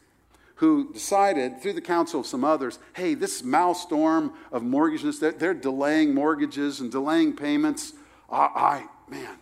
who 0.56 0.92
decided, 0.92 1.62
through 1.62 1.74
the 1.74 1.82
counsel 1.82 2.22
of 2.22 2.26
some 2.26 2.44
others, 2.44 2.80
hey, 2.96 3.14
this 3.14 3.44
maelstrom 3.44 4.34
of 4.52 4.64
mortgages, 4.64 5.20
they're, 5.20 5.54
delaying 5.54 6.16
mortgages 6.16 6.80
and 6.80 6.92
delaying 6.92 7.36
payments. 7.36 7.94
I, 8.28 8.38
I 8.38 8.86
man, 9.08 9.38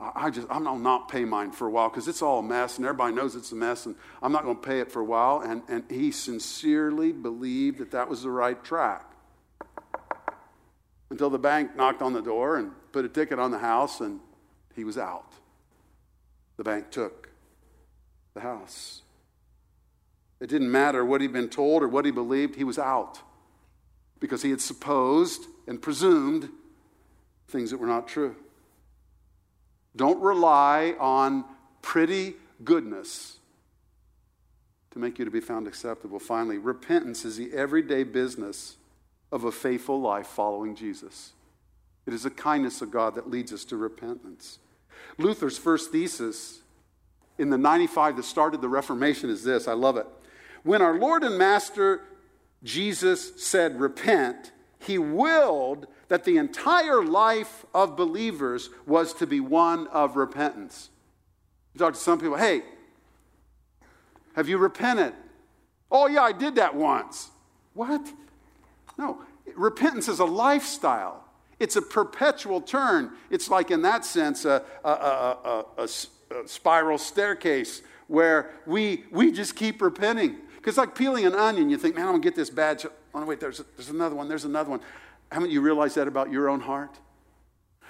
I 0.00 0.30
just, 0.30 0.46
I'm 0.50 0.82
not 0.82 1.10
pay 1.10 1.26
mine 1.26 1.52
for 1.52 1.66
a 1.66 1.70
while 1.70 1.90
because 1.90 2.08
it's 2.08 2.22
all 2.22 2.38
a 2.38 2.42
mess 2.42 2.78
and 2.78 2.86
everybody 2.86 3.14
knows 3.14 3.36
it's 3.36 3.52
a 3.52 3.54
mess 3.54 3.84
and 3.84 3.94
I'm 4.22 4.32
not 4.32 4.44
going 4.44 4.56
to 4.56 4.62
pay 4.62 4.80
it 4.80 4.90
for 4.90 5.00
a 5.00 5.04
while. 5.04 5.40
And, 5.40 5.62
and 5.68 5.84
he 5.90 6.10
sincerely 6.10 7.12
believed 7.12 7.78
that 7.78 7.90
that 7.90 8.08
was 8.08 8.22
the 8.22 8.30
right 8.30 8.62
track. 8.64 9.04
Until 11.10 11.28
the 11.28 11.38
bank 11.38 11.76
knocked 11.76 12.00
on 12.00 12.14
the 12.14 12.22
door 12.22 12.56
and 12.56 12.72
put 12.92 13.04
a 13.04 13.10
ticket 13.10 13.38
on 13.38 13.50
the 13.50 13.58
house 13.58 14.00
and 14.00 14.20
he 14.74 14.84
was 14.84 14.96
out. 14.96 15.34
The 16.56 16.64
bank 16.64 16.90
took 16.90 17.28
the 18.32 18.40
house. 18.40 19.02
It 20.40 20.48
didn't 20.48 20.72
matter 20.72 21.04
what 21.04 21.20
he'd 21.20 21.32
been 21.32 21.50
told 21.50 21.82
or 21.82 21.88
what 21.88 22.06
he 22.06 22.10
believed, 22.10 22.54
he 22.54 22.64
was 22.64 22.78
out 22.78 23.20
because 24.18 24.40
he 24.42 24.50
had 24.50 24.62
supposed 24.62 25.44
and 25.66 25.82
presumed 25.82 26.48
things 27.48 27.70
that 27.70 27.78
were 27.78 27.86
not 27.86 28.08
true. 28.08 28.36
Don't 29.96 30.20
rely 30.20 30.94
on 30.98 31.44
pretty 31.82 32.34
goodness 32.64 33.38
to 34.92 34.98
make 34.98 35.18
you 35.18 35.24
to 35.24 35.30
be 35.30 35.40
found 35.40 35.66
acceptable. 35.66 36.18
Finally, 36.18 36.58
repentance 36.58 37.24
is 37.24 37.36
the 37.36 37.52
everyday 37.52 38.02
business 38.02 38.76
of 39.32 39.44
a 39.44 39.52
faithful 39.52 40.00
life 40.00 40.26
following 40.26 40.74
Jesus. 40.74 41.32
It 42.06 42.14
is 42.14 42.24
the 42.24 42.30
kindness 42.30 42.82
of 42.82 42.90
God 42.90 43.14
that 43.14 43.30
leads 43.30 43.52
us 43.52 43.64
to 43.66 43.76
repentance. 43.76 44.58
Luther's 45.18 45.58
first 45.58 45.92
thesis 45.92 46.60
in 47.38 47.50
the 47.50 47.58
95 47.58 48.16
that 48.16 48.24
started 48.24 48.60
the 48.60 48.68
Reformation 48.68 49.30
is 49.30 49.44
this 49.44 49.68
I 49.68 49.74
love 49.74 49.96
it. 49.96 50.06
When 50.62 50.82
our 50.82 50.98
Lord 50.98 51.22
and 51.22 51.38
Master 51.38 52.02
Jesus 52.62 53.42
said, 53.42 53.80
Repent, 53.80 54.52
he 54.78 54.98
willed 54.98 55.86
that 56.10 56.24
the 56.24 56.36
entire 56.38 57.04
life 57.04 57.64
of 57.72 57.96
believers 57.96 58.68
was 58.84 59.14
to 59.14 59.26
be 59.28 59.38
one 59.38 59.86
of 59.86 60.16
repentance. 60.16 60.90
You 61.72 61.78
talk 61.78 61.94
to 61.94 62.00
some 62.00 62.18
people, 62.18 62.36
hey, 62.36 62.62
have 64.34 64.48
you 64.48 64.58
repented? 64.58 65.14
Oh, 65.88 66.08
yeah, 66.08 66.22
I 66.22 66.32
did 66.32 66.56
that 66.56 66.74
once. 66.74 67.30
What? 67.74 68.12
No, 68.98 69.22
repentance 69.54 70.08
is 70.08 70.18
a 70.18 70.24
lifestyle. 70.24 71.24
It's 71.60 71.76
a 71.76 71.82
perpetual 71.82 72.60
turn. 72.60 73.12
It's 73.30 73.48
like, 73.48 73.70
in 73.70 73.82
that 73.82 74.04
sense, 74.04 74.44
a, 74.44 74.64
a, 74.84 74.90
a, 74.90 75.64
a 75.78 75.88
spiral 76.48 76.98
staircase 76.98 77.82
where 78.08 78.50
we, 78.66 79.04
we 79.12 79.30
just 79.30 79.54
keep 79.54 79.80
repenting. 79.80 80.38
Because, 80.56 80.76
like 80.76 80.96
peeling 80.96 81.24
an 81.24 81.34
onion, 81.34 81.70
you 81.70 81.78
think, 81.78 81.94
man, 81.94 82.08
I'm 82.08 82.14
to 82.14 82.20
get 82.20 82.34
this 82.34 82.50
bad. 82.50 82.82
Oh, 83.14 83.24
wait, 83.24 83.38
there's, 83.38 83.62
there's 83.76 83.90
another 83.90 84.16
one, 84.16 84.28
there's 84.28 84.44
another 84.44 84.70
one. 84.70 84.80
Haven't 85.30 85.50
you 85.50 85.60
realized 85.60 85.96
that 85.96 86.08
about 86.08 86.30
your 86.30 86.48
own 86.48 86.60
heart? 86.60 86.98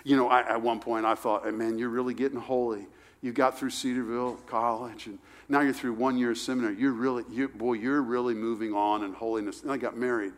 You 0.05 0.17
know, 0.17 0.29
I, 0.29 0.41
at 0.41 0.63
one 0.63 0.81
point 0.81 1.05
I 1.07 1.15
thought, 1.15 1.53
man, 1.55 1.79
you're 1.79 1.89
really 1.89 2.15
getting 2.15 2.39
holy. 2.39 2.87
You 3.23 3.33
got 3.33 3.59
through 3.59 3.71
Cedarville 3.71 4.35
College, 4.47 5.07
and 5.07 5.19
now 5.49 5.61
you're 5.61 5.75
through 5.75 5.93
one 5.95 6.17
year 6.17 6.35
seminary. 6.35 6.77
You're 6.77 6.93
really, 6.93 7.25
you, 7.31 7.49
boy, 7.49 7.75
you're 7.75 8.01
really 8.01 8.35
moving 8.35 8.73
on 8.73 9.05
in 9.05 9.13
holiness. 9.13 9.63
And 9.63 9.71
I 9.71 9.77
got 9.77 9.97
married. 9.97 10.33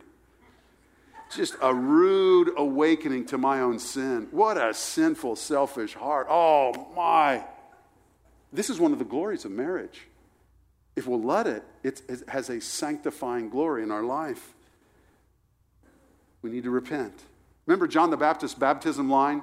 Just 1.33 1.55
a 1.61 1.73
rude 1.73 2.51
awakening 2.57 3.25
to 3.27 3.37
my 3.37 3.61
own 3.61 3.79
sin. 3.79 4.27
What 4.31 4.57
a 4.57 4.73
sinful, 4.73 5.37
selfish 5.37 5.93
heart. 5.93 6.27
Oh, 6.29 6.89
my. 6.95 7.43
This 8.51 8.69
is 8.69 8.79
one 8.79 8.91
of 8.91 8.99
the 8.99 9.05
glories 9.05 9.45
of 9.45 9.51
marriage. 9.51 10.01
If 10.95 11.07
we'll 11.07 11.21
let 11.21 11.47
it, 11.47 11.63
it 11.83 12.01
has 12.27 12.49
a 12.49 12.61
sanctifying 12.61 13.49
glory 13.49 13.81
in 13.81 13.91
our 13.91 14.03
life. 14.03 14.52
We 16.43 16.51
need 16.51 16.63
to 16.65 16.69
repent. 16.69 17.23
Remember 17.65 17.87
John 17.87 18.11
the 18.11 18.17
Baptist's 18.17 18.57
baptism 18.57 19.09
line? 19.09 19.41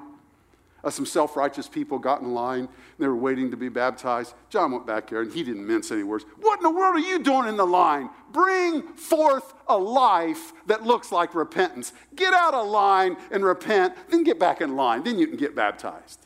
Uh, 0.83 0.89
some 0.89 1.05
self 1.05 1.35
righteous 1.35 1.67
people 1.67 1.99
got 1.99 2.21
in 2.21 2.33
line. 2.33 2.67
They 2.97 3.07
were 3.07 3.15
waiting 3.15 3.51
to 3.51 3.57
be 3.57 3.69
baptized. 3.69 4.33
John 4.49 4.71
went 4.71 4.87
back 4.87 5.09
there 5.09 5.21
and 5.21 5.31
he 5.31 5.43
didn't 5.43 5.67
mince 5.67 5.91
any 5.91 6.03
words. 6.03 6.25
What 6.39 6.59
in 6.59 6.63
the 6.63 6.71
world 6.71 6.95
are 6.95 6.99
you 6.99 7.19
doing 7.21 7.47
in 7.47 7.57
the 7.57 7.65
line? 7.65 8.09
Bring 8.31 8.81
forth 8.93 9.53
a 9.67 9.77
life 9.77 10.53
that 10.67 10.83
looks 10.83 11.11
like 11.11 11.35
repentance. 11.35 11.93
Get 12.15 12.33
out 12.33 12.53
of 12.53 12.67
line 12.67 13.17
and 13.31 13.45
repent, 13.45 13.93
then 14.09 14.23
get 14.23 14.39
back 14.39 14.61
in 14.61 14.75
line. 14.75 15.03
Then 15.03 15.19
you 15.19 15.27
can 15.27 15.37
get 15.37 15.55
baptized. 15.55 16.25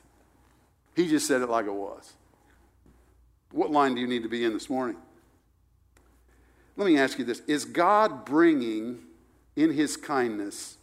He 0.95 1.09
just 1.09 1.27
said 1.27 1.41
it 1.41 1.49
like 1.49 1.65
it 1.65 1.73
was. 1.73 2.13
What 3.51 3.71
line 3.71 3.95
do 3.95 4.01
you 4.01 4.07
need 4.07 4.23
to 4.23 4.29
be 4.29 4.45
in 4.45 4.53
this 4.53 4.69
morning? 4.69 4.95
Let 6.77 6.85
me 6.85 6.97
ask 6.97 7.19
you 7.19 7.25
this 7.25 7.41
Is 7.47 7.65
God 7.65 8.23
bringing 8.23 8.99
in 9.55 9.71
his 9.71 9.97
kindness 9.97 10.77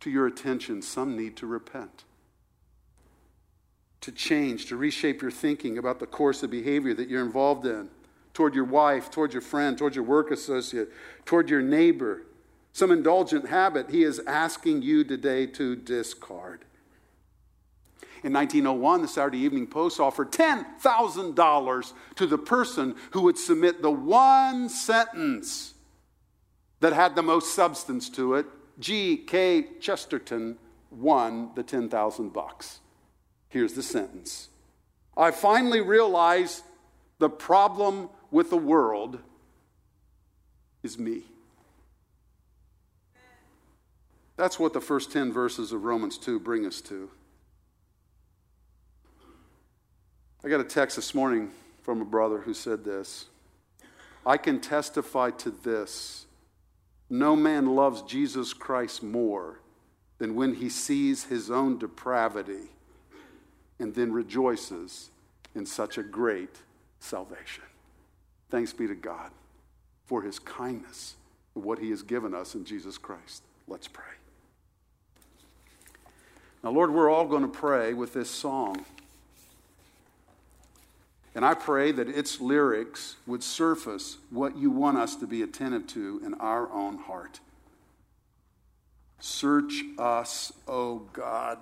to 0.00 0.10
your 0.10 0.26
attention 0.26 0.82
some 0.82 1.16
need 1.16 1.36
to 1.36 1.46
repent, 1.46 2.04
to 4.00 4.12
change, 4.12 4.66
to 4.66 4.76
reshape 4.76 5.22
your 5.22 5.30
thinking 5.30 5.78
about 5.78 6.00
the 6.00 6.06
course 6.06 6.42
of 6.42 6.50
behavior 6.50 6.94
that 6.94 7.08
you're 7.08 7.24
involved 7.24 7.66
in 7.66 7.88
toward 8.34 8.54
your 8.54 8.64
wife, 8.64 9.10
toward 9.10 9.32
your 9.32 9.42
friend, 9.42 9.78
toward 9.78 9.94
your 9.94 10.04
work 10.04 10.30
associate, 10.30 10.92
toward 11.24 11.48
your 11.48 11.62
neighbor. 11.62 12.22
Some 12.72 12.90
indulgent 12.90 13.48
habit 13.48 13.90
he 13.90 14.04
is 14.04 14.20
asking 14.26 14.82
you 14.82 15.04
today 15.04 15.46
to 15.46 15.74
discard. 15.74 16.66
In 18.22 18.32
1901, 18.32 19.02
the 19.02 19.08
Saturday 19.08 19.38
Evening 19.38 19.66
Post 19.66 20.00
offered 20.00 20.32
$10,000 20.32 21.92
to 22.16 22.26
the 22.26 22.38
person 22.38 22.94
who 23.12 23.22
would 23.22 23.38
submit 23.38 23.80
the 23.80 23.90
one 23.90 24.68
sentence 24.68 25.72
that 26.80 26.92
had 26.92 27.14
the 27.14 27.22
most 27.22 27.54
substance 27.54 28.10
to 28.10 28.34
it, 28.34 28.46
G.K. 28.78 29.68
Chesterton 29.80 30.58
won 30.90 31.50
the 31.54 31.62
10,000 31.62 32.32
bucks. 32.32 32.80
Here's 33.48 33.74
the 33.74 33.82
sentence. 33.82 34.48
I 35.16 35.30
finally 35.30 35.80
realized 35.80 36.62
the 37.18 37.30
problem 37.30 38.10
with 38.30 38.50
the 38.50 38.56
world 38.56 39.18
is 40.82 40.98
me. 40.98 41.22
That's 44.36 44.58
what 44.58 44.74
the 44.74 44.80
first 44.80 45.10
10 45.12 45.32
verses 45.32 45.72
of 45.72 45.84
Romans 45.84 46.18
2 46.18 46.38
bring 46.38 46.66
us 46.66 46.82
to. 46.82 47.10
I 50.44 50.48
got 50.48 50.60
a 50.60 50.64
text 50.64 50.96
this 50.96 51.14
morning 51.14 51.50
from 51.82 52.02
a 52.02 52.04
brother 52.04 52.38
who 52.38 52.52
said 52.52 52.84
this 52.84 53.26
I 54.26 54.36
can 54.36 54.60
testify 54.60 55.30
to 55.30 55.50
this 55.50 56.25
no 57.08 57.36
man 57.36 57.66
loves 57.66 58.02
Jesus 58.02 58.52
Christ 58.52 59.02
more 59.02 59.60
than 60.18 60.34
when 60.34 60.54
he 60.54 60.68
sees 60.68 61.24
his 61.24 61.50
own 61.50 61.78
depravity 61.78 62.70
and 63.78 63.94
then 63.94 64.12
rejoices 64.12 65.10
in 65.54 65.66
such 65.66 65.98
a 65.98 66.02
great 66.02 66.62
salvation. 66.98 67.64
Thanks 68.50 68.72
be 68.72 68.86
to 68.86 68.94
God 68.94 69.30
for 70.06 70.22
his 70.22 70.38
kindness 70.38 71.16
and 71.54 71.64
what 71.64 71.78
he 71.78 71.90
has 71.90 72.02
given 72.02 72.34
us 72.34 72.54
in 72.54 72.64
Jesus 72.64 72.98
Christ. 72.98 73.42
Let's 73.68 73.88
pray. 73.88 74.04
Now, 76.62 76.70
Lord, 76.70 76.92
we're 76.92 77.10
all 77.10 77.26
going 77.26 77.42
to 77.42 77.48
pray 77.48 77.92
with 77.92 78.12
this 78.12 78.30
song. 78.30 78.84
And 81.36 81.44
I 81.44 81.52
pray 81.52 81.92
that 81.92 82.08
its 82.08 82.40
lyrics 82.40 83.16
would 83.26 83.42
surface 83.42 84.16
what 84.30 84.56
you 84.56 84.70
want 84.70 84.96
us 84.96 85.16
to 85.16 85.26
be 85.26 85.42
attentive 85.42 85.86
to 85.88 86.22
in 86.24 86.32
our 86.34 86.72
own 86.72 86.96
heart. 86.96 87.40
Search 89.20 89.84
us, 89.98 90.50
O 90.66 91.00
God, 91.12 91.58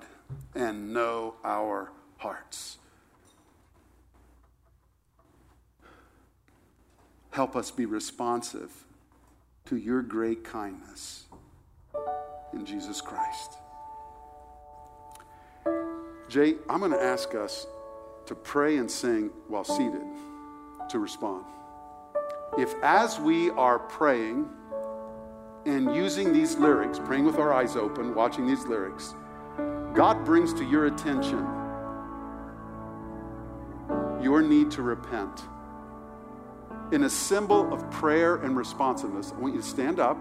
and 0.54 0.94
know 0.94 1.34
our 1.42 1.90
hearts. 2.18 2.78
Help 7.32 7.56
us 7.56 7.72
be 7.72 7.84
responsive 7.84 8.70
to 9.64 9.76
your 9.76 10.02
great 10.02 10.44
kindness 10.44 11.24
in 12.52 12.64
Jesus 12.64 13.00
Christ. 13.00 13.54
Jay, 16.28 16.54
I'm 16.70 16.78
going 16.78 16.92
to 16.92 17.02
ask 17.02 17.34
us 17.34 17.66
to 18.26 18.34
pray 18.34 18.76
and 18.78 18.90
sing 18.90 19.30
while 19.48 19.64
seated 19.64 20.02
to 20.90 20.98
respond. 20.98 21.44
If, 22.58 22.74
as 22.82 23.18
we 23.18 23.50
are 23.50 23.78
praying 23.78 24.48
and 25.66 25.94
using 25.94 26.32
these 26.32 26.56
lyrics, 26.56 26.98
praying 26.98 27.24
with 27.24 27.36
our 27.36 27.52
eyes 27.52 27.76
open, 27.76 28.14
watching 28.14 28.46
these 28.46 28.64
lyrics, 28.64 29.14
God 29.94 30.24
brings 30.24 30.52
to 30.54 30.64
your 30.64 30.86
attention 30.86 31.46
your 34.22 34.40
need 34.40 34.70
to 34.70 34.82
repent, 34.82 35.42
in 36.92 37.04
a 37.04 37.10
symbol 37.10 37.72
of 37.72 37.90
prayer 37.90 38.36
and 38.36 38.56
responsiveness, 38.56 39.32
I 39.32 39.40
want 39.40 39.54
you 39.54 39.60
to 39.60 39.66
stand 39.66 40.00
up. 40.00 40.16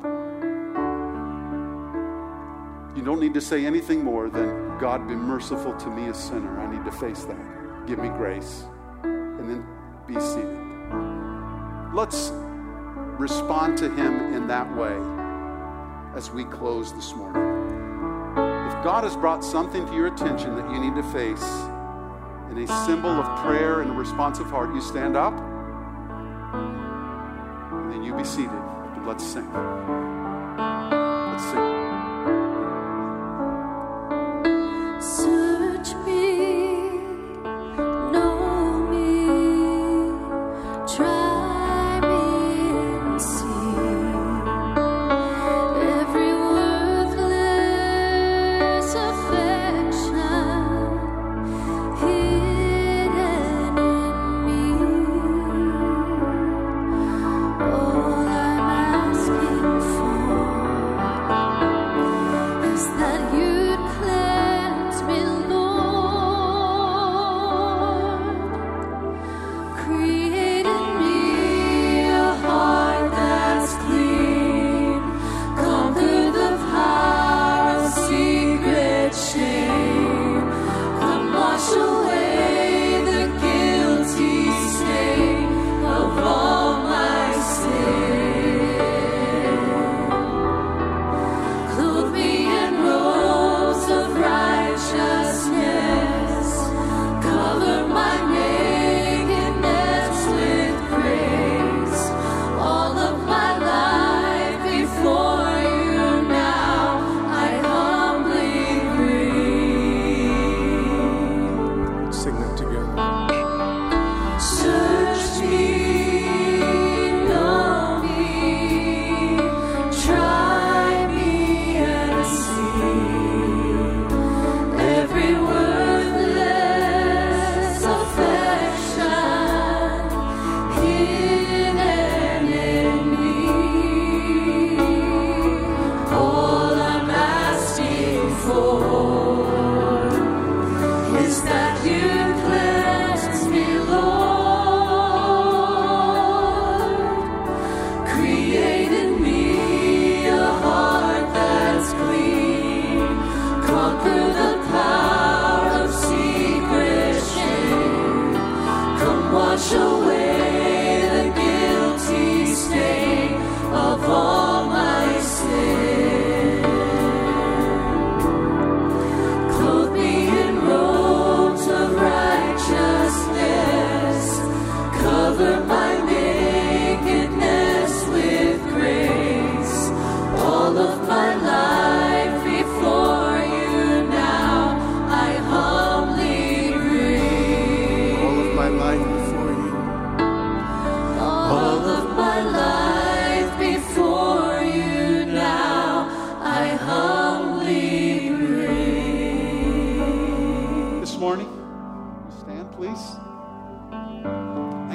You 2.95 3.04
don't 3.04 3.20
need 3.20 3.34
to 3.34 3.41
say 3.41 3.66
anything 3.66 4.04
more 4.04 4.30
than, 4.30 4.78
God, 4.78 5.08
be 5.08 5.16
merciful 5.16 5.74
to 5.76 5.89
me, 5.89 6.10
a 6.10 6.14
sinner. 6.14 6.60
I 6.60 6.72
need 6.74 6.84
to 6.86 6.91
face 6.91 7.24
that. 7.24 7.64
Give 7.88 7.99
me 7.99 8.09
grace. 8.09 8.65
And 9.03 9.49
then 9.49 9.65
be 10.07 10.19
seated. 10.19 10.59
Let's 11.93 12.31
respond 13.19 13.77
to 13.79 13.89
Him 13.89 14.34
in 14.34 14.47
that 14.47 14.75
way 14.75 14.97
as 16.15 16.31
we 16.31 16.45
close 16.45 16.93
this 16.93 17.13
morning. 17.13 17.41
If 18.67 18.84
God 18.84 19.03
has 19.03 19.15
brought 19.15 19.43
something 19.43 19.86
to 19.86 19.93
your 19.93 20.07
attention 20.07 20.55
that 20.55 20.69
you 20.71 20.79
need 20.79 20.95
to 20.95 21.03
face 21.11 21.43
in 22.49 22.57
a 22.57 22.67
symbol 22.86 23.09
of 23.09 23.39
prayer 23.45 23.81
and 23.81 23.91
a 23.91 23.93
responsive 23.93 24.47
heart, 24.47 24.73
you 24.73 24.81
stand 24.81 25.15
up 25.15 25.34
and 27.73 27.91
then 27.91 28.03
you 28.03 28.15
be 28.15 28.23
seated 28.23 28.63
let's 29.05 29.25
sing. 29.25 30.03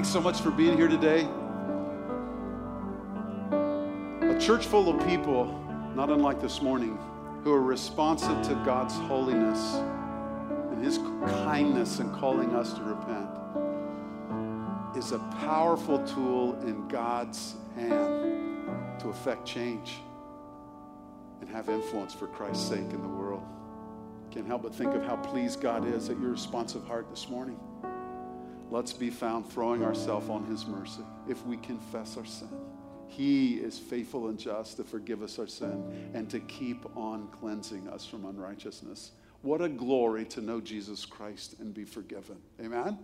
So 0.08 0.20
much 0.22 0.40
for 0.40 0.50
being 0.50 0.74
here 0.74 0.88
today. 0.88 1.28
A 4.22 4.38
church 4.40 4.64
full 4.64 4.88
of 4.88 5.06
people, 5.06 5.44
not 5.94 6.08
unlike 6.08 6.40
this 6.40 6.62
morning, 6.62 6.98
who 7.44 7.52
are 7.52 7.60
responsive 7.60 8.40
to 8.48 8.54
God's 8.64 8.94
holiness 8.94 9.74
and 10.70 10.82
His 10.82 10.96
kindness 10.96 11.98
in 11.98 12.10
calling 12.14 12.54
us 12.54 12.72
to 12.72 12.82
repent 12.84 13.28
is 14.96 15.12
a 15.12 15.18
powerful 15.42 15.98
tool 16.06 16.58
in 16.62 16.88
God's 16.88 17.56
hand 17.74 18.66
to 19.00 19.10
affect 19.10 19.44
change 19.44 19.98
and 21.42 21.50
have 21.50 21.68
influence 21.68 22.14
for 22.14 22.28
Christ's 22.28 22.66
sake 22.66 22.78
in 22.78 23.02
the 23.02 23.08
world. 23.08 23.42
Can't 24.30 24.46
help 24.46 24.62
but 24.62 24.74
think 24.74 24.94
of 24.94 25.04
how 25.04 25.16
pleased 25.16 25.60
God 25.60 25.86
is 25.86 26.08
at 26.08 26.18
your 26.18 26.30
responsive 26.30 26.86
heart 26.86 27.10
this 27.10 27.28
morning. 27.28 27.60
Let's 28.70 28.92
be 28.92 29.10
found 29.10 29.50
throwing 29.50 29.82
ourselves 29.82 30.28
on 30.28 30.44
His 30.44 30.66
mercy 30.66 31.02
if 31.28 31.44
we 31.46 31.56
confess 31.56 32.16
our 32.16 32.26
sin. 32.26 32.48
He 33.06 33.54
is 33.54 33.78
faithful 33.78 34.28
and 34.28 34.38
just 34.38 34.76
to 34.76 34.84
forgive 34.84 35.22
us 35.22 35.38
our 35.38 35.46
sin 35.46 36.10
and 36.12 36.28
to 36.30 36.40
keep 36.40 36.84
on 36.94 37.28
cleansing 37.28 37.88
us 37.88 38.04
from 38.04 38.26
unrighteousness. 38.26 39.12
What 39.40 39.62
a 39.62 39.68
glory 39.68 40.26
to 40.26 40.42
know 40.42 40.60
Jesus 40.60 41.06
Christ 41.06 41.58
and 41.60 41.72
be 41.72 41.84
forgiven. 41.84 42.36
Amen? 42.60 42.98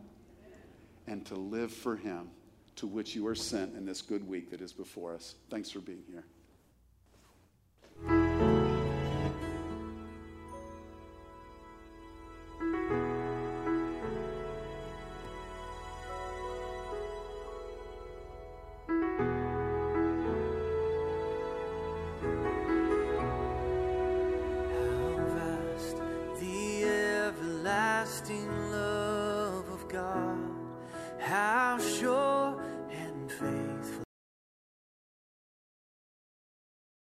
And 1.06 1.24
to 1.26 1.34
live 1.34 1.72
for 1.72 1.96
Him, 1.96 2.30
to 2.76 2.86
which 2.86 3.14
you 3.14 3.26
are 3.26 3.34
sent 3.34 3.74
in 3.74 3.86
this 3.86 4.02
good 4.02 4.26
week 4.28 4.50
that 4.50 4.60
is 4.60 4.72
before 4.72 5.14
us. 5.14 5.36
Thanks 5.48 5.70
for 5.70 5.80
being 5.80 6.02
here. 6.10 6.24